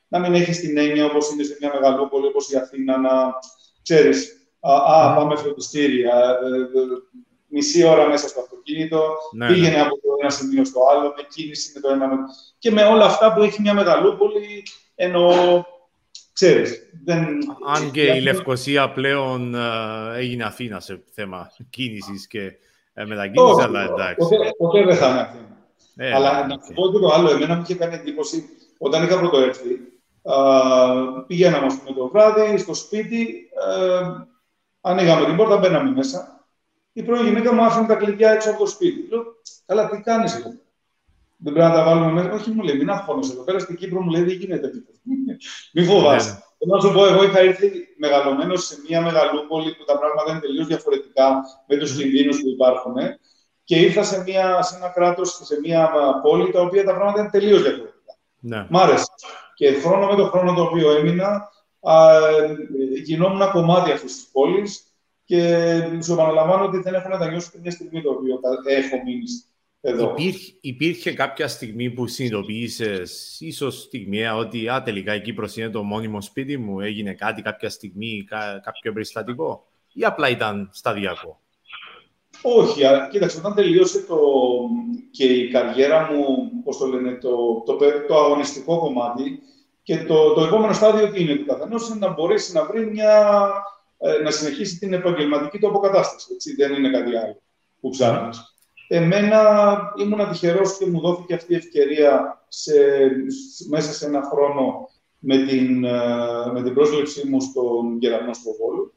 να 0.07 0.19
μην 0.19 0.33
έχεις 0.33 0.59
την 0.59 0.77
έννοια 0.77 1.05
όπως 1.05 1.29
είναι 1.29 1.43
σε 1.43 1.57
μια 1.59 1.71
μεγαλόπολη 1.73 2.27
όπως 2.27 2.49
η 2.49 2.57
Αθήνα, 2.57 2.97
να 2.97 3.11
ξέρεις, 3.81 4.40
α, 4.61 4.73
α, 4.73 5.15
πάμε 5.15 5.35
φροντιστήρια, 5.35 6.39
ε, 6.43 6.79
ε, 6.79 6.85
μισή 7.47 7.83
ώρα 7.83 8.07
μέσα 8.07 8.27
στο 8.27 8.39
αυτοκίνητο, 8.39 9.03
ναι, 9.35 9.47
ναι. 9.47 9.53
πήγαινε 9.53 9.81
από 9.81 9.95
το 9.95 10.07
ένα 10.21 10.29
σημείο 10.29 10.65
στο 10.65 10.79
άλλο, 10.91 11.13
με 11.17 11.23
κίνηση 11.29 11.71
με 11.75 11.81
το 11.81 11.89
ένα. 11.89 12.09
Και 12.57 12.71
με 12.71 12.83
όλα 12.83 13.05
αυτά 13.05 13.33
που 13.33 13.41
έχει 13.41 13.61
μια 13.61 13.73
μεγαλόπολη, 13.73 14.63
ενώ 14.95 15.65
ξέρεις. 16.33 16.89
Δεν... 17.03 17.37
Αν 17.75 17.91
και 17.91 18.01
η 18.01 18.21
Λευκοσία 18.21 18.91
πλέον 18.91 19.53
uh, 19.55 20.15
έγινε 20.15 20.43
Αθήνα 20.43 20.79
σε 20.79 21.03
θέμα 21.13 21.51
κίνησης 21.69 22.27
και 22.27 22.51
uh, 22.95 23.05
μετακίνησης, 23.07 23.63
αλλά 23.63 23.83
εντάξει. 23.83 24.15
Ποτέ, 24.17 24.35
ποτέ 24.57 24.85
δεν 24.85 24.95
θα 24.95 25.09
είναι 25.09 25.19
Αθήνα. 25.19 25.49
Ε, 25.95 26.13
αλλά 26.13 26.47
να 26.47 26.53
σου 26.53 26.73
πω 26.73 26.91
και 26.91 26.99
το 26.99 27.13
άλλο, 27.13 27.29
εμένα 27.31 27.55
μου 27.55 27.61
είχε 27.61 27.75
κάνει 27.75 27.95
εντύπωση 27.95 28.43
όταν 28.77 29.03
είχα 29.03 29.19
πρωτοέρθει 29.19 29.91
πηγαίναμε 31.27 31.67
πούμε, 31.67 31.97
το 31.97 32.07
βράδυ 32.07 32.57
στο 32.57 32.73
σπίτι, 32.73 33.49
ε, 33.77 34.01
ανοίγαμε 34.81 35.25
την 35.25 35.35
πόρτα, 35.35 35.57
μπαίναμε 35.57 35.91
μέσα. 35.91 36.45
Η 36.93 37.03
πρώην 37.03 37.23
γυναίκα 37.23 37.53
μου 37.53 37.63
άφηνε 37.63 37.87
τα 37.87 37.95
κλειδιά 37.95 38.31
έξω 38.31 38.49
από 38.49 38.59
το 38.59 38.65
σπίτι. 38.65 39.07
Λέω, 39.09 39.23
καλά, 39.65 39.89
τι 39.89 40.01
κάνεις 40.01 40.35
εδώ; 40.35 40.49
Δεν 41.37 41.53
πρέπει 41.53 41.69
να 41.69 41.73
τα 41.73 41.83
βάλουμε 41.83 42.11
μέσα. 42.11 42.31
Όχι, 42.33 42.51
μου 42.51 42.63
λέει, 42.63 42.77
μην 42.77 42.89
αγχώνεσαι 42.89 43.31
εδώ 43.31 43.43
πέρα 43.43 43.59
στην 43.59 43.75
Κύπρο, 43.75 44.01
μου 44.01 44.09
λέει, 44.09 44.23
δεν 44.23 44.35
γίνεται 44.35 44.71
Μην 45.73 45.85
φοβάσαι. 45.85 46.43
Θέλω 46.57 46.75
να 46.75 46.81
σου 46.81 46.93
πω, 46.93 47.05
εγώ 47.05 47.23
είχα 47.23 47.39
έρθει 47.39 47.71
μεγαλωμένος 47.97 48.65
σε 48.65 48.75
μια 48.87 49.01
μεγαλούπολη 49.01 49.75
που 49.75 49.83
τα 49.83 49.97
πράγματα 49.99 50.31
είναι 50.31 50.39
τελείως 50.39 50.67
διαφορετικά 50.67 51.41
με 51.67 51.77
τους 51.77 51.97
κινδύνους 51.97 52.39
που 52.41 52.49
υπάρχουν. 52.49 52.95
Και 53.63 53.75
ήρθα 53.79 54.03
σε, 54.03 54.21
μια, 54.21 54.61
σε 54.61 54.75
ένα 54.75 54.87
κράτος, 54.87 55.39
σε 55.43 55.59
μια 55.59 55.89
πόλη, 56.23 56.51
τα 56.51 56.61
οποία 56.61 56.83
τα 56.83 56.93
πράγματα 56.93 57.19
είναι 57.19 57.29
τελείως 57.29 57.61
διαφορετικά. 57.61 58.17
Ναι. 58.39 58.65
Μ' 58.69 58.77
άρεσε. 58.77 59.05
Και 59.55 59.73
χρόνο 59.73 60.07
με 60.07 60.15
τον 60.15 60.29
χρόνο 60.29 60.53
το 60.53 60.61
οποίο 60.61 60.91
έμεινα, 60.91 61.27
α, 61.27 61.49
γινόμουν 63.03 63.51
κομμάτι 63.51 63.91
αυτής 63.91 64.15
της 64.15 64.27
πόλης 64.31 64.83
και 65.23 65.69
σου 66.03 66.13
επαναλαμβάνω 66.13 66.65
ότι 66.65 66.77
δεν 66.77 66.93
έχω 66.93 67.09
μετανιώσει 67.09 67.59
μια 67.61 67.71
στιγμή 67.71 68.01
το 68.01 68.09
οποίο 68.09 68.39
έχω 68.65 69.01
μείνει 69.05 69.25
εδώ. 69.81 70.13
Υπήρχε, 70.17 70.53
υπήρχε 70.61 71.13
κάποια 71.13 71.47
στιγμή 71.47 71.89
που 71.89 72.07
συνειδητοποίησες, 72.07 73.37
ίσως 73.39 73.81
στιγμιαία, 73.81 74.35
ότι 74.35 74.69
α, 74.69 74.81
τελικά 74.83 75.15
η 75.15 75.21
Κύπρος 75.21 75.57
είναι 75.57 75.69
το 75.69 75.83
μόνιμο 75.83 76.21
σπίτι 76.21 76.57
μου, 76.57 76.79
έγινε 76.79 77.13
κάτι 77.13 77.41
κάποια 77.41 77.69
στιγμή, 77.69 78.25
κάποιο 78.63 78.93
περιστατικό, 78.93 79.67
ή 79.93 80.03
απλά 80.03 80.29
ήταν 80.29 80.69
σταδιακό; 80.73 81.39
Όχι, 82.41 82.81
κοίταξε, 83.11 83.37
όταν 83.37 83.55
τελείωσε 83.55 84.01
το, 84.01 84.19
και 85.11 85.23
η 85.23 85.49
καριέρα 85.49 86.11
μου, 86.11 86.49
πώς 86.63 86.77
το 86.77 86.85
λένε, 86.85 87.15
το, 87.15 87.63
το, 87.65 87.77
το 88.07 88.15
αγωνιστικό 88.15 88.79
κομμάτι, 88.79 89.39
και 89.83 90.03
το, 90.03 90.33
το 90.33 90.43
επόμενο 90.43 90.73
στάδιο 90.73 91.11
τι 91.11 91.21
είναι 91.21 91.35
του 91.35 91.45
καθενός, 91.45 91.89
είναι 91.89 92.07
να 92.07 92.13
μπορέσει 92.13 92.53
να 92.53 92.65
βρει 92.65 92.85
μια, 92.85 93.51
ε, 93.97 94.23
να 94.23 94.31
συνεχίσει 94.31 94.79
την 94.79 94.93
επαγγελματική 94.93 95.59
του 95.59 95.67
αποκατάσταση. 95.67 96.27
Έτσι, 96.33 96.55
δεν 96.55 96.73
είναι 96.73 96.89
κάτι 96.89 97.15
άλλο 97.15 97.41
που 97.81 97.89
ψάχνεις. 97.89 98.55
Εμένα 98.87 99.41
ήμουν 99.97 100.29
τυχερός 100.29 100.77
και 100.77 100.85
μου 100.85 100.99
δόθηκε 100.99 101.33
αυτή 101.33 101.53
η 101.53 101.55
ευκαιρία 101.55 102.43
σε, 102.47 102.73
μέσα 103.69 103.93
σε 103.93 104.05
ένα 104.05 104.21
χρόνο 104.31 104.89
με 105.19 105.37
την, 105.37 105.83
ε, 105.83 106.51
με 106.53 106.61
την 106.63 106.73
πρόσληψή 106.73 107.27
μου 107.27 107.41
στον 107.41 107.97
Γερανό 107.99 108.33
στο 108.33 108.51
Βόλο. 108.59 108.93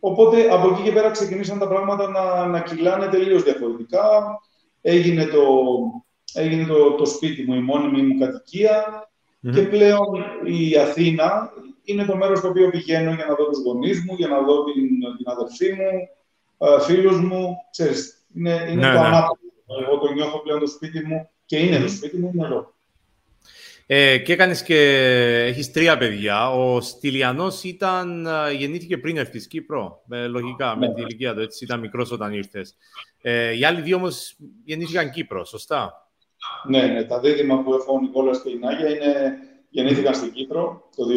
Οπότε 0.00 0.48
από 0.50 0.68
εκεί 0.68 0.82
και 0.82 0.92
πέρα 0.92 1.10
ξεκινήσαν 1.10 1.58
τα 1.58 1.68
πράγματα 1.68 2.08
να, 2.08 2.46
να 2.46 2.60
κυλάνε 2.60 3.06
τελείως 3.06 3.42
διαφορετικά. 3.42 4.38
Έγινε 4.80 5.24
το, 5.24 5.42
έγινε 6.34 6.66
το, 6.66 6.92
το 6.92 7.06
σπίτι 7.06 7.42
μου, 7.42 7.54
η 7.54 7.60
μόνιμη 7.60 8.02
μου 8.02 8.18
κατοικία. 8.18 9.05
Και 9.54 9.62
πλέον 9.62 10.24
η 10.44 10.76
Αθήνα 10.76 11.52
είναι 11.84 12.04
το 12.04 12.16
μέρος 12.16 12.38
στο 12.38 12.48
οποίο 12.48 12.70
πηγαίνω 12.70 13.12
για 13.14 13.26
να 13.26 13.34
δω 13.34 13.44
τους 13.44 13.62
γονείς 13.62 14.04
μου, 14.04 14.14
για 14.16 14.28
να 14.28 14.40
δω 14.40 14.64
την, 14.64 14.88
την 15.16 15.28
αδερφή 15.28 15.72
μου, 15.72 16.08
ε, 16.58 16.80
φίλους 16.80 17.20
μου. 17.20 17.56
Ξέρεις, 17.70 18.26
είναι, 18.34 18.66
είναι 18.70 18.86
ναι, 18.86 18.94
το 18.94 19.00
ναι. 19.00 19.06
ανάποδο. 19.06 19.40
Εγώ 19.82 19.98
το 19.98 20.12
νιώθω 20.12 20.38
πλέον 20.38 20.60
το 20.60 20.66
σπίτι 20.66 21.06
μου 21.06 21.28
και 21.44 21.58
είναι 21.58 21.78
το 21.78 21.88
σπίτι 21.88 22.16
μου, 22.16 22.30
είναι 22.34 22.44
εδώ. 22.44 22.74
Ε, 23.88 24.18
και 24.18 24.32
έκανες 24.32 24.62
και 24.62 24.78
έχεις 25.46 25.72
τρία 25.72 25.98
παιδιά. 25.98 26.50
Ο 26.50 26.80
Στυλιανός 26.80 27.62
ήταν, 27.62 28.26
ε, 28.26 28.52
γεννήθηκε 28.52 28.98
πριν 28.98 29.16
έρθει 29.16 29.38
στην 29.38 29.50
Κύπρο, 29.50 30.02
ε, 30.10 30.26
λογικά, 30.26 30.76
με 30.76 30.86
ναι. 30.86 30.94
την 30.94 31.02
ηλικία 31.02 31.34
του, 31.34 31.40
έτσι, 31.40 31.64
ήταν 31.64 31.80
μικρός 31.80 32.10
όταν 32.10 32.32
ήρθες. 32.32 32.76
Ε, 33.22 33.56
οι 33.56 33.64
άλλοι 33.64 33.80
δύο 33.80 33.96
όμως 33.96 34.36
γεννήθηκαν 34.64 35.10
Κύπρο, 35.10 35.44
σωστά; 35.44 36.05
Ναι, 36.64 36.86
ναι, 36.86 37.04
τα 37.04 37.20
δίδυμα 37.20 37.62
που 37.62 37.74
έχω 37.74 37.92
ο 37.92 38.00
Νικόλας 38.00 38.42
και 38.42 38.50
η 38.50 38.58
Νάγια 38.58 38.88
είναι, 38.88 39.38
γεννήθηκαν 39.68 40.14
στην 40.14 40.32
Κύπρο 40.32 40.88
το 40.96 41.04
2002. 41.04 41.12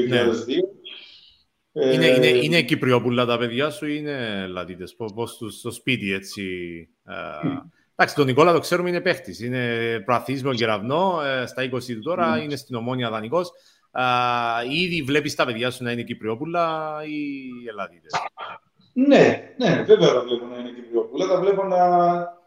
Ναι. 1.72 1.94
Είναι, 1.94 2.06
είναι, 2.06 2.28
είναι 2.28 2.62
Κυπριόπουλα 2.62 3.26
τα 3.26 3.38
παιδιά 3.38 3.70
σου 3.70 3.86
ή 3.86 3.96
είναι 3.98 4.48
Λατίτες, 4.48 4.96
πώς 4.96 5.38
τους 5.38 5.56
στο 5.56 5.72
σπίτι 5.72 6.14
έτσι... 6.14 6.44
Εντάξει, 7.96 8.18
τον 8.18 8.26
Νικόλα 8.26 8.54
το 8.54 8.60
ξέρουμε 8.60 8.90
είναι 8.90 9.02
παίχτης. 9.02 9.40
Είναι 9.40 10.02
προαθής 10.06 10.44
με 10.44 10.50
τον 10.50 10.58
κεραυνό, 10.58 11.22
ε, 11.22 11.46
στα 11.46 11.64
20 11.64 11.68
του 11.70 12.02
τώρα, 12.02 12.38
mm. 12.38 12.44
είναι 12.44 12.56
στην 12.56 12.76
Ομόνια 12.76 13.10
δανεικός. 13.10 13.52
Ήδη 14.72 15.02
βλέπεις 15.02 15.36
τα 15.36 15.46
παιδιά 15.46 15.72
σου 15.72 15.84
να 15.84 15.92
είναι 15.92 16.02
Κυπριόπουλα 16.02 16.96
ή 17.06 17.68
Ελλαδίτε. 17.70 18.08
Ναι, 18.94 19.54
ναι, 19.58 19.84
βέβαια 19.84 20.14
τα 20.14 20.22
βλέπω 20.22 20.46
να 20.46 20.60
είναι 20.60 20.70
Κυπριόπουλα. 20.70 21.28
Τα 21.28 21.40
βλέπω 21.40 21.64
να. 21.64 21.78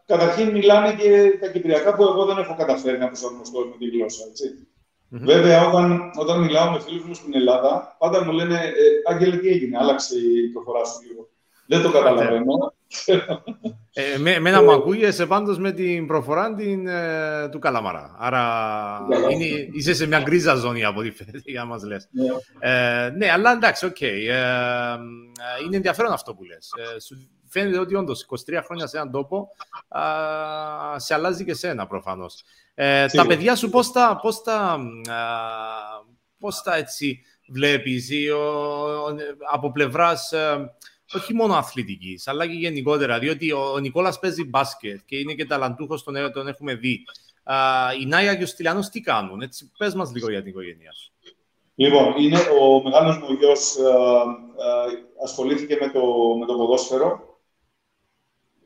Καταρχήν 0.05 0.49
μιλάνε 0.49 0.93
και 0.93 1.37
τα 1.41 1.47
κυπριακά 1.47 1.95
που 1.95 2.03
εγώ 2.03 2.25
δεν 2.25 2.37
έχω 2.37 2.55
καταφέρει 2.55 2.97
να 2.97 3.07
προσαρμοστώ 3.07 3.59
με 3.59 3.75
τη 3.77 3.97
γλώσσα. 3.97 4.23
Έτσι. 4.29 4.67
Βέβαια, 5.09 5.67
όταν, 5.67 6.11
όταν 6.19 6.41
μιλάω 6.41 6.71
με 6.71 6.79
φίλους 6.79 7.03
μου 7.05 7.13
στην 7.13 7.35
Ελλάδα, 7.35 7.95
πάντα 7.99 8.23
μου 8.23 8.31
λένε 8.31 8.55
ε, 8.55 9.11
«Άγγελε, 9.13 9.37
τι 9.37 9.47
έγινε, 9.47 9.77
άλλαξε 9.77 10.17
η 10.17 10.47
προφορά 10.53 10.85
σου 10.85 10.99
λίγο». 11.07 11.29
Δεν 11.67 11.81
το 11.81 11.91
καταλαβαίνω. 11.91 12.73
Ε, 13.93 14.17
με, 14.17 14.31
εμένα 14.31 14.63
μου 14.63 14.71
ακούγεσαι 14.71 15.25
πάντως 15.25 15.57
με 15.57 15.71
την 15.71 16.07
προφορά 16.07 16.53
την, 16.55 16.87
ε, 16.87 17.49
του 17.51 17.59
Καλαμαρά. 17.59 18.15
Άρα 18.19 18.99
είναι, 19.31 19.45
είσαι 19.71 19.93
σε 19.93 20.07
μια 20.07 20.19
γκρίζα 20.19 20.55
ζώνη 20.55 20.83
από 20.83 20.99
ό,τι 20.99 21.11
φαίνεται 21.11 21.41
για 21.43 21.59
να 21.59 21.65
μας 21.65 21.83
λες. 21.83 22.09
Ναι. 22.11 22.25
Ε, 22.59 23.09
ναι, 23.09 23.31
αλλά 23.31 23.51
εντάξει, 23.51 23.85
ok. 23.85 23.95
Okay. 23.99 24.27
Ε, 24.29 24.97
είναι 25.65 25.75
ενδιαφέρον 25.75 26.11
αυτό 26.11 26.33
που 26.33 26.43
λες. 26.43 26.71
Ε, 26.95 26.99
σου 26.99 27.29
φαίνεται 27.53 27.79
ότι 27.79 27.95
όντως 27.95 28.25
23 28.29 28.59
χρόνια 28.65 28.87
σε 28.87 28.97
έναν 28.97 29.11
τόπο 29.11 29.49
α, 29.87 30.01
σε 30.99 31.13
αλλάζει 31.13 31.45
και 31.45 31.53
σένα 31.53 31.87
προφανώς. 31.87 32.43
Ε, 32.73 33.05
τα 33.05 33.25
παιδιά 33.25 33.55
σου 33.55 33.69
πώς 33.69 33.91
τα, 33.91 34.19
πώς 34.21 34.41
τα, 34.41 34.55
α, 34.55 34.79
πώς 36.39 36.61
τα 36.61 36.75
έτσι 36.75 37.21
βλέπεις 37.47 38.09
ή, 38.09 38.29
ο, 38.29 38.45
από 39.51 39.71
πλευράς 39.71 40.31
ε, 40.31 40.73
όχι 41.15 41.33
μόνο 41.33 41.53
αθλητικής, 41.53 42.27
αλλά 42.27 42.47
και 42.47 42.53
γενικότερα. 42.53 43.19
Διότι 43.19 43.51
ο, 43.51 43.71
ο 43.73 43.79
Νικόλας 43.79 44.19
παίζει 44.19 44.43
μπάσκετ 44.43 44.99
και 45.05 45.17
είναι 45.17 45.33
και 45.33 45.45
ταλαντούχος, 45.45 46.03
τον, 46.03 46.31
τον 46.33 46.47
έχουμε 46.47 46.75
δει. 46.75 47.03
Α, 47.43 47.55
η 48.01 48.05
Νάια 48.05 48.35
και 48.35 48.43
ο 48.43 48.47
Στυλιανός 48.47 48.89
τι 48.89 49.01
κάνουν, 49.01 49.41
έτσι. 49.41 49.71
Πες 49.77 49.93
μας 49.93 50.11
λίγο 50.13 50.29
για 50.29 50.39
την 50.39 50.49
οικογένειά 50.49 50.91
σου. 50.93 51.11
Λοιπόν, 51.75 52.13
είναι, 52.17 52.39
ο 52.61 52.83
μεγάλος 52.83 53.17
μου 53.17 53.33
γιος 53.39 53.75
ασχολήθηκε 55.23 55.77
με 55.81 55.89
το, 55.89 56.01
με 56.39 56.45
το 56.45 56.53
ποδόσφαιρο. 56.53 57.32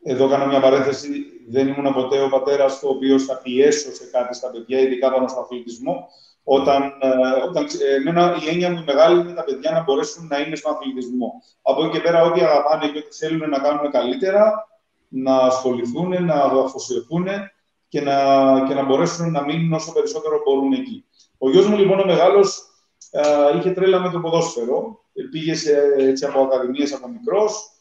Εδώ 0.09 0.29
κάνω 0.29 0.45
μια 0.45 0.59
παρένθεση. 0.59 1.09
Δεν 1.47 1.67
ήμουν 1.67 1.93
ποτέ 1.93 2.21
ο 2.21 2.29
πατέρας 2.29 2.83
ο 2.83 2.89
οποίος 2.89 3.23
θα 3.25 3.37
πιέσω 3.37 3.93
σε 3.93 4.05
κάτι 4.11 4.35
στα 4.35 4.49
παιδιά, 4.49 4.79
ειδικά 4.79 5.11
πάνω 5.11 5.27
στο 5.27 5.39
αθλητισμό. 5.39 6.07
Όταν, 6.43 6.83
ε, 6.83 7.07
όταν 7.47 7.63
ε, 7.63 7.95
εμένα, 7.95 8.37
η 8.45 8.49
έννοια 8.49 8.69
μου 8.71 8.83
μεγάλη 8.85 9.19
είναι 9.19 9.33
τα 9.33 9.43
παιδιά 9.43 9.71
να 9.71 9.83
μπορέσουν 9.83 10.27
να 10.27 10.39
είναι 10.39 10.55
στον 10.55 10.73
αθλητισμό. 10.73 11.33
Από 11.61 11.83
εκεί 11.83 11.91
και 11.91 12.03
πέρα, 12.03 12.23
ό,τι 12.23 12.41
αγαπάνε 12.41 12.87
και 12.87 12.97
ό,τι 12.97 13.15
θέλουν 13.15 13.49
να 13.49 13.59
κάνουν 13.59 13.91
καλύτερα, 13.91 14.67
να 15.07 15.35
ασχοληθούν, 15.35 16.25
να 16.25 16.33
αφοσιωθούν 16.33 17.27
και 17.87 18.01
να, 18.01 18.15
και 18.67 18.73
να 18.73 18.83
μπορέσουν 18.83 19.31
να 19.31 19.43
μείνουν 19.43 19.73
όσο 19.73 19.93
περισσότερο 19.93 20.41
μπορούν 20.45 20.73
εκεί. 20.73 21.05
Ο 21.37 21.49
γιος 21.49 21.67
μου, 21.67 21.77
λοιπόν, 21.77 21.99
ο 21.99 22.05
μεγάλος, 22.05 22.59
ε, 23.11 23.57
είχε 23.57 23.69
τρέλα 23.69 23.99
με 23.99 24.09
το 24.09 24.19
ποδόσφαιρο. 24.19 24.99
Πήγε 25.31 25.55
σε, 25.55 25.93
έτσι, 25.97 26.25
από 26.25 26.41
ακαδημίες 26.41 26.93
από 26.93 27.07
μικρός. 27.07 27.71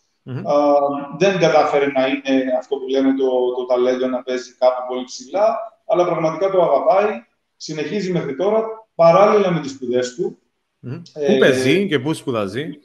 Δεν 1.18 1.38
κατάφερε 1.38 1.86
να 1.86 2.06
είναι 2.06 2.56
αυτό 2.58 2.76
που 2.76 2.88
λένε 2.88 3.14
το, 3.14 3.54
το 3.54 3.66
ταλέντο 3.66 4.06
να 4.06 4.22
παίζει 4.22 4.54
κάπου 4.58 4.82
πολύ 4.88 5.04
ψηλά, 5.04 5.56
αλλά 5.86 6.04
πραγματικά 6.04 6.50
το 6.50 6.62
αγαπάει 6.62 7.24
συνεχίζει 7.56 8.12
μέχρι 8.12 8.36
τώρα 8.36 8.64
παράλληλα 8.94 9.50
με 9.50 9.60
τις 9.60 9.70
σπουδές 9.70 10.14
του. 10.14 10.38
Mm. 10.86 11.02
Ε, 11.14 11.32
πού 11.32 11.38
παίζει 11.38 11.88
και 11.88 11.98
πού 11.98 12.14
σπουδάζει, 12.14 12.78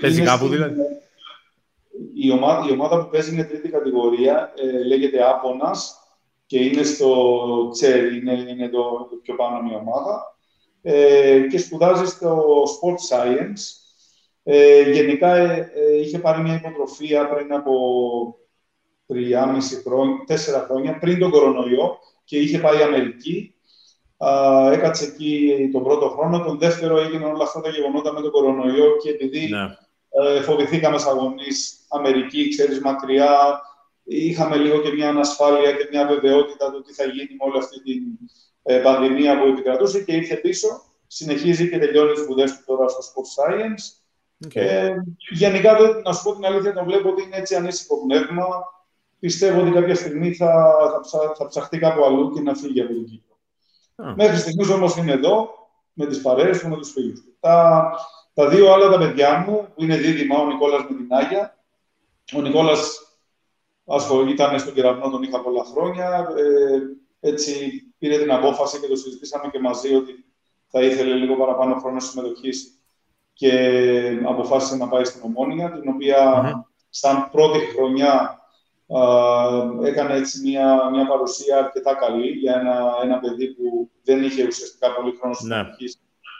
παίζει 0.00 0.22
κάπου 0.22 0.48
δηλαδή; 0.48 0.80
Η 2.14 2.30
ομάδα, 2.30 2.68
η 2.68 2.72
ομάδα 2.72 3.04
που 3.04 3.10
παίζει 3.10 3.32
είναι 3.32 3.44
τρίτη 3.44 3.68
κατηγορία, 3.68 4.52
ε, 4.56 4.84
λέγεται 4.84 5.28
Άπονας 5.28 5.98
και 6.46 6.58
είναι 6.58 6.82
στο 6.82 7.68
Τσέρι, 7.68 8.16
είναι, 8.16 8.32
είναι 8.32 8.68
το, 8.68 9.06
το 9.10 9.16
πιο 9.22 9.34
πάνω 9.34 9.62
μια 9.62 9.76
ομάδα 9.76 10.36
ε, 10.82 11.40
και 11.50 11.58
σπουδάζει 11.58 12.06
στο 12.06 12.62
Sport 12.62 13.16
Science. 13.16 13.83
Ε, 14.44 14.90
γενικά 14.90 15.36
ε, 15.36 15.72
ε, 15.74 16.00
είχε 16.00 16.18
πάρει 16.18 16.42
μια 16.42 16.54
υποτροφία 16.54 17.28
πριν 17.28 17.52
από 17.52 17.72
3,5 19.08 19.16
χρόνια, 19.84 20.16
4 20.28 20.64
χρόνια, 20.66 20.98
πριν 20.98 21.18
τον 21.18 21.30
κορονοϊό 21.30 21.98
και 22.24 22.38
είχε 22.38 22.58
πάει 22.58 22.82
Αμερική 22.82 23.54
έκατσε 24.72 25.04
εκεί 25.04 25.70
τον 25.72 25.82
πρώτο 25.82 26.08
χρόνο. 26.08 26.44
Τον 26.44 26.58
δεύτερο 26.58 26.98
έγιναν 26.98 27.34
όλα 27.34 27.44
αυτά 27.44 27.60
τα 27.60 27.68
γεγονότα 27.68 28.12
με 28.12 28.20
τον 28.20 28.30
κορονοϊό 28.30 28.96
και 29.02 29.10
επειδή 29.10 29.48
ναι. 29.48 29.76
ε, 30.36 30.42
φοβηθήκαμε 30.42 30.98
σαν 30.98 31.18
γονείς 31.18 31.86
Αμερική, 31.88 32.48
ξέρεις, 32.48 32.80
μακριά, 32.80 33.60
είχαμε 34.04 34.56
λίγο 34.56 34.80
και 34.80 34.92
μια 34.92 35.08
ανασφάλεια 35.08 35.72
και 35.72 35.88
μια 35.90 36.06
βεβαιότητα 36.06 36.70
του 36.72 36.82
τι 36.82 36.92
θα 36.92 37.04
γίνει 37.04 37.36
με 37.38 37.44
όλη 37.48 37.58
αυτή 37.58 37.82
την 37.82 38.02
ε, 38.62 38.78
πανδημία 38.78 39.38
που 39.40 39.46
επικρατούσε 39.46 40.02
και 40.02 40.12
ήρθε 40.12 40.34
πίσω. 40.34 40.68
Συνεχίζει 41.06 41.70
και 41.70 41.78
τελειώνει 41.78 42.12
τις 42.12 42.22
σπουδές 42.22 42.52
του 42.52 42.62
τώρα 42.66 42.88
στο 42.88 43.00
Sport 43.00 43.28
Science. 43.36 44.03
Okay. 44.46 44.56
Ε, 44.56 44.94
γενικά, 45.30 45.76
να 46.04 46.12
σου 46.12 46.22
πω 46.22 46.34
την 46.34 46.44
αλήθεια, 46.44 46.72
τον 46.72 46.84
βλέπω 46.84 47.08
ότι 47.08 47.22
είναι 47.22 47.36
έτσι 47.36 47.54
ανήσυχο 47.54 48.06
πνεύμα. 48.06 48.46
Πιστεύω 49.18 49.60
ότι 49.60 49.70
κάποια 49.70 49.94
στιγμή 49.94 50.34
θα, 50.34 50.74
θα, 51.10 51.34
θα 51.36 51.46
ψαχτεί 51.46 51.78
κάπου 51.78 52.04
αλλού 52.04 52.30
και 52.30 52.40
να 52.40 52.54
φύγει 52.54 52.80
από 52.80 52.92
την 52.92 53.04
Κύπρο. 53.04 53.36
Μέχρι 54.16 54.36
στιγμής 54.36 54.70
όμως 54.70 54.96
είναι 54.96 55.12
εδώ 55.12 55.48
με 55.92 56.06
τις 56.06 56.20
παρέες 56.20 56.58
του, 56.58 56.68
με 56.68 56.76
τους 56.76 56.90
φίλους 56.90 57.20
του. 57.20 57.36
Τα, 57.40 57.90
τα 58.34 58.48
δύο 58.48 58.72
άλλα 58.72 58.88
τα 58.90 58.98
παιδιά 58.98 59.38
μου, 59.38 59.68
που 59.74 59.82
είναι 59.82 59.96
δίδυμα, 59.96 60.38
ο 60.38 60.46
Νικόλας 60.46 60.82
με 60.88 60.96
την 60.96 61.06
Άγια. 61.10 61.58
Ο 62.36 62.40
Νικόλας 62.40 62.98
ήταν 64.28 64.58
στον 64.58 64.74
κεραυνό, 64.74 65.10
τον 65.10 65.22
είχα 65.22 65.40
πολλά 65.40 65.64
χρόνια. 65.64 66.28
Ε, 66.36 67.28
έτσι 67.28 67.82
πήρε 67.98 68.18
την 68.18 68.32
απόφαση 68.32 68.80
και 68.80 68.86
το 68.86 68.96
συζητήσαμε 68.96 69.48
και 69.50 69.60
μαζί 69.60 69.94
ότι 69.94 70.24
θα 70.66 70.82
ήθελε 70.82 71.14
λίγο 71.14 71.36
παραπάνω 71.36 71.74
χρόνο 71.74 72.00
συμμετοχής 72.00 72.73
και 73.34 73.52
αποφάσισε 74.24 74.76
να 74.76 74.88
πάει 74.88 75.04
στην 75.04 75.20
Ομόνια, 75.24 75.72
την 75.72 75.88
οποια 75.88 76.42
σαν 76.88 77.28
πρώτη 77.30 77.58
χρονιά 77.58 78.38
έκανε 79.84 80.14
έτσι 80.14 80.40
μια, 80.40 80.90
μια 80.90 81.06
παρουσία 81.06 81.58
αρκετά 81.58 81.94
καλή 81.94 82.28
για 82.30 82.60
ένα, 82.60 82.98
ένα 83.02 83.18
παιδί 83.18 83.46
που 83.46 83.90
δεν 84.04 84.22
είχε 84.22 84.46
ουσιαστικά 84.46 84.94
πολύ 84.94 85.16
χρόνο 85.20 85.36
ναι. 85.40 85.62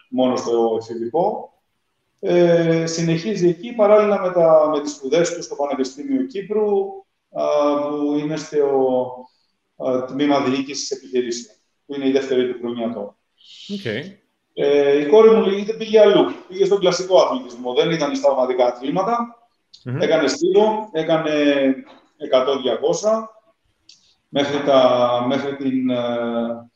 μόνο 0.09 0.37
στο 0.37 0.79
εφηβικό. 0.81 1.53
Ε, 2.21 2.87
συνεχίζει 2.87 3.49
εκεί 3.49 3.73
παράλληλα 3.73 4.21
με, 4.21 4.33
τα, 4.33 4.71
με 4.73 4.81
τις 4.81 4.93
σπουδές 4.93 5.35
του 5.35 5.43
στο 5.43 5.55
Πανεπιστήμιο 5.55 6.27
Κύπρου 6.27 6.71
που 7.89 8.17
είναι 8.19 8.37
στο 8.37 9.15
τμήμα 10.07 10.41
διοίκησης 10.41 10.91
επιχειρήσεων, 10.91 11.57
που 11.87 11.95
είναι 11.95 12.09
η 12.09 12.13
δεύτερη 12.13 12.53
του 12.53 12.59
χρονιά 12.59 12.93
τώρα. 12.93 13.17
Okay. 13.69 14.24
Ε, 14.55 15.01
η 15.01 15.07
κόρη 15.07 15.31
μου 15.31 15.65
δεν 15.65 15.77
πήγε 15.77 16.01
αλλού. 16.01 16.33
Πήγε 16.49 16.65
στον 16.65 16.79
κλασικό 16.79 17.21
αθλητισμό. 17.21 17.75
Δεν 17.75 17.91
ήταν 17.91 18.17
στα 18.17 18.31
ομαδικά 18.31 18.73
Έκανε 20.01 20.29
στήλο, 20.29 20.89
έκανε 20.93 21.33
100-200 22.33 23.25
μέχρι, 24.29 24.57
μέχρι, 25.27 25.57
την, 25.57 25.91
ε, 25.91 26.71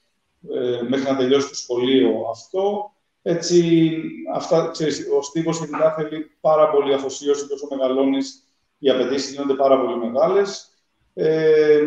ε, 0.54 0.82
μέχρι 0.88 1.10
να 1.10 1.16
τελειώσει 1.16 1.48
το 1.48 1.54
σχολείο 1.54 2.26
αυτό. 2.30 2.92
Έτσι, 3.22 3.90
αυτά, 4.34 4.68
ξέρεις, 4.72 5.06
ο 5.18 5.22
στίβος 5.22 5.60
ειδικά 5.60 5.92
θέλει 5.92 6.30
πάρα 6.40 6.70
πολύ 6.70 6.94
αφοσίωση, 6.94 7.48
τόσο 7.48 7.66
μεγαλώνεις, 7.70 8.42
οι 8.78 8.90
απαιτήσεις 8.90 9.32
γίνονται 9.32 9.54
πάρα 9.54 9.80
πολύ 9.80 9.96
μεγάλες. 9.96 10.68
Ε, 11.14 11.82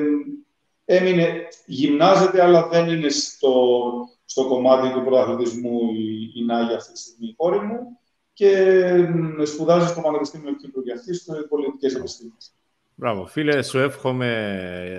έμεινε, 0.85 1.47
γυμνάζεται, 1.65 2.43
αλλά 2.43 2.67
δεν 2.67 2.89
είναι 2.89 3.09
στο, 3.09 3.53
στο 4.31 4.47
κομμάτι 4.47 4.93
του 4.93 5.03
πρωταθλητισμού 5.03 5.79
η, 5.93 6.31
η 6.35 6.45
Νάγια 6.45 6.75
αυτή 6.75 6.93
τη 6.93 6.99
στιγμή 6.99 7.27
η 7.27 7.33
κόρη 7.33 7.59
μου 7.59 7.97
και 8.33 8.53
σπουδάζει 9.43 9.87
στο 9.87 10.01
Πανεπιστήμιο 10.01 10.55
Κύπρου 10.55 10.83
και 10.83 10.91
αυτή 10.91 11.13
στο 11.13 11.33
πολιτικές 11.49 11.95
επιστήμες. 11.95 12.53
Μπράβο. 12.95 13.25
Φίλε, 13.25 13.61
σου 13.61 13.79
εύχομαι 13.79 14.29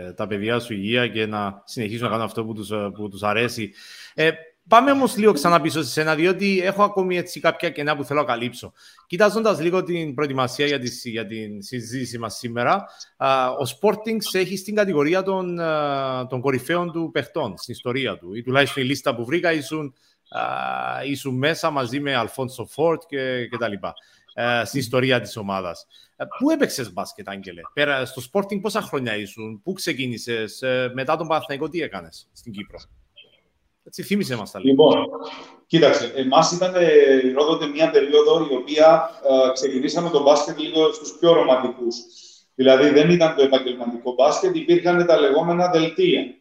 ε, 0.06 0.12
τα 0.12 0.26
παιδιά 0.26 0.58
σου 0.58 0.72
υγεία 0.72 1.08
και 1.08 1.26
να 1.26 1.62
συνεχίσουν 1.64 2.02
να 2.02 2.10
κάνουν 2.10 2.24
αυτό 2.24 2.44
που 2.44 2.54
τους, 2.54 2.70
ε, 2.70 2.90
που 2.94 3.08
τους 3.08 3.22
αρέσει. 3.22 3.72
Ε, 4.14 4.30
πάμε 4.68 4.90
όμως 4.90 5.16
λίγο 5.16 5.32
ξανά 5.32 5.60
πίσω 5.60 5.82
σε 5.82 5.90
σένα, 5.90 6.14
διότι 6.14 6.60
έχω 6.60 6.82
ακόμη 6.82 7.16
έτσι 7.16 7.40
κάποια 7.40 7.70
κενά 7.70 7.96
που 7.96 8.04
θέλω 8.04 8.20
να 8.20 8.26
καλύψω. 8.26 8.72
Κοιτάζοντας 9.06 9.60
λίγο 9.60 9.82
την 9.82 10.14
προετοιμασία 10.14 10.66
για, 10.66 10.78
τη, 10.78 11.10
για 11.10 11.26
την 11.26 11.62
συζήτηση 11.62 12.18
μας 12.18 12.36
σήμερα, 12.36 12.84
α, 13.16 13.50
ο 13.50 13.64
Sporting 13.80 14.18
έχει 14.32 14.56
στην 14.56 14.74
κατηγορία 14.74 15.22
των, 15.22 15.60
α, 15.60 16.26
των 16.26 16.40
κορυφαίων 16.40 16.92
του 16.92 17.10
παιχτών 17.12 17.56
στην 17.56 17.74
ιστορία 17.74 18.18
του. 18.18 18.34
Ή 18.34 18.42
τουλάχιστον 18.42 18.82
η 18.82 18.86
λίστα 18.86 19.14
που 19.14 19.24
βρήκα 19.24 19.52
ήσουν, 19.52 19.94
α, 20.28 20.42
ήσουν 21.04 21.34
μέσα 21.34 21.70
μαζί 21.70 22.00
με 22.00 22.14
Αλφόνσο 22.14 22.66
Φόρτ 22.66 23.02
και, 23.08 23.46
και 23.46 23.56
τα 23.56 23.68
λοιπά 23.68 23.94
ε, 24.34 24.64
στην 24.64 24.80
ιστορία 24.80 25.20
της 25.20 25.36
ομάδας. 25.36 25.86
Ε, 26.16 26.24
πού 26.38 26.50
έπαιξες 26.50 26.92
μπάσκετ, 26.92 27.28
Άγγελε, 27.28 27.60
πέρα 27.72 28.04
στο 28.04 28.22
Sporting 28.32 28.60
πόσα 28.60 28.80
χρόνια 28.80 29.16
ήσουν, 29.16 29.62
πού 29.62 29.72
ξεκίνησες, 29.72 30.62
ε, 30.62 30.90
μετά 30.94 31.16
τον 31.16 31.26
Παναθηναϊκό 31.26 31.68
τι 31.68 31.82
έκανες 31.82 32.28
στην 32.32 32.52
Κύπρο; 32.52 32.78
Έτσι, 33.84 34.02
θύμισε 34.02 34.36
μας 34.36 34.50
τα 34.50 34.60
λίγο. 34.60 34.88
Λοιπόν, 34.88 35.08
κοίταξε, 35.66 36.12
εμάς 36.16 36.52
ήταν 36.52 36.74
ρόδοτε 37.34 37.66
μια 37.66 37.90
περίοδο 37.90 38.48
η 38.50 38.54
οποία 38.54 39.10
ε, 39.48 39.52
ξεκινήσαμε 39.52 40.10
τον 40.10 40.22
μπάσκετ 40.22 40.58
λίγο 40.58 40.92
στους 40.92 41.16
πιο 41.18 41.32
ρομαντικούς. 41.32 41.96
Δηλαδή 42.54 42.88
δεν 42.88 43.10
ήταν 43.10 43.34
το 43.36 43.42
επαγγελματικό 43.42 44.12
μπάσκετ, 44.12 44.56
υπήρχαν 44.56 45.06
τα 45.06 45.20
λεγόμενα 45.20 45.70
δελτία. 45.70 46.34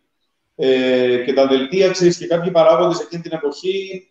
Ε, 0.56 1.24
και 1.26 1.34
τα 1.34 1.48
δελτία, 1.48 1.89
ξέρεις, 1.89 2.18
και 2.18 2.28
κάποιοι 2.28 2.52
παράγοντες 2.52 3.00
εκείνη 3.00 3.22
την 3.22 3.32
εποχή 3.34 4.08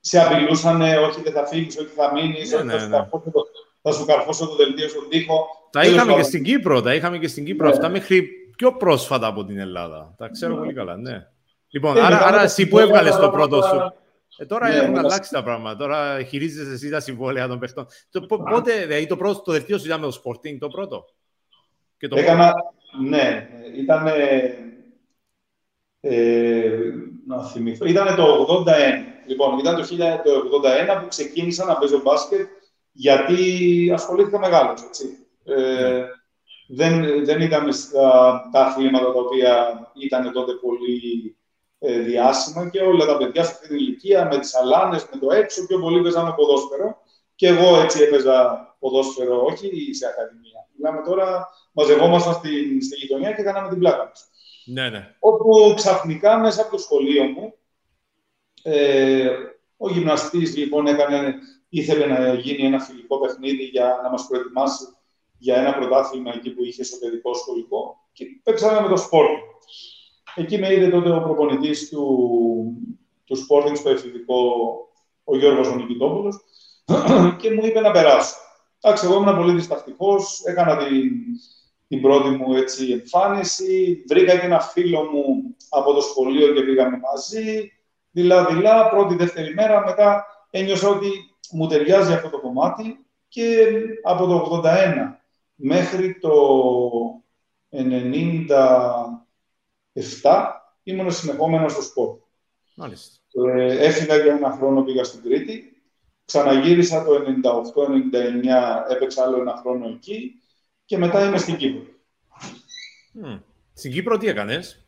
σε 0.00 0.20
απειλούσαν, 0.20 0.80
όχι 0.80 1.20
δεν 1.22 1.32
θα 1.32 1.46
φύγεις, 1.46 1.76
όχι 1.76 1.88
θα 1.96 2.12
μείνεις, 2.12 2.50
ναι, 2.50 2.56
όχι 2.56 2.66
ναι, 2.66 2.78
θα, 2.78 2.88
ναι. 2.88 3.06
θα, 3.82 3.92
σου 3.92 4.04
καρφώσω 4.04 4.46
το 4.46 4.54
δελτίο 4.54 4.88
στον 4.88 5.08
τοίχο. 5.08 5.46
Τα 5.70 5.82
είχαμε 5.82 6.14
και 6.14 6.22
στην 6.22 6.42
Κύπρο, 6.42 6.80
τα 6.80 6.94
είχαμε 6.94 7.18
και 7.18 7.28
στην 7.28 7.44
Κύπρο 7.44 7.68
αυτά 7.68 7.88
μέχρι 7.88 8.28
πιο 8.56 8.72
πρόσφατα 8.72 9.26
από 9.26 9.44
την 9.44 9.58
Ελλάδα. 9.58 10.14
Τα 10.18 10.28
ξέρω 10.28 10.56
πολύ 10.56 10.72
καλά, 10.72 10.96
ναι. 10.96 11.26
Λοιπόν, 11.74 11.98
άρα, 11.98 12.26
άρα 12.26 12.42
εσύ 12.42 12.66
που 12.66 12.78
έβγαλες 12.78 13.16
το 13.16 13.30
πρώτο 13.30 13.62
σου. 13.62 13.94
Ε, 14.36 14.46
τώρα 14.46 14.68
ναι, 14.68 14.74
έχουν 14.74 14.92
ναι, 14.92 14.98
αλλάξει 14.98 15.30
τα 15.30 15.42
πράγματα. 15.42 15.76
Τώρα 15.76 16.22
χειρίζεσαι 16.22 16.72
εσύ 16.72 16.90
τα 16.90 17.00
συμβόλαια 17.00 17.48
των 17.48 17.58
παιχτών. 17.58 17.86
Το, 18.10 18.20
πότε, 18.26 18.86
δηλαδή, 18.86 19.06
το, 19.06 19.16
πρώτο, 19.16 19.42
το 19.42 19.52
δελτίο 19.52 19.78
σου 19.78 19.86
ήταν 19.86 20.00
με 20.00 20.06
το 20.06 20.22
Sporting, 20.24 20.56
το 20.58 20.68
πρώτο; 20.68 21.04
Και 21.98 22.08
το 22.08 22.18
Έκανα, 22.18 22.54
ναι, 23.08 23.48
ήταν. 23.76 24.06
Ε, 26.00 26.78
να 27.26 27.44
θυμηθώ. 27.44 27.86
Ήταν 27.86 28.16
το 28.16 28.64
81. 28.66 28.72
Λοιπόν, 29.26 29.58
ήταν 29.58 29.76
το 29.76 29.82
1981 29.82 31.00
που 31.00 31.08
ξεκίνησα 31.08 31.64
να 31.64 31.76
παίζω 31.76 32.00
μπάσκετ 32.00 32.48
γιατί 32.92 33.90
ασχολήθηκα 33.94 34.38
μεγάλος. 34.38 34.80
Ε, 35.44 36.04
δεν, 36.68 37.24
δεν 37.24 37.40
ήταν 37.40 37.72
στα 37.72 38.48
τα 38.52 38.60
αθλήματα 38.60 39.12
τα 39.12 39.20
οποία 39.20 39.78
ήταν 39.94 40.32
τότε 40.32 40.52
πολύ 40.52 41.36
ε, 41.36 41.43
διάσημα 41.92 42.68
και 42.68 42.80
όλα 42.80 43.06
τα 43.06 43.16
παιδιά 43.16 43.44
σε 43.44 43.50
αυτή 43.50 43.66
την 43.66 43.76
ηλικία 43.76 44.24
με 44.26 44.38
τις 44.38 44.54
αλάνες, 44.54 45.08
με 45.12 45.18
το 45.20 45.30
έξω, 45.30 45.66
πιο 45.66 45.78
πολύ 45.78 46.02
παίζαμε 46.02 46.32
ποδόσφαιρο. 46.36 47.02
Και 47.34 47.46
εγώ 47.46 47.80
έτσι 47.80 48.02
έπαιζα 48.02 48.66
ποδόσφαιρο, 48.78 49.44
όχι 49.44 49.94
σε 49.94 50.06
ακαδημία. 50.06 50.68
Μιλάμε 50.76 51.02
τώρα, 51.02 51.48
μαζευόμασταν 51.72 52.34
στη, 52.34 52.82
στη 52.82 52.96
γειτονιά 52.96 53.32
και 53.32 53.42
κάναμε 53.42 53.68
την 53.68 53.78
πλάκα 53.78 54.06
μας. 54.06 54.28
Ναι, 54.64 54.88
ναι. 54.88 55.14
Όπου 55.18 55.74
ξαφνικά 55.76 56.38
μέσα 56.38 56.62
από 56.62 56.70
το 56.70 56.78
σχολείο 56.78 57.24
μου, 57.24 57.54
ε, 58.62 59.28
ο 59.76 59.90
γυμναστής 59.90 60.56
λοιπόν 60.56 60.86
έκανε, 60.86 61.34
ήθελε 61.68 62.06
να 62.06 62.34
γίνει 62.34 62.66
ένα 62.66 62.80
φιλικό 62.80 63.20
παιχνίδι 63.20 63.64
για 63.64 64.00
να 64.02 64.10
μας 64.10 64.26
προετοιμάσει 64.26 64.84
για 65.38 65.56
ένα 65.56 65.74
πρωτάθλημα 65.74 66.32
εκεί 66.34 66.50
που 66.50 66.64
είχε 66.64 66.84
στο 66.84 66.96
παιδικό 66.96 67.34
σχολικό 67.34 68.08
και 68.12 68.24
παίξαμε 68.42 68.80
με 68.80 68.88
το 68.88 68.96
σπόρτ. 68.96 69.42
Εκεί 70.34 70.58
με 70.58 70.72
είδε 70.72 70.88
τότε 70.88 71.10
ο 71.10 71.20
προπονητής 71.20 71.88
του, 71.88 72.06
του 73.24 73.36
Sporting 73.36 73.76
στο 73.76 73.90
εφηβικό, 73.90 74.52
ο 75.24 75.36
Γιώργος 75.36 75.68
ο 75.68 75.76
και 77.38 77.50
μου 77.50 77.66
είπε 77.66 77.80
να 77.80 77.90
περάσω. 77.90 78.34
Εντάξει, 78.80 79.06
εγώ 79.06 79.14
ήμουν 79.14 79.36
πολύ 79.36 79.52
διστακτικός, 79.52 80.42
έκανα 80.44 80.76
την, 80.76 81.10
την 81.88 82.00
πρώτη 82.00 82.28
μου 82.28 82.54
έτσι, 82.54 82.92
εμφάνιση, 82.92 84.04
βρήκα 84.08 84.38
και 84.38 84.46
ένα 84.46 84.60
φίλο 84.60 85.02
μου 85.02 85.56
από 85.68 85.92
το 85.92 86.00
σχολείο 86.00 86.52
και 86.52 86.62
πήγαμε 86.62 87.00
μαζί, 87.12 87.72
δειλά-δειλά, 88.10 88.88
πρώτη-δεύτερη 88.88 89.54
μέρα, 89.54 89.84
μετά 89.84 90.26
ένιωσα 90.50 90.88
ότι 90.88 91.10
μου 91.50 91.66
ταιριάζει 91.66 92.12
αυτό 92.12 92.28
το 92.28 92.40
κομμάτι 92.40 93.06
και 93.28 93.68
από 94.02 94.26
το 94.26 94.60
81 94.64 94.68
μέχρι 95.54 96.18
το 96.18 96.32
97 100.22 100.50
ήμουν 100.82 101.12
συνεχόμενος 101.12 101.72
στο 101.72 101.82
σπορ. 101.82 102.18
Μάλιστα. 102.74 103.18
Ε, 103.56 103.86
έφυγα 103.86 104.16
για 104.16 104.32
ένα 104.32 104.50
χρόνο, 104.50 104.82
πήγα 104.82 105.04
στην 105.04 105.22
Κρήτη. 105.22 105.82
Ξαναγύρισα 106.24 107.04
το 107.04 107.10
98-99, 107.14 108.92
έπαιξα 108.92 109.22
άλλο 109.22 109.40
ένα 109.40 109.56
χρόνο 109.56 109.88
εκεί 109.88 110.42
και 110.84 110.98
μετά 110.98 111.26
είμαι 111.26 111.38
στην 111.38 111.56
Κύπρο. 111.56 111.82
Mm. 113.24 113.40
Στην 113.72 113.92
Κύπρο 113.92 114.18
τι 114.18 114.28
έκανες; 114.28 114.86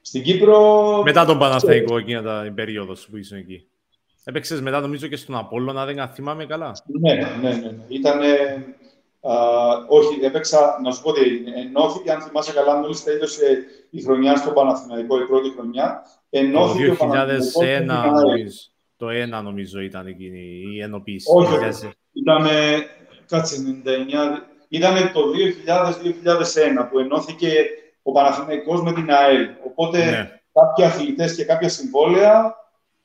Στην 0.00 0.22
Κύπρο... 0.22 1.02
Μετά 1.04 1.24
τον 1.24 1.38
Παναθαϊκό, 1.38 1.98
εκείνη 1.98 2.22
την 2.44 2.54
περίοδο 2.54 2.94
που 3.10 3.16
ήσουν 3.16 3.38
εκεί. 3.38 3.66
Έπαιξες 4.24 4.60
μετά 4.60 4.80
νομίζω 4.80 5.06
και 5.06 5.16
στον 5.16 5.36
Απόλλωνα, 5.36 5.84
να 5.84 5.92
δεν 5.92 6.08
θυμάμαι 6.08 6.46
καλά. 6.46 6.72
Ναι, 7.00 7.14
ναι, 7.14 7.30
ναι. 7.40 7.70
ναι. 8.12 8.64
Ήτανε 9.22 9.84
όχι, 9.88 10.24
έπαιξα, 10.24 10.78
να 10.82 10.90
σου 10.90 11.02
πω 11.02 11.10
ότι 11.10 11.44
ενώθηκε, 11.54 12.12
αν 12.12 12.20
θυμάσαι 12.20 12.52
καλά, 12.52 12.76
μόλις 12.76 13.04
τέλειωσε 13.04 13.64
η 13.90 14.02
χρονιά 14.02 14.36
στο 14.36 14.50
Παναθηναϊκό, 14.50 15.20
η 15.20 15.26
πρώτη 15.26 15.50
χρονιά. 15.50 16.02
Ενώθηκε 16.30 16.88
το 16.88 17.10
2001, 17.58 17.84
νομίζω, 17.86 18.58
το 18.96 19.06
1 19.38 19.42
νομίζω 19.42 19.80
ήταν 19.80 20.06
εκείνη 20.06 20.62
η 20.74 20.82
ενοποίηση. 20.82 21.30
Όχι, 21.34 21.54
ήταν, 22.12 22.46
κάτσε, 23.26 23.82
99, 23.84 23.88
ήταν 24.68 25.12
το 25.12 25.20
2000-2001 26.80 26.88
που 26.90 26.98
ενώθηκε 26.98 27.52
ο 28.02 28.12
Παναθηναϊκός 28.12 28.82
με 28.82 28.92
την 28.92 29.10
ΑΕΛ. 29.10 29.48
Οπότε 29.66 29.98
ναι. 29.98 30.40
κάποιοι 30.52 30.84
αθλητές 30.84 31.34
και 31.34 31.44
κάποια 31.44 31.68
συμβόλαια 31.68 32.56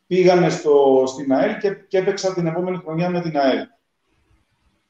πήγανε 0.07 0.49
στο, 0.49 1.03
στην 1.07 1.34
ΑΕΛ 1.34 1.57
και, 1.57 1.70
και 1.88 1.97
έπαιξαν 1.97 2.34
την 2.34 2.47
επόμενη 2.47 2.78
χρονιά 2.78 3.09
με 3.09 3.22
την 3.22 3.38
ΑΕΛ. 3.38 3.65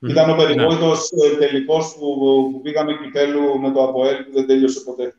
Mm. 0.05 0.09
Ήταν 0.09 0.29
ο 0.29 0.35
περιβόητο 0.35 0.87
ναι. 0.87 1.37
τελικός 1.37 1.95
που, 1.99 2.17
που 2.51 2.61
πήγαμε 2.61 2.93
κυπέλου 3.03 3.59
με 3.59 3.71
το 3.71 3.83
ΑΠΟΕΛ 3.83 4.23
που 4.23 4.31
δεν 4.33 4.47
τέλειωσε 4.47 4.79
ποτέ. 4.79 5.15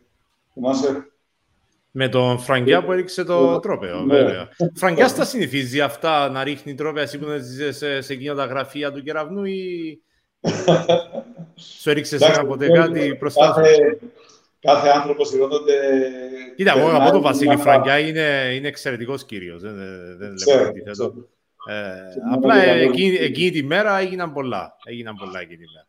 Θυμάσαι; 0.52 1.06
Με 1.90 2.08
τον 2.08 2.38
Φραγκιά 2.38 2.84
που 2.84 2.92
έριξε 2.92 3.24
το 3.24 3.50
ναι. 3.50 3.60
τρόπαιο, 3.60 4.00
ναι. 4.00 4.14
βέβαια. 4.14 4.48
Φραγκιά 4.74 5.12
τα 5.12 5.24
συνηθίζει 5.24 5.80
αυτά 5.80 6.30
να 6.30 6.44
ρίχνει 6.44 6.74
τρόπαια 6.74 7.02
εσύ 7.02 7.18
που 7.18 7.26
σε, 7.70 8.00
σε 8.00 8.12
εκείνα 8.12 8.34
τα 8.34 8.44
γραφεία 8.44 8.92
του 8.92 9.02
κεραυνού 9.02 9.44
ή 9.44 10.00
σου 11.80 11.90
έριξε 11.90 12.16
ένα 12.20 12.46
ποτέ 12.46 12.68
κάτι 12.68 13.16
μπροστά 13.18 13.52
κάθε, 13.54 13.98
κάθε 14.60 14.88
άνθρωπος 14.88 15.28
συγχρόνονται... 15.28 15.74
Κοίτα, 16.56 16.78
εγώ 16.78 16.96
από 16.96 17.10
το 17.10 17.20
Βασίλη 17.20 17.56
Φραγκιά 17.56 17.98
είναι, 17.98 18.52
είναι 18.54 18.68
εξαιρετικός 18.68 19.24
κύριος. 19.24 19.62
Δεν, 19.62 19.74
δεν 20.18 20.34
λέω 20.46 20.68
αντίθετο. 20.68 21.14
Ε, 21.68 22.34
απλά 22.34 22.64
εκείνη, 22.64 23.16
εκείνη 23.16 23.50
τη 23.50 23.62
μέρα 23.62 23.98
έγιναν 23.98 24.32
πολλά. 24.32 24.76
Έγιναν 24.84 25.16
πολλά 25.16 25.40
εκείνη 25.40 25.64
τη 25.64 25.72
μέρα. 25.74 25.88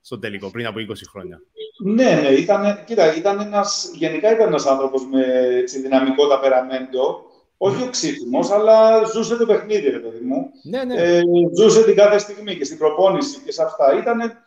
Στο 0.00 0.18
τελικό, 0.18 0.50
πριν 0.50 0.66
από 0.66 0.78
20 0.78 0.92
χρόνια. 1.10 1.40
Ναι, 1.84 2.20
ναι. 2.22 2.28
Ήταν, 2.28 2.84
κοίτα, 2.84 3.16
ήταν 3.16 3.40
ένας, 3.40 3.90
γενικά 3.94 4.32
ήταν 4.32 4.46
ένας 4.46 4.66
άνθρωπος 4.66 5.06
με 5.06 5.22
έτσι, 5.56 5.80
δυναμικό 5.80 6.28
ταπεραμέντο. 6.28 7.24
Όχι 7.56 7.82
ο 7.82 7.90
ξύφημο, 7.90 8.38
αλλά 8.52 9.04
ζούσε 9.04 9.36
το 9.36 9.46
παιχνίδι, 9.46 9.88
ρε 9.88 9.98
παιδί 9.98 10.24
μου. 10.24 10.50
Ναι, 10.62 10.84
ναι. 10.84 10.94
Ε, 10.94 11.22
ζούσε 11.58 11.84
την 11.84 11.94
κάθε 11.94 12.18
στιγμή 12.18 12.56
και 12.56 12.64
στην 12.64 12.78
προπόνηση 12.78 13.40
και 13.44 13.52
σε 13.52 13.62
αυτά. 13.62 13.98
Ήταν 13.98 14.42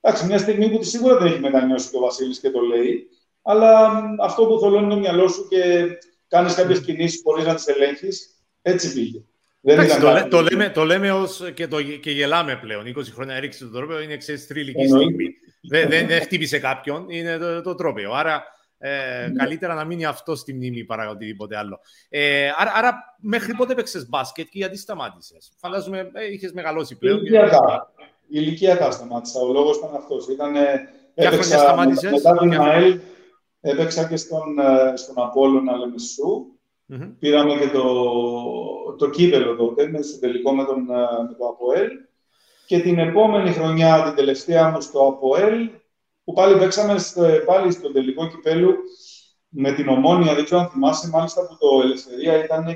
εντάξει, 0.00 0.26
μια 0.26 0.38
στιγμή 0.38 0.70
που 0.70 0.82
σίγουρα 0.82 1.16
δεν 1.16 1.26
έχει 1.26 1.40
μετανιώσει 1.40 1.90
και 1.90 1.96
ο 1.96 2.00
Βασίλης 2.00 2.40
και 2.40 2.50
το 2.50 2.60
λέει. 2.60 3.08
Αλλά 3.42 4.02
αυτό 4.20 4.46
που 4.46 4.58
θολώνει 4.58 4.88
το 4.88 4.96
μυαλό 4.96 5.28
σου 5.28 5.48
και 5.48 5.88
κάνεις 6.28 6.54
κάποιες 6.54 6.80
κινήσεις 6.80 7.20
χωρίς 7.24 7.44
να 7.46 7.54
τις 7.54 7.66
ελέγχεις, 7.66 8.42
έτσι 8.62 8.92
πήγε. 8.92 9.22
Εντάξει, 9.64 10.00
το, 10.00 10.28
το, 10.30 10.40
λέμε, 10.40 10.70
το 10.70 10.84
λέμε 10.84 11.12
ως 11.12 11.50
και, 11.54 11.66
το, 11.66 11.82
και 11.82 12.10
γελάμε 12.10 12.56
πλέον. 12.56 12.84
20 12.86 13.02
χρόνια 13.14 13.34
έριξε 13.34 13.64
το 13.64 13.70
τρόπαιο, 13.70 14.00
είναι 14.00 14.16
ξέρεις 14.16 14.46
θρηλυκή 14.46 14.86
στιγμή. 14.86 15.34
δεν, 15.60 15.88
δεν, 15.88 16.06
δεν 16.06 16.20
χτύπησε 16.20 16.58
κάποιον, 16.58 17.06
είναι 17.08 17.38
το, 17.38 17.62
το 17.62 17.74
τρόπαιο. 17.74 18.12
Άρα 18.12 18.44
ε, 18.78 19.26
ναι. 19.26 19.36
καλύτερα 19.36 19.74
να 19.74 19.84
μείνει 19.84 20.04
αυτό 20.04 20.34
στη 20.34 20.54
μνήμη 20.54 20.84
παρά 20.84 21.10
οτιδήποτε 21.10 21.56
άλλο. 21.56 21.80
Ε, 22.08 22.48
άρα, 22.56 22.72
άρα, 22.74 23.16
μέχρι 23.16 23.54
πότε 23.54 23.72
έπαιξες 23.72 24.08
μπάσκετ 24.08 24.44
και 24.44 24.58
γιατί 24.58 24.76
σταμάτησες; 24.76 25.52
Φαντάζομαι 25.56 26.10
ε, 26.12 26.32
είχες 26.32 26.52
μεγαλώσει 26.52 26.98
πλέον. 26.98 27.18
Ηλικιακά. 27.18 27.92
Και... 27.96 28.38
Ηλικιακά 28.38 28.90
σταμάτησα. 28.90 29.40
Ο 29.40 29.52
λόγος 29.52 29.76
ήταν 29.76 29.94
αυτός. 29.94 30.28
Ήταν, 30.28 30.52
Ποια 31.14 31.30
χρόνια 31.30 31.58
σταμάτησες; 31.58 32.10
Μετά, 32.10 32.36
την 32.38 32.60
ΑΕΛ 32.60 33.00
έπαιξα 33.60 34.08
και 34.08 34.16
στον, 34.16 34.58
ε, 34.58 34.96
στον 34.96 35.14
Απόλλωνα 35.24 35.76
Λεμεσού 35.76 36.46
Mm-hmm. 36.92 37.14
Πήραμε 37.18 37.54
και 37.54 37.68
το, 37.68 37.84
το 38.98 39.10
κύπελο 39.10 39.56
τότε, 39.56 39.88
με 39.88 40.02
στο 40.02 40.18
τελικό 40.18 40.54
με, 40.54 40.64
τον, 40.64 40.78
ε, 40.90 41.22
με 41.28 41.34
το 41.38 41.46
ΑΠΟΕΛ. 41.46 41.88
Και 42.66 42.80
την 42.80 42.98
επόμενη 42.98 43.50
χρονιά, 43.50 44.02
την 44.02 44.14
τελευταία 44.14 44.70
μου 44.70 44.80
στο 44.80 45.06
ΑΠΟΕΛ, 45.06 45.70
που 46.24 46.32
πάλι 46.32 46.58
παίξαμε 46.58 46.98
στο, 46.98 47.28
πάλι 47.46 47.72
στο 47.72 47.92
τελικό 47.92 48.28
κυπέλου 48.28 48.74
με 49.48 49.72
την 49.72 49.88
Ομόνια, 49.88 50.34
δεν 50.34 50.44
ξέρω 50.44 50.60
αν 50.60 50.68
θυμάσαι, 50.68 51.08
μάλιστα 51.08 51.46
που 51.46 51.56
το 51.58 51.80
Ελευθερία 51.82 52.44
ήταν 52.44 52.66
2003, 52.66 52.74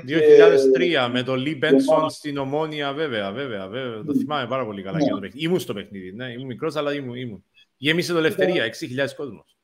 και... 0.79 1.07
με 1.11 1.23
το 1.23 1.35
Λί 1.35 1.55
Μπένσον 1.55 2.09
στην 2.09 2.37
Ομόνια, 2.37 2.93
βέβαια, 2.93 3.31
βέβαια, 3.31 3.67
βέβαια. 3.67 4.03
Το 4.03 4.13
θυμάμαι 4.13 4.47
πάρα 4.47 4.65
πολύ 4.65 4.81
καλά. 4.81 4.97
Ναι. 4.97 5.27
Ήμουν 5.33 5.59
στο 5.59 5.73
παιχνίδι, 5.73 6.11
ναι, 6.11 6.31
ήμουν 6.31 6.45
μικρός, 6.45 6.75
αλλά 6.75 6.93
ήμουν. 6.93 7.15
ήμουν. 7.15 7.43
Γέμισε 7.77 8.11
το 8.11 8.17
Ελευθερία, 8.17 8.65
6.000 8.65 8.69
κόσμος. 9.17 9.57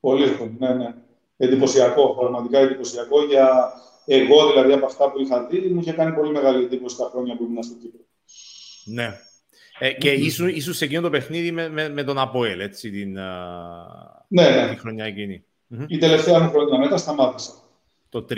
Πολύ, 0.00 0.24
ναι, 0.58 0.74
ναι. 0.74 0.94
Εντυπωσιακό, 1.36 2.14
πραγματικά 2.14 2.58
εντυπωσιακό 2.58 3.24
για 3.24 3.72
εγώ 4.08 4.50
δηλαδή 4.50 4.72
από 4.72 4.86
αυτά 4.86 5.10
που 5.10 5.20
είχα 5.20 5.46
δει, 5.46 5.58
μου 5.58 5.80
είχε 5.80 5.92
κάνει 5.92 6.12
πολύ 6.12 6.32
μεγάλη 6.32 6.64
εντύπωση 6.64 6.96
τα 6.96 7.08
χρόνια 7.12 7.36
που 7.36 7.44
ήμουν 7.44 7.62
στο 7.62 7.74
Κύπρο. 7.80 8.00
Ναι. 8.84 9.20
Ε, 9.78 9.92
και 9.92 10.12
mm-hmm. 10.12 10.20
ήσουν, 10.20 10.48
ήσουν 10.48 10.74
σε 10.74 10.84
εκείνο 10.84 11.00
το 11.00 11.10
παιχνίδι 11.10 11.52
με, 11.52 11.68
με, 11.68 11.88
με 11.88 12.02
τον 12.02 12.18
Αποέλ, 12.18 12.60
έτσι, 12.60 12.90
την, 12.90 13.12
ναι, 14.28 14.48
ναι. 14.50 14.68
την 14.68 14.78
χρονιά 14.78 15.04
εκείνη. 15.04 15.44
Η 15.86 15.98
τελευταία 15.98 16.40
μου 16.40 16.50
χρονιά, 16.50 16.78
μετά 16.78 16.96
σταμάτησα. 16.96 17.52
Το 18.08 18.26
3. 18.30 18.34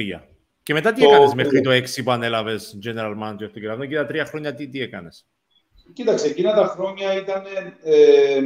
Και 0.62 0.72
μετά 0.72 0.92
τι 0.92 1.00
το... 1.00 1.08
έκανες 1.08 1.34
μέχρι 1.34 1.60
το 1.60 1.70
6 1.70 2.02
που 2.04 2.10
ανέλαβες 2.10 2.78
General 2.86 3.14
Manager 3.22 3.50
του 3.52 3.60
Κεραυνού 3.60 3.86
και 3.86 3.96
τα 3.96 4.06
τρία 4.06 4.24
χρόνια 4.24 4.54
τι, 4.54 4.68
τι 4.68 4.80
έκανες; 4.80 5.26
Κοίταξε, 5.92 6.26
εκείνα 6.26 6.54
τα 6.54 6.66
χρόνια 6.66 7.16
ήταν 7.16 7.42
ε, 7.82 8.40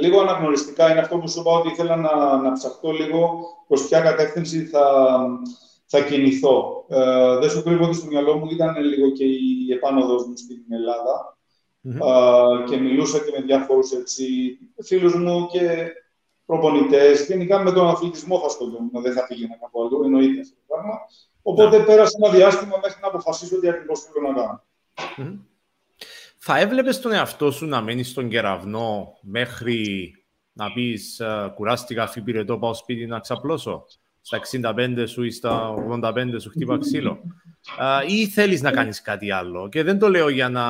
λίγο 0.00 0.20
αναγνωριστικά. 0.20 0.90
Είναι 0.90 1.00
αυτό 1.00 1.18
που 1.18 1.28
σου 1.28 1.40
είπα 1.40 1.50
ότι 1.50 1.68
ήθελα 1.68 1.96
να, 1.96 2.36
να 2.36 2.52
ψαχτώ 2.52 2.90
λίγο 2.90 3.38
προς 3.68 3.86
ποια 3.88 4.00
κατεύθυνση 4.00 4.64
θα, 4.64 5.26
θα 5.86 6.00
κινηθώ. 6.04 6.84
Ε, 6.88 7.38
δεν 7.38 7.50
σου 7.50 7.62
κρύβω 7.62 7.84
ότι 7.84 7.96
στο 7.96 8.06
μυαλό 8.06 8.36
μου 8.36 8.50
ήταν 8.50 8.84
λίγο 8.84 9.10
και 9.10 9.24
η 9.24 9.72
επάνωδος 9.72 10.26
μου 10.26 10.36
στην 10.36 10.62
ελλαδα 10.68 11.38
και 12.68 12.76
μιλούσα 12.76 13.18
και 13.18 13.32
με 13.36 13.42
διάφορους 13.44 13.92
έτσι, 13.92 14.26
φίλους 14.82 15.14
μου 15.14 15.46
και 15.46 15.92
προπονητές. 16.46 17.26
Γενικά 17.26 17.62
με 17.62 17.72
τον 17.72 17.88
αθλητισμό 17.88 18.38
θα 18.38 18.46
ασχολούμαι, 18.46 19.00
δεν 19.00 19.12
θα 19.12 19.26
πήγαινα 19.26 19.56
κάπου 19.60 19.82
αλλού, 19.82 20.04
εννοείται 20.04 20.40
αυτό 20.40 20.54
το 20.54 20.62
πράγμα. 20.66 20.98
Οπότε 21.42 21.78
ναι. 21.78 21.84
πέρασε 21.84 22.16
ένα 22.22 22.34
διάστημα 22.34 22.78
μέχρι 22.82 22.98
να 23.02 23.08
αποφασίσω 23.08 23.60
τι 23.60 23.68
ακριβώς 23.68 24.00
θέλω 24.00 24.28
να 24.28 24.34
κάνω. 24.34 24.62
Θα 26.36 26.58
έβλεπες 26.58 27.00
τον 27.00 27.12
εαυτό 27.12 27.50
σου 27.50 27.66
να 27.66 27.80
μένεις 27.80 28.10
στον 28.10 28.28
κεραυνό 28.28 29.18
μέχρι 29.20 30.10
να 30.52 30.72
πεις 30.72 31.22
κουράστηκα, 31.54 32.12
το 32.46 32.58
πάω 32.58 32.74
σπίτι 32.74 33.06
να 33.06 33.20
ξαπλώσω; 33.20 33.84
Στα 34.26 34.40
65 34.74 35.04
σου 35.06 35.22
ή 35.22 35.30
στα 35.30 35.74
85 36.02 36.36
σου 36.40 36.50
χτύπα 36.50 36.78
ξύλο. 36.78 37.22
ή 38.08 38.26
θέλεις 38.26 38.62
να 38.62 38.70
κάνεις 38.70 39.02
κάτι 39.02 39.30
άλλο. 39.30 39.68
Και 39.68 39.82
δεν 39.82 39.98
το 39.98 40.08
λέω 40.08 40.28
για 40.28 40.48
να, 40.48 40.64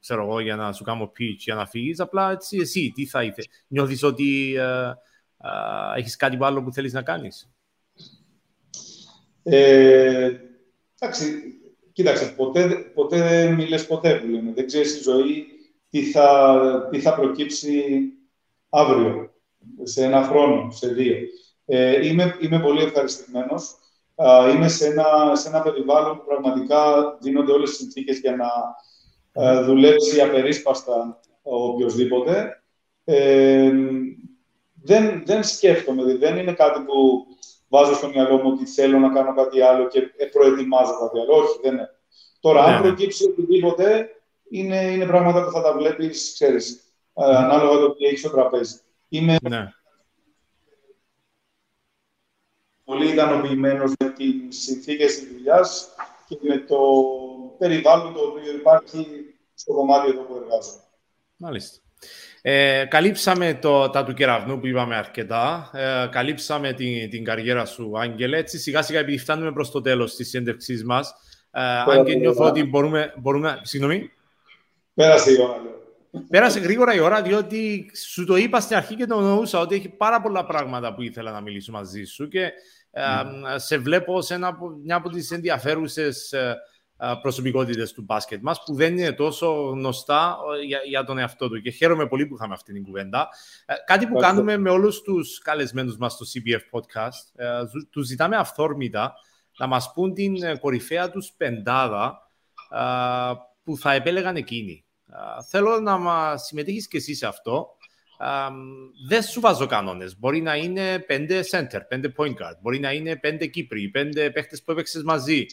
ξέρω 0.00 0.22
εγώ, 0.22 0.40
για 0.40 0.56
να 0.56 0.72
σου 0.72 0.84
κάνω 0.84 1.12
pitch, 1.18 1.36
για 1.38 1.54
να 1.54 1.66
φύγεις, 1.66 2.00
απλά 2.00 2.30
έτσι 2.30 2.58
εσύ, 2.60 2.92
τι 2.94 3.06
θα 3.06 3.22
ήθελες. 3.22 3.48
Νιώθεις 3.66 4.02
ότι 4.02 4.56
uh, 4.58 4.90
uh, 4.90 5.96
έχεις 5.96 6.16
κάτι 6.16 6.36
άλλο 6.40 6.62
που 6.62 6.72
θέλεις 6.72 6.92
να 6.92 7.02
κάνεις; 7.02 7.50
Ε, 9.42 10.30
εντάξει, 10.98 11.24
κοίταξε, 11.92 12.26
ποτέ, 12.36 12.68
ποτέ 12.94 13.18
δεν 13.18 13.54
μιλες 13.54 13.86
ποτέ 13.86 14.14
που 14.14 14.26
λέμε. 14.26 14.52
Δεν 14.52 14.66
ξέρεις 14.66 14.90
στη 14.90 15.02
ζωή 15.02 15.46
τι 15.90 16.02
θα, 16.02 16.88
τι 16.90 17.00
θα 17.00 17.14
προκύψει 17.14 17.84
αύριο, 18.68 19.34
σε 19.82 20.04
ένα 20.04 20.22
χρόνο, 20.22 20.70
σε 20.70 20.88
δύο. 20.88 21.16
Ε, 21.66 22.06
είμαι, 22.06 22.36
είμαι 22.40 22.60
πολύ 22.60 22.82
ευχαριστημένος. 22.82 23.74
Ε, 24.14 24.50
είμαι 24.50 24.68
σε 24.68 24.86
ένα, 24.86 25.34
σε 25.34 25.48
ένα 25.48 25.62
περιβάλλον 25.62 26.18
που 26.18 26.24
πραγματικά 26.24 27.12
δίνονται 27.20 27.52
όλες 27.52 27.68
τις 27.68 27.78
συνθήκες 27.78 28.18
για 28.18 28.36
να 28.36 28.48
ε, 29.32 29.60
δουλέψει 29.60 30.20
απερίσπαστα 30.20 31.20
ο 31.42 31.64
οποιοδήποτε. 31.64 32.62
Ε, 33.04 33.72
δεν, 34.82 35.22
δεν 35.26 35.42
σκέφτομαι, 35.42 36.16
δεν 36.16 36.36
είναι 36.36 36.52
κάτι 36.52 36.80
που 36.80 37.26
βάζω 37.68 37.94
στο 37.94 38.08
μυαλό 38.08 38.36
μου 38.36 38.50
ότι 38.54 38.66
θέλω 38.66 38.98
να 38.98 39.12
κάνω 39.12 39.34
κάτι 39.34 39.60
άλλο 39.60 39.88
και 39.88 40.00
προετοιμάζω 40.32 40.98
κάτι 40.98 41.18
άλλο. 41.20 41.32
Όχι, 41.32 41.58
δεν 41.62 41.72
είναι. 41.72 41.88
Τώρα, 42.40 42.64
αν 42.64 42.70
ναι, 42.70 42.76
ναι. 42.76 42.82
προκύψει 42.82 43.24
οτιδήποτε, 43.24 44.08
είναι, 44.50 44.82
είναι 44.82 45.06
πράγματα 45.06 45.44
που 45.44 45.50
θα 45.50 45.62
τα 45.62 45.72
βλέπεις, 45.72 46.32
ξέρεις, 46.34 46.80
ανάλογα 47.14 47.78
το 47.78 47.94
τι 47.94 48.04
έχει 48.04 48.16
στο 48.16 48.30
τραπέζι. 48.30 48.80
Είμαι 49.08 49.36
ναι 49.42 49.68
πολύ 52.86 53.12
ικανοποιημένος 53.12 53.92
με 53.98 54.10
τι 54.10 54.24
συνθήκες 54.48 55.18
της 55.18 55.28
δουλειάς 55.32 55.88
και 56.28 56.36
με 56.40 56.58
το 56.58 56.78
περιβάλλον 57.58 58.14
το 58.14 58.20
οποίο 58.20 58.52
υπάρχει 58.52 59.06
στο 59.54 59.72
κομμάτι 59.72 60.10
εδώ 60.10 60.20
που 60.20 60.34
εργάζομαι. 60.34 60.82
Μάλιστα. 61.36 61.78
Ε, 62.42 62.84
καλύψαμε 62.84 63.58
το, 63.62 63.90
τα 63.90 64.04
του 64.04 64.14
κεραυνού 64.14 64.60
που 64.60 64.66
είπαμε 64.66 64.96
αρκετά. 64.96 65.70
Ε, 65.74 66.08
καλύψαμε 66.10 66.72
την, 66.72 67.10
την 67.10 67.24
καριέρα 67.24 67.64
σου, 67.64 67.98
Άγγελε. 67.98 68.38
Έτσι, 68.38 68.58
σιγά 68.58 68.82
σιγά, 68.82 68.98
επειδή 68.98 69.18
φτάνουμε 69.18 69.52
προς 69.52 69.70
το 69.70 69.80
τέλος 69.80 70.14
της 70.16 70.28
συνέντευξής 70.28 70.84
μας, 70.84 71.14
ε, 71.50 71.60
αν 71.62 72.04
και 72.04 72.14
νιώθω 72.14 72.44
ότι 72.44 72.64
μπορούμε... 72.64 73.12
μπορούμε 73.16 73.60
συγγνώμη. 73.62 74.10
Πέρασε 74.94 75.32
η 75.32 75.40
ώρα, 75.40 75.60
Πέρασε 76.28 76.58
γρήγορα 76.58 76.94
η 76.94 76.98
ώρα, 76.98 77.22
διότι 77.22 77.90
σου 78.10 78.24
το 78.24 78.36
είπα 78.36 78.60
στην 78.60 78.76
αρχή 78.76 78.94
και 78.94 79.06
το 79.06 79.18
εννοούσα 79.18 79.58
ότι 79.58 79.74
έχει 79.74 79.88
πάρα 79.88 80.20
πολλά 80.20 80.46
πράγματα 80.46 80.94
που 80.94 81.02
ήθελα 81.02 81.30
να 81.30 81.40
μιλήσω 81.40 81.72
μαζί 81.72 82.04
σου 82.04 82.28
και 82.28 82.52
ε, 82.90 83.58
σε 83.58 83.78
βλέπω 83.78 84.20
σε 84.20 84.34
ένα, 84.34 84.58
μια 84.84 84.96
από 84.96 85.08
τις 85.08 85.30
ενδιαφέρουσες 85.30 86.32
ε, 86.32 86.56
ε, 86.96 87.12
προσωπικότητες 87.22 87.92
του 87.92 88.02
μπάσκετ 88.02 88.42
μας 88.42 88.62
που 88.64 88.74
δεν 88.74 88.98
είναι 88.98 89.12
τόσο 89.12 89.52
γνωστά 89.52 90.36
για, 90.66 90.80
για 90.88 91.04
τον 91.04 91.18
εαυτό 91.18 91.48
του 91.48 91.60
και 91.60 91.70
χαίρομαι 91.70 92.06
πολύ 92.06 92.26
που 92.26 92.34
είχαμε 92.34 92.54
αυτή 92.54 92.72
την 92.72 92.82
κουβέντα. 92.82 93.28
Κάτι 93.86 94.06
που 94.06 94.14
κάνουμε 94.18 94.56
με 94.56 94.70
όλους 94.70 95.02
τους 95.02 95.38
καλεσμένους 95.38 95.96
μας 95.96 96.12
στο 96.12 96.24
CBF 96.24 96.78
Podcast, 96.78 97.44
τους 97.90 98.06
ζητάμε 98.06 98.36
αυθόρμητα 98.36 99.12
να 99.58 99.66
μας 99.66 99.92
πούν 99.92 100.14
την 100.14 100.58
κορυφαία 100.60 101.10
τους 101.10 101.32
πεντάδα 101.36 102.30
που 103.62 103.76
θα 103.76 103.92
επέλεγαν 103.92 104.36
εκείνοι. 104.36 104.85
Θέλω 105.48 105.80
να 105.80 105.96
μας 105.98 106.44
συμμετέχεις 106.44 106.88
και 106.88 106.96
εσύ 106.96 107.14
σε 107.14 107.26
αυτό 107.26 107.76
δεν 109.08 109.22
σου 109.22 109.40
βάζω 109.40 109.66
κανόνες. 109.66 110.18
Μπορεί 110.18 110.40
να 110.40 110.56
είναι 110.56 110.98
πέντε 110.98 111.44
center, 111.50 111.80
πέντε 111.88 112.12
point 112.16 112.30
guard, 112.30 112.56
μπορεί 112.60 112.78
να 112.78 112.92
είναι 112.92 113.16
πέντε 113.16 113.46
Κύπροι, 113.46 113.88
πέντε 113.88 114.30
παίχτε 114.30 114.58
που 114.64 114.70
έπαιξες 114.70 115.02
μαζί. 115.02 115.46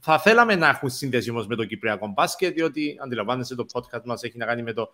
θα 0.00 0.18
θέλαμε 0.22 0.54
να 0.54 0.68
έχουν 0.68 0.90
σύνδεση 0.90 1.30
όμω 1.30 1.44
με 1.48 1.56
το 1.56 1.64
Κυπριακό 1.64 2.06
μπάσκετ, 2.06 2.54
διότι 2.54 2.98
αντιλαμβάνεσαι 3.02 3.54
το 3.54 3.66
podcast 3.72 4.04
μας 4.04 4.22
έχει 4.22 4.38
να 4.38 4.46
κάνει 4.46 4.62
με 4.62 4.72
το, 4.72 4.92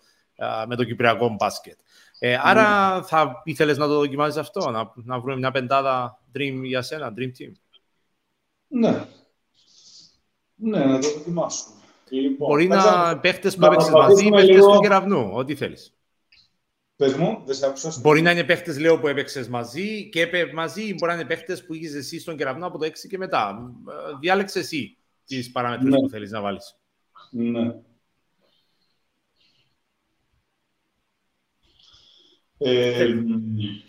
με 0.67 0.77
το 0.77 0.85
Κυπριακό 0.85 1.37
μπάσκετ. 1.39 1.79
Ε, 2.19 2.39
άρα 2.43 3.03
θα 3.03 3.43
ήθελες 3.45 3.79
να 3.79 3.87
το 3.87 3.95
δοκιμάσεις 3.95 4.37
αυτό, 4.37 4.71
να, 4.71 4.93
να 4.95 5.21
βρούμε 5.21 5.39
μια 5.39 5.51
πεντάδα 5.51 6.21
dream 6.35 6.61
για 6.63 6.83
σένα, 6.83 7.15
dream 7.17 7.31
team; 7.41 7.53
Ναι. 8.69 9.07
Ναι, 10.55 10.85
να 10.85 10.99
το 10.99 11.11
δοκιμάσουμε. 11.11 11.78
Λοιπόν, 12.11 12.49
μπορεί 12.49 12.67
να 12.67 13.19
παίχτες 13.19 13.57
που 13.57 13.65
έπαιξες 13.65 13.91
μαζί 13.91 14.27
ή 14.27 14.31
παίχτε 14.31 14.59
του 14.59 14.79
κεραυνού, 14.81 15.31
ό,τι 15.33 15.55
θέλεις. 15.55 15.93
Πες 16.97 17.15
μου, 17.15 17.43
δεν 17.45 17.55
σε 17.55 17.67
άκουσα. 17.67 17.95
Μπορεί 18.01 18.23
να 18.23 18.31
είναι 18.31 18.45
παίχτες, 18.45 18.79
λέω, 18.79 18.99
που 18.99 19.09
έπαιξες 19.09 19.49
μαζί 19.49 20.09
και 20.09 20.21
έπαι 20.21 20.53
μαζί, 20.53 20.83
ή 20.83 20.95
μπορεί 20.99 21.13
να 21.13 21.19
είναι 21.19 21.29
παίχτες 21.29 21.65
που 21.65 21.75
είχες 21.75 21.95
εσύ 21.95 22.21
στον 22.21 22.37
κεραυνό 22.37 22.67
από 22.67 22.79
το 22.79 22.87
6 22.87 23.09
και 23.09 23.19
μετά. 23.19 23.73
Ε, 23.89 24.17
διάλεξες 24.21 24.63
εσύ 24.63 24.97
τις 25.25 25.51
παραμέτρου 25.51 25.89
ναι. 25.89 25.99
που 25.99 26.09
θέλεις 26.09 26.31
να 26.31 26.41
βάλεις. 26.41 26.77
Ναι. 27.31 27.75
Ε, 32.59 33.15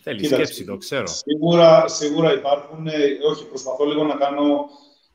θέλει 0.01 0.26
σκέψη, 0.26 0.65
το 0.65 0.78
ξέρω. 0.78 1.07
Σίγουρα, 1.07 1.88
σίγουρα 1.88 2.34
υπάρχουν, 2.34 2.88
ε, 2.88 2.93
όχι, 3.30 3.47
προσπαθώ 3.47 3.86
λίγο 3.86 4.03
να 4.03 4.15
κάνω, 4.15 4.70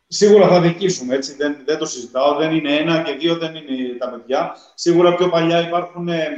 σίγουρα 0.07 0.49
θα 0.49 0.61
δικήσουμε, 0.61 1.15
έτσι, 1.15 1.35
δεν, 1.35 1.63
δεν 1.65 1.79
το 1.79 1.87
συζητάω, 1.87 2.35
δεν 2.35 2.55
είναι 2.55 2.77
ένα 2.77 3.03
και 3.03 3.13
δύο, 3.13 3.37
δεν 3.37 3.55
είναι 3.55 3.97
τα 3.99 4.11
παιδιά. 4.11 4.57
Σίγουρα 4.75 5.15
πιο 5.15 5.29
παλιά 5.29 5.67
υπάρχουν 5.67 6.09
ε, 6.09 6.29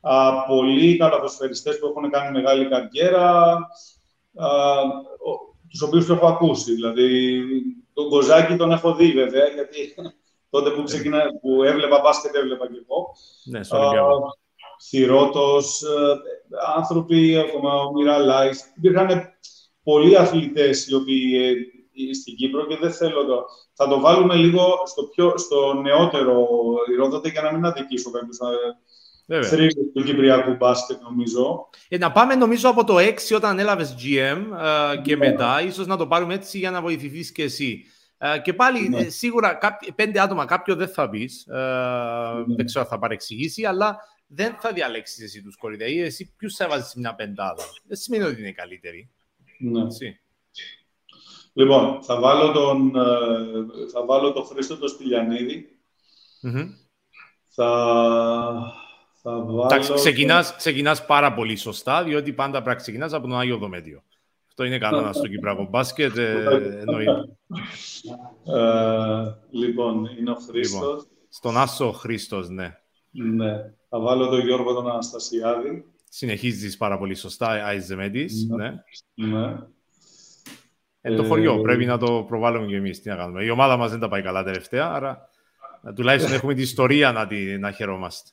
α, 0.00 0.44
πολλοί 0.46 0.96
καλαθοσφαιριστές 0.96 1.78
που 1.78 1.86
έχουν 1.86 2.10
κάνει 2.10 2.32
μεγάλη 2.32 2.68
καριέρα, 2.68 3.56
α, 4.34 4.48
τους 5.68 5.82
οποίους 5.82 6.06
το 6.06 6.12
έχω 6.12 6.26
ακούσει. 6.26 6.74
Δηλαδή, 6.74 7.42
τον 7.92 8.08
Κοζάκη 8.08 8.56
τον 8.56 8.72
έχω 8.72 8.94
δει 8.94 9.12
βέβαια, 9.12 9.46
γιατί 9.46 9.94
τότε 10.50 10.70
που, 10.70 10.82
ξεκινά, 10.82 11.22
που 11.40 11.62
έβλεπα 11.62 12.00
μπάσκετ 12.04 12.34
έβλεπα 12.34 12.66
και 12.66 12.78
εγώ. 12.82 13.06
Ναι, 13.44 13.62
στο 13.62 13.78
Θηρότος, 14.88 15.82
ε, 15.82 16.16
άνθρωποι, 16.76 17.36
ακόμα 17.36 17.80
ο 17.80 17.92
Μιραλάης. 17.92 18.72
Υπήρχαν 18.76 19.28
πολλοί 19.82 20.16
αθλητές 20.16 20.86
οι 20.86 20.94
οποίοι 20.94 21.32
ε, 21.36 21.52
στην 22.14 22.34
Κύπρο 22.36 22.66
και 22.66 22.76
δεν 22.76 22.92
θέλω 22.92 23.24
το... 23.24 23.44
Θα 23.72 23.88
το 23.88 24.00
βάλουμε 24.00 24.34
λίγο 24.34 24.82
στο, 24.86 25.02
πιο, 25.02 25.38
στο 25.38 25.74
νεότερο 25.74 26.46
Ηρόδοτε 26.92 27.28
για 27.28 27.42
να 27.42 27.52
μην 27.52 27.64
αδικήσω 27.64 28.10
κάποιους 28.10 28.38
θρύλους 29.26 29.74
του 29.94 30.02
Κυπριακού 30.04 30.54
μπάσκετ, 30.54 31.00
νομίζω. 31.02 31.68
Ε, 31.88 31.98
να 31.98 32.12
πάμε, 32.12 32.34
νομίζω, 32.34 32.68
από 32.68 32.84
το 32.84 32.96
6 32.98 33.12
όταν 33.34 33.58
έλαβες 33.58 33.94
GM 33.98 34.42
ε, 34.94 34.96
και 35.02 35.16
ναι. 35.16 35.28
μετά, 35.28 35.62
ίσως 35.62 35.86
να 35.86 35.96
το 35.96 36.06
πάρουμε 36.06 36.34
έτσι 36.34 36.58
για 36.58 36.70
να 36.70 36.80
βοηθηθείς 36.80 37.32
και 37.32 37.42
εσύ. 37.42 37.84
Ε, 38.18 38.38
και 38.38 38.54
πάλι, 38.54 38.88
ναι. 38.88 38.98
ε, 38.98 39.08
σίγουρα, 39.08 39.58
πέντε 39.94 40.20
άτομα 40.20 40.44
κάποιο 40.44 40.74
δεν 40.74 40.88
θα 40.88 41.10
πεις. 41.10 41.46
Ε, 41.46 41.54
ναι. 42.46 42.54
Δεν 42.54 42.66
ξέρω 42.66 42.84
αν 42.84 42.90
θα 42.90 42.98
παρεξηγήσει, 42.98 43.64
αλλά 43.64 43.98
δεν 44.26 44.56
θα 44.60 44.72
διαλέξεις 44.72 45.24
εσύ 45.24 45.42
τους 45.42 45.56
κορυδαίοι. 45.56 46.00
Εσύ 46.00 46.34
ποιους 46.36 46.54
θα 46.54 46.68
βάζεις 46.68 46.94
μια 46.94 47.14
πεντάδα. 47.14 47.64
Δεν 47.86 47.96
σημαίνει 47.96 48.24
ότι 48.24 48.40
είναι 48.40 48.52
καλύτερη. 48.52 49.10
Ναι. 49.58 49.86
Λοιπόν, 51.56 52.02
θα 52.02 52.20
βάλω 52.20 52.52
τον, 52.52 52.92
θα 53.92 54.04
βάλω 54.04 54.32
τον 54.32 54.44
Χρήστο 54.44 54.76
τον 54.76 54.88
στυλιανιδη 54.88 55.68
Θα, 57.48 58.74
Εντάξει, 59.64 59.92
ξεκινάς, 59.92 60.56
ξεκινάς 60.56 61.06
πάρα 61.06 61.34
πολύ 61.34 61.56
σωστά, 61.56 62.04
διότι 62.04 62.32
πάντα 62.32 62.50
πρέπει 62.50 62.68
να 62.68 62.74
ξεκινάς 62.74 63.12
από 63.12 63.26
τον 63.26 63.38
Άγιο 63.38 63.56
Δομέτιο. 63.56 64.02
Αυτό 64.48 64.64
είναι 64.64 64.78
κανόνα 64.78 65.12
στο 65.12 65.28
Κυπριακό 65.28 65.66
μπάσκετ, 65.70 66.16
ε, 66.16 66.42
εννοείται. 66.80 67.28
Ε, 68.44 69.34
λοιπόν, 69.50 70.10
είναι 70.18 70.30
ο 70.30 70.34
Χρήστος. 70.34 70.80
Λοιπόν, 70.80 71.06
στον 71.28 71.56
Άσο 71.56 71.92
Χρήστος, 71.92 72.48
ναι. 72.48 72.78
Ναι. 73.10 73.72
Θα 73.88 74.00
βάλω 74.00 74.28
τον 74.28 74.40
Γιώργο 74.40 74.74
τον 74.74 74.90
Αναστασιάδη. 74.90 75.84
Συνεχίζεις 76.08 76.76
πάρα 76.76 76.98
πολύ 76.98 77.14
σωστά, 77.14 77.46
Άιζεμέτης. 77.46 78.46
Ναι. 78.48 78.84
ναι. 79.14 79.56
Ναι. 81.08 81.14
Ε, 81.14 81.16
το 81.16 81.24
χωριό, 81.24 81.54
ε, 81.54 81.60
πρέπει 81.60 81.84
να 81.84 81.98
το 81.98 82.24
προβάλλουμε 82.28 82.66
κι 82.66 82.74
εμείς. 82.74 83.02
Τι 83.02 83.08
να 83.08 83.16
κάνουμε. 83.16 83.44
Η 83.44 83.50
ομάδα 83.50 83.76
μας 83.76 83.90
δεν 83.90 84.00
τα 84.00 84.08
πάει 84.08 84.22
καλά 84.22 84.42
τελευταία, 84.42 84.90
άρα 84.92 85.28
τουλάχιστον 85.94 86.32
έχουμε 86.32 86.54
την 86.54 86.62
ιστορία 86.62 87.12
να, 87.12 87.26
τη, 87.26 87.58
να 87.58 87.70
χαιρόμαστε. 87.70 88.30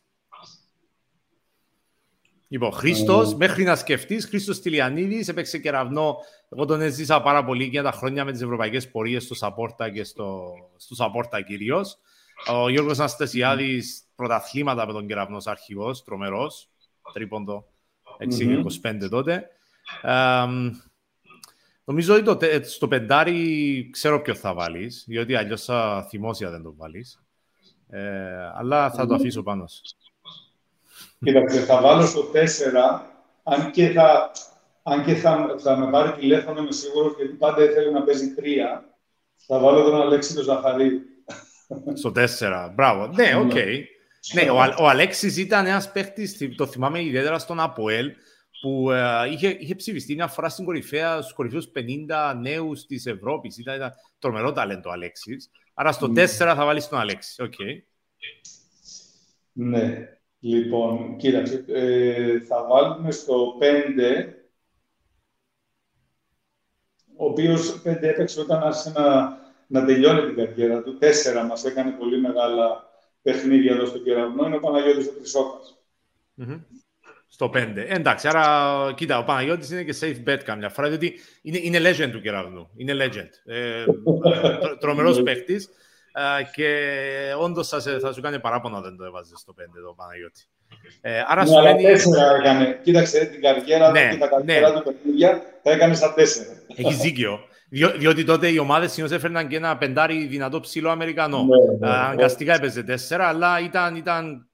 Λοιπόν, 2.47 2.71
Χρήστος, 2.71 3.32
ε... 3.32 3.36
μέχρι 3.36 3.63
να 3.63 3.76
σκεφτείς, 3.76 4.26
Χρήστος 4.26 4.61
Τηλιανίδης 4.61 5.28
έπαιξε 5.28 5.57
κεραυνό. 5.57 6.17
Εγώ 6.49 6.65
τον 6.65 6.82
έζησα 6.82 7.21
πάρα 7.21 7.45
πολύ 7.45 7.63
για 7.63 7.84
τα 7.84 7.91
χρόνια 7.91 8.26
με 8.26 8.32
τις 8.32 8.41
ευρωπαϊκές 8.41 8.91
πορείες 8.91 9.24
στο 9.24 9.36
Σαπόρτα 9.36 9.89
και 9.89 10.03
στο, 10.03 10.53
στο 10.78 10.95
Σαπόρτα 10.95 11.41
κυρίως. 11.41 11.97
Ο 12.47 12.69
Γιώργος 12.69 12.99
Αναστασιάδης, 12.99 14.03
πρωταθλήματα 14.15 14.86
με 14.86 14.93
τον 14.93 15.07
κεραυνό 15.07 15.41
αρχηγός, 15.45 16.03
τρομερός, 16.03 16.69
τρίποντο. 17.13 17.67
6-25 18.82 19.07
τότε. 19.09 19.49
Νομίζω 21.84 22.13
ότι 22.13 22.23
το, 22.23 22.38
στο 22.63 22.88
πεντάρι 22.88 23.89
ξέρω 23.91 24.21
ποιος 24.21 24.39
θα 24.39 24.53
βάλεις, 24.53 25.03
διότι 25.07 25.36
αλλιώς 25.36 25.63
θα 25.63 26.05
θυμώσει 26.09 26.45
αν 26.45 26.51
δεν 26.51 26.63
το 26.63 26.73
βάλεις. 26.77 27.23
Ε, 27.89 28.01
αλλά 28.55 28.91
θα 28.91 29.05
το 29.05 29.13
αφήσω 29.13 29.43
πάνω 29.43 29.67
σου. 29.67 29.81
Κοίταξε, 31.19 31.59
θα 31.59 31.81
βάλω 31.81 32.05
στο 32.05 32.31
4, 32.34 32.38
αν 33.43 33.71
και 33.71 33.89
θα, 33.89 34.31
αν 34.84 35.05
και 35.05 35.15
θα, 35.15 35.55
θα 35.59 35.77
με 35.77 35.89
πάρει 35.89 36.11
τηλέφωνο, 36.11 36.61
είμαι 36.61 36.71
σίγουρος, 36.71 37.15
γιατί 37.17 37.34
πάντα 37.34 37.63
ήθελε 37.63 37.91
να 37.91 38.03
παίζει 38.03 38.34
3. 38.38 38.41
Θα 39.47 39.59
βάλω 39.59 39.84
τον 39.84 40.01
Αλέξη 40.01 40.34
τον 40.34 40.43
Ζαχαρή. 40.43 41.01
Στο 41.93 42.11
4. 42.15 42.71
Μπράβο. 42.75 43.07
Ναι, 43.07 43.23
ναι, 43.23 43.36
OK. 43.36 43.51
Okay. 43.53 43.81
ναι, 44.34 44.49
ο, 44.49 44.55
ο 44.77 44.88
Αλέξης 44.88 45.38
ήταν 45.38 45.65
ένας 45.65 45.91
παίχτης, 45.91 46.38
το 46.55 46.67
θυμάμαι 46.67 47.03
ιδιαίτερα 47.03 47.39
στον 47.39 47.59
Αποέλ, 47.59 48.11
που 48.64 48.88
uh, 48.89 49.28
είχε, 49.32 49.57
είχε 49.59 49.76
ψηφιστεί 49.76 50.14
μια 50.14 50.28
φορά 50.28 50.49
στην 50.49 50.66
κορυφαία, 50.66 51.22
στους 51.22 51.34
κορυφαίους 51.34 51.72
50 51.76 52.34
νέους 52.41 52.86
της 52.86 53.05
Ευρώπης. 53.05 53.57
Ήταν, 53.57 53.76
ήταν 53.76 53.93
τρομερό 54.20 54.51
ταλέντο 54.51 54.89
ο 54.89 54.91
Αλέξης. 54.91 55.49
Άρα 55.74 55.91
στο 55.91 56.07
4 56.07 56.26
θα 56.28 56.66
βάλεις 56.66 56.88
τον 56.88 56.99
Αλέξη. 56.99 57.43
Okay. 57.45 57.82
Ναι. 59.51 60.09
Λοιπόν, 60.39 61.18
κοίταξε, 61.18 61.66
ε, 61.68 62.39
θα 62.39 62.66
βάλουμε 62.68 63.11
στο 63.11 63.57
5, 63.59 64.34
ο 67.16 67.26
οποίος 67.26 67.82
5 67.84 67.97
έπαιξε 68.01 68.39
όταν 68.39 68.64
άρχισε 68.64 68.91
να, 68.91 69.38
να 69.68 69.86
τελειώνει 69.86 70.34
την 70.34 70.36
καριέρα 70.36 70.84
του. 70.84 70.97
4 71.01 71.47
μας 71.47 71.66
έκανε 71.66 71.91
πολύ 71.91 72.22
μεγάλα 72.22 72.84
παιχνίδια 73.22 73.74
εδώ 73.74 73.86
στο 73.86 73.99
κεραυνό, 73.99 74.45
είναι 74.45 74.55
ο 74.55 74.59
Παναγιώτης 74.59 75.07
ο 75.07 75.11
Τρισόκας. 75.11 75.78
Mm-hmm. 76.38 76.59
Στο 77.34 77.51
5. 77.53 77.57
Εντάξει, 77.88 78.27
άρα 78.27 78.93
κοίτα, 78.95 79.17
ο 79.17 79.23
Παναγιώτης 79.23 79.69
είναι 79.69 79.84
και 79.84 79.95
safe 80.01 80.29
bet 80.29 80.39
καμιά 80.43 80.69
φορά, 80.69 80.88
διότι 80.88 81.13
είναι, 81.41 81.59
είναι 81.61 81.79
legend 81.79 82.09
του 82.11 82.21
κεραυνού. 82.21 82.69
Είναι 82.75 82.93
legend. 82.93 83.51
Ε, 83.53 83.84
τρο, 84.59 84.77
τρομερός 84.77 85.17
ναι. 85.17 85.23
παίχτης 85.23 85.69
και 86.55 86.77
όντως 87.39 87.67
θα, 87.67 87.81
θα, 87.99 88.13
σου 88.13 88.21
κάνει 88.21 88.39
παράπονα 88.39 88.81
δεν 88.81 88.97
το 88.97 89.03
έβαζες 89.03 89.39
στο 89.39 89.53
5 89.57 89.63
το 89.86 89.93
Παναγιώτη. 89.97 90.41
Ε, 91.01 91.23
άρα 91.27 91.43
ναι, 91.43 91.49
σου 91.49 91.57
αλλά 91.57 91.75
τέσσερα 91.75 92.36
έκανε. 92.36 92.79
Κοίταξε 92.84 93.25
την 93.25 93.41
καριέρα 93.41 93.91
ναι, 93.91 94.07
του 94.07 94.13
και 94.13 94.19
τα 94.19 94.27
καριέρα 94.27 94.69
ναι. 94.69 94.75
του 94.75 94.84
παιχνίδια, 94.84 95.41
θα 95.63 95.71
έκανε 95.71 95.93
στα 95.93 96.13
τέσσερα. 96.13 96.49
Έχεις 96.75 96.97
δίκιο. 96.97 97.39
Διό, 97.69 97.89
διότι 97.97 98.23
τότε 98.23 98.47
οι 98.47 98.57
ομάδες 98.57 98.91
συνήθως 98.91 99.17
έφερναν 99.17 99.47
και 99.47 99.55
ένα 99.55 99.77
πεντάρι 99.77 100.25
δυνατό 100.25 100.59
ψηλό 100.59 100.89
Αμερικανό. 100.89 101.43
Ναι, 101.43 101.88
ναι, 101.88 101.95
Αναγκαστικά 101.95 102.53
έπαιζε 102.53 102.84
τέσσερα, 102.84 103.27
αλλά 103.27 103.59
ήταν, 103.59 103.95
ήταν, 103.95 104.47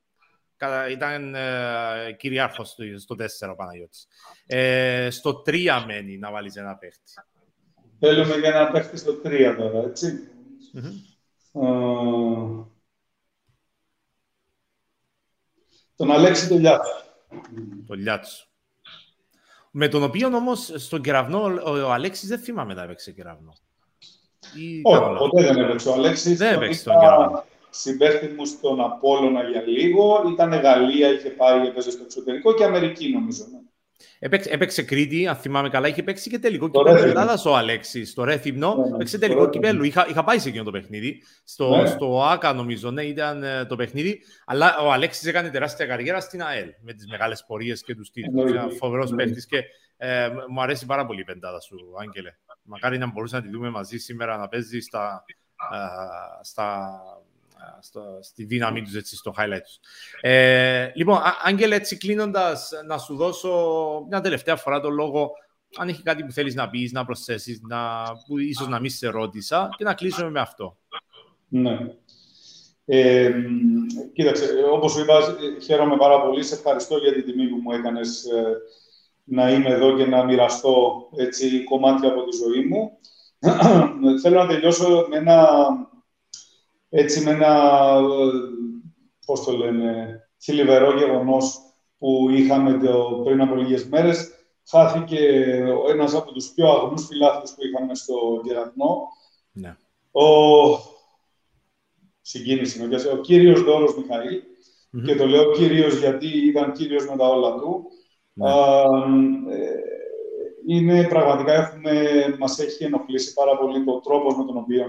ήταν 0.92 1.36
ε, 1.36 2.16
κυριάρχος 2.18 2.70
στο, 2.70 2.84
στο 2.98 3.16
τέσσερα 3.16 3.52
ο 3.52 3.56
Παναγιώτης. 3.56 4.08
Ε, 4.46 5.10
στο 5.10 5.36
τρία 5.36 5.86
μένει 5.86 6.18
να 6.18 6.32
βάλεις 6.32 6.56
ένα 6.56 6.76
παίχτη. 6.76 7.12
Θέλουμε 8.00 8.36
για 8.36 8.50
ένα 8.50 8.72
παίχτη 8.72 8.98
στο 8.98 9.14
τρία 9.14 9.56
τώρα, 9.56 9.80
έτσι. 9.80 10.28
Mm-hmm. 10.74 11.08
τον 15.96 16.12
Αλέξη 16.12 16.48
τον 16.48 16.60
Λιάτσο. 16.60 17.04
Τον 17.88 18.00
Λιάτσο. 18.00 18.48
Με 19.72 19.88
τον 19.88 20.04
οποίο 20.04 20.28
όμως 20.28 20.72
στον 20.76 21.02
κεραυνό 21.02 21.42
ο 21.64 21.92
Αλέξης 21.92 22.30
δεν 22.30 22.40
θυμάμαι 22.40 22.74
να 22.74 22.84
έπαιξε 22.84 23.12
κεραυνό. 23.12 23.54
Όχι, 24.84 25.02
ποτέ 25.18 25.44
δεν 25.44 25.58
έπαιξε 25.58 25.90
ο 25.90 25.94
Αλέξης. 25.94 26.38
Δεν 26.38 26.54
έπαιξε 26.54 26.84
τον 26.84 27.00
κεραυνό. 27.00 27.46
Συμπέχτη 27.70 28.28
μου 28.28 28.46
στον 28.46 28.82
Απόλλωνα 28.82 29.44
για 29.44 29.62
λίγο. 29.62 30.24
Ήταν 30.32 30.54
Γαλλία, 30.54 31.10
είχε 31.10 31.30
πάρει, 31.30 31.68
έπαιζε 31.68 31.92
στο 31.92 32.04
εξωτερικό 32.04 32.54
και 32.54 32.64
Αμερική 32.64 33.10
νομίζω. 33.10 33.46
Ναι. 33.52 33.60
Έπαιξε, 34.20 34.50
έπαιξε 34.50 34.84
Κρήτη, 34.84 35.28
αν 35.28 35.36
θυμάμαι 35.36 35.70
καλά, 35.70 35.88
είχε 35.88 36.04
παίξει 36.04 36.30
και 36.30 36.40
τελικό 36.40 36.70
κυπέλο 36.70 37.04
Ελλάδα 37.04 37.40
ο 37.46 37.56
Αλέξης. 37.56 38.14
Το 38.14 38.24
Ρέθυμνο 38.24 38.76
ναι, 38.76 38.90
ναι. 38.90 38.96
έπαιξε 38.96 39.18
τελικό 39.18 39.50
κυπέλο. 39.50 39.84
Είχα, 39.84 40.08
είχα 40.10 40.24
πάει 40.24 40.40
σε 40.40 40.50
εκείνο 40.50 40.64
το 40.64 40.72
παιχνίδι. 40.72 41.24
Στο, 41.44 41.78
ναι. 41.78 41.88
στο 41.88 42.24
ΑΚΑ, 42.24 42.54
νομίζω, 42.54 42.92
ναι, 42.92 43.04
ήταν 43.04 43.44
ε, 43.44 43.66
το 43.66 43.76
παιχνίδι. 43.76 44.22
Αλλά 44.46 44.78
ο 44.78 44.92
Αλέξης 44.92 45.26
έκανε 45.26 45.50
τεράστια 45.50 45.86
καριέρα 45.86 46.20
στην 46.20 46.44
ΑΕΛ 46.44 46.70
με 46.82 46.94
τις 46.94 47.08
μεγάλες 47.08 47.44
πορείες 47.48 47.84
και 47.84 47.96
τους 47.96 48.12
τίτλους. 48.12 48.52
Ήταν 48.52 48.72
φοβερός 48.72 49.14
παίχτης 49.16 49.46
και 49.46 49.64
ε, 49.98 50.30
μου 50.50 50.62
αρέσει 50.62 50.86
πάρα 50.86 51.06
πολύ 51.06 51.22
η 51.22 51.24
πεντάδα 51.24 51.60
σου, 51.60 51.78
Άγγελε. 52.00 52.36
Μακάρι 52.64 52.98
να 52.98 53.12
μπορούσαμε 53.12 53.42
να 53.42 53.50
τη 53.50 53.56
δούμε 53.56 53.70
μαζί 53.70 53.98
σήμερα 53.98 54.38
να 54.38 54.48
παίζεις 54.48 54.86
στα, 54.86 55.26
ε, 55.74 56.44
στα 56.44 57.00
στο, 57.82 58.02
στη 58.22 58.44
δύναμή 58.44 58.82
τους, 58.82 58.96
έτσι, 58.96 59.16
στο 59.16 59.34
highlight 59.38 59.62
τους. 59.64 59.80
Ε, 60.22 60.92
λοιπόν, 60.96 61.20
Άγγελ, 61.44 61.72
έτσι 61.72 61.98
κλείνοντας, 61.98 62.70
να 62.88 62.98
σου 62.98 63.16
δώσω 63.16 63.52
μια 64.10 64.22
τελευταία 64.22 64.56
φορά 64.56 64.80
το 64.80 64.90
λόγο 64.90 65.32
αν 65.78 65.88
έχει 65.88 66.04
κάτι 66.04 66.24
που 66.24 66.32
θέλεις 66.32 66.56
να 66.56 66.70
πεις, 66.70 66.92
να 66.92 67.06
προσθέσεις, 67.06 67.62
να, 67.62 68.04
που 68.28 68.38
ίσως 68.38 68.68
να 68.68 68.80
μην 68.80 68.90
σε 68.90 69.08
ρώτησα 69.08 69.70
και 69.78 69.84
να 69.84 69.94
κλείσουμε 69.94 70.30
με 70.30 70.40
αυτό. 70.40 70.78
Ναι. 71.48 71.78
Ε, 72.86 73.34
κοίταξε, 74.14 74.46
όπως 74.72 74.92
σου 74.92 75.02
είπα, 75.02 75.38
χαίρομαι 75.64 75.98
πάρα 75.98 76.22
πολύ. 76.22 76.44
Σε 76.44 76.56
ευχαριστώ 76.56 76.98
για 76.98 77.14
την 77.14 77.26
τιμή 77.26 77.48
που 77.48 77.56
μου 77.56 77.72
έκανες 77.72 78.24
ε, 78.24 78.58
να 79.24 79.52
είμαι 79.52 79.70
εδώ 79.70 79.98
και 79.98 80.06
να 80.06 80.24
μοιραστώ 80.24 81.08
έτσι, 81.18 81.64
κομμάτια 81.64 82.10
από 82.10 82.24
τη 82.24 82.38
ζωή 82.38 82.66
μου. 82.66 82.92
Θέλω 84.22 84.44
να 84.44 84.48
τελειώσω 84.48 85.08
με 85.10 85.18
ένα 85.18 85.48
έτσι 86.90 87.24
με 87.24 87.32
ένα, 87.32 88.02
πώς 89.26 89.44
το 89.44 89.52
λένε, 89.52 90.20
θλιβερό 90.38 90.98
γεγονός 90.98 91.60
που 91.98 92.30
είχαμε 92.30 92.78
το, 92.78 93.22
πριν 93.24 93.42
από 93.42 93.56
λίγες 93.56 93.88
μέρες. 93.88 94.34
Χάθηκε 94.70 95.20
ένας 95.90 96.14
από 96.14 96.32
τους 96.32 96.48
πιο 96.54 96.70
αγνούς 96.70 97.06
φιλάθλους 97.06 97.52
που 97.52 97.66
είχαμε 97.66 97.96
στο 97.96 98.42
Γεραθνό. 98.44 99.08
Ναι. 99.52 99.78
Ο... 100.12 100.26
Συγκίνηση, 102.22 102.90
ο 103.14 103.18
κύριος 103.18 103.64
Δώρος 103.64 103.94
Και 105.06 105.16
το 105.16 105.26
λέω 105.26 105.52
κύριος 105.52 106.00
γιατί 106.00 106.28
ήταν 106.28 106.72
κύριος 106.72 107.10
με 107.10 107.18
τα 107.18 107.28
όλα 107.28 107.56
του. 107.56 107.86
Ναι. 108.34 108.50
Ε, 108.50 109.70
είναι 110.68 111.08
πραγματικά, 111.08 111.54
έχουμε, 111.54 112.04
μας 112.40 112.60
έχει 112.60 112.84
ενοχλήσει 112.84 113.34
πάρα 113.34 113.58
πολύ 113.58 113.84
το 113.86 114.00
τρόπος 114.00 114.38
με 114.38 114.46
τον 114.46 114.58
οποίο 114.58 114.86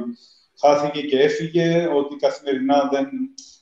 χάθηκε 0.61 1.01
και 1.01 1.19
έφυγε, 1.19 1.89
ότι 1.95 2.17
καθημερινά 2.17 2.89
δεν, 2.93 3.09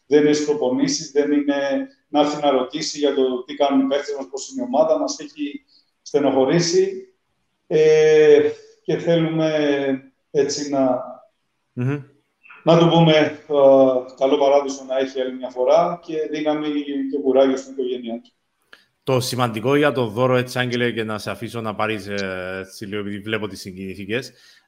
δεν 0.06 0.26
είναι 0.26 0.36
προπονήσεις, 0.36 1.10
δεν 1.10 1.32
είναι 1.32 1.88
να 2.08 2.20
έρθει 2.20 2.42
να 2.42 2.50
ρωτήσει 2.50 2.98
για 2.98 3.14
το 3.14 3.44
τι 3.44 3.54
κάνουν 3.54 3.80
οι 3.80 3.88
παίχτες 3.88 4.14
μας, 4.16 4.26
πώς 4.30 4.50
είναι 4.50 4.62
η 4.62 4.64
ομάδα 4.64 4.98
μας, 4.98 5.18
έχει 5.18 5.64
στενοχωρήσει 6.02 7.12
ε, 7.66 8.40
και 8.82 8.96
θέλουμε 8.96 9.52
έτσι 10.30 10.70
να, 10.70 11.00
mm-hmm. 11.76 12.02
να 12.64 12.78
του 12.78 12.88
πούμε 12.88 13.12
ε, 13.12 13.36
καλό 14.18 14.38
παράδεισο 14.38 14.84
να 14.88 14.98
έχει 14.98 15.20
άλλη 15.20 15.34
μια 15.34 15.50
φορά 15.50 16.00
και 16.04 16.14
δύναμη 16.30 16.68
και 17.10 17.18
κουράγιο 17.22 17.56
στην 17.56 17.72
οικογένειά 17.72 18.20
του. 18.20 18.30
Το 19.02 19.20
σημαντικό 19.20 19.76
για 19.76 19.92
το 19.92 20.06
δώρο, 20.06 20.36
έτσι, 20.36 20.58
Άγγελε, 20.58 20.90
και 20.90 21.04
να 21.04 21.18
σε 21.18 21.30
αφήσω 21.30 21.60
να 21.60 21.74
πάρεις 21.74 22.06
ε, 22.06 22.66
λίγο, 22.80 23.00
επειδή 23.00 23.18
βλέπω 23.18 23.46
τις 23.46 23.64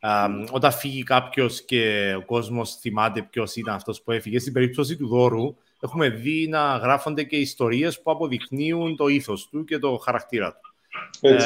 συγκινήθηκε. 0.01 0.57
Όταν 0.57 0.73
φύγει 0.73 1.03
κάποιος 1.03 1.65
και 1.65 2.15
ο 2.19 2.25
κόσμος 2.25 2.75
θυμάται 2.75 3.23
ποιος 3.23 3.57
ήταν 3.57 3.75
αυτός 3.75 4.03
που 4.03 4.13
έφυγε, 4.13 4.39
στην 4.39 4.53
περίπτωση 4.53 4.97
του 4.97 5.09
δώρου, 5.09 5.57
έχουμε 5.81 6.09
δει 6.09 6.49
να 6.49 6.77
γράφονται 6.77 7.23
και 7.23 7.37
ιστορίες 7.37 8.03
που 8.03 8.11
αποδεικνύουν 8.11 8.97
το 8.97 9.09
ήθος 9.09 9.49
του 9.49 9.65
και 9.65 9.79
το 9.79 9.97
χαρακτήρα 9.97 10.53
του. 10.53 10.75
Ε, 11.21 11.37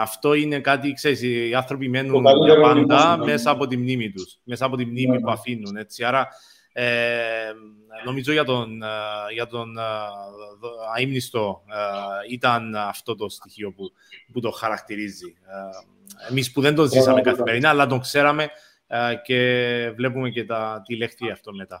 αυτό 0.00 0.34
είναι 0.34 0.60
κάτι, 0.60 0.92
ξέρεις, 0.92 1.22
οι 1.22 1.54
άνθρωποι 1.54 1.88
μένουν 1.88 2.24
για 2.44 2.60
πάντα 2.60 3.16
μέσα 3.24 3.50
από 3.50 3.66
τη 3.66 3.76
μνήμη 3.76 4.10
τους, 4.10 4.38
μέσα 4.44 4.64
από 4.64 4.76
τη 4.76 4.84
μνήμη 4.84 5.06
yeah. 5.06 5.12
Ναι, 5.12 5.18
που 5.18 5.26
ναι. 5.26 5.32
αφήνουν. 5.32 5.76
Έτσι. 5.76 6.04
Άρα 6.04 6.28
ε, 6.72 6.84
νομίζω 8.04 8.32
για 8.32 8.44
τον, 8.44 8.82
ε, 8.82 8.86
για 9.32 9.46
τον 9.46 9.78
ε, 9.78 9.82
αείμνηστο 10.96 11.62
ήταν 12.30 12.76
αυτό 12.76 13.14
το 13.14 13.28
στοιχείο 13.28 13.72
που, 13.72 13.92
που 14.32 14.40
το 14.40 14.50
χαρακτηρίζει. 14.50 15.34
Εμείς 16.30 16.52
που 16.52 16.60
δεν 16.60 16.74
το 16.74 16.86
ζήσαμε 16.86 17.20
καθημερινά, 17.20 17.68
αλλά 17.68 17.86
τον 17.86 18.00
ξέραμε 18.00 18.50
και 19.24 19.92
βλέπουμε 19.96 20.30
και 20.30 20.44
τα, 20.44 20.82
τι 20.86 20.96
λέχθη 20.96 21.30
αυτό 21.30 21.52
μετά. 21.52 21.78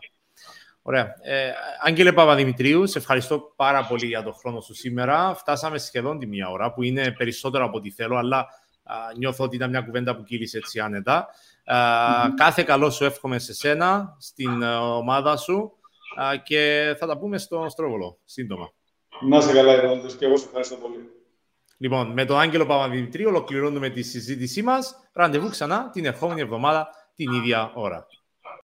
Ωραία. 0.82 1.14
Ε, 1.20 1.52
Άγγελε 1.82 2.12
Παπαδημητρίου, 2.12 2.86
σε 2.86 2.98
ευχαριστώ 2.98 3.52
πάρα 3.56 3.86
πολύ 3.86 4.06
για 4.06 4.22
τον 4.22 4.34
χρόνο 4.34 4.60
σου 4.60 4.74
σήμερα. 4.74 5.34
Φτάσαμε 5.34 5.78
σχεδόν 5.78 6.18
τη 6.18 6.26
μία 6.26 6.48
ώρα, 6.48 6.72
που 6.72 6.82
είναι 6.82 7.12
περισσότερο 7.12 7.64
από 7.64 7.76
ό,τι 7.76 7.90
θέλω, 7.90 8.16
αλλά 8.16 8.38
α, 8.82 8.94
νιώθω 9.16 9.44
ότι 9.44 9.56
ήταν 9.56 9.70
μια 9.70 9.80
κουβέντα 9.80 10.16
που 10.16 10.22
κύλησε 10.22 10.58
έτσι 10.58 10.80
άνετα. 10.80 11.28
Κάθε 12.36 12.62
καλό 12.62 12.90
σου 12.90 13.04
εύχομαι 13.04 13.38
σε 13.38 13.54
σένα, 13.54 14.16
στην 14.18 14.62
ε, 14.62 14.74
ομάδα 14.74 15.36
σου 15.36 15.72
και 16.42 16.94
θα 16.98 17.06
τα 17.06 17.18
πούμε 17.18 17.38
στο 17.38 17.66
Στρόβολο 17.68 18.18
σύντομα. 18.24 18.72
Να 19.28 19.36
είσαι 19.36 19.52
καλά, 19.52 19.74
Ιρλανδές, 19.74 20.14
και 20.14 20.24
εγώ 20.24 20.36
σε 20.36 20.44
ευχαριστώ 20.46 20.76
πολύ. 20.76 21.10
Λοιπόν, 21.76 22.12
με 22.12 22.24
τον 22.24 22.38
Άγγελο 22.38 22.66
Παπαδημητρίου 22.66 23.28
ολοκληρώνουμε 23.28 23.88
τη 23.88 24.02
συζήτησή 24.02 24.62
μας. 24.62 25.10
Ραντεβού 25.12 25.48
ξανά 25.48 25.90
την 25.90 26.04
ερχόμενη 26.04 26.40
εβδομάδα 26.40 26.88
την 27.14 27.32
ίδια 27.32 27.72
ώρα. 27.74 28.06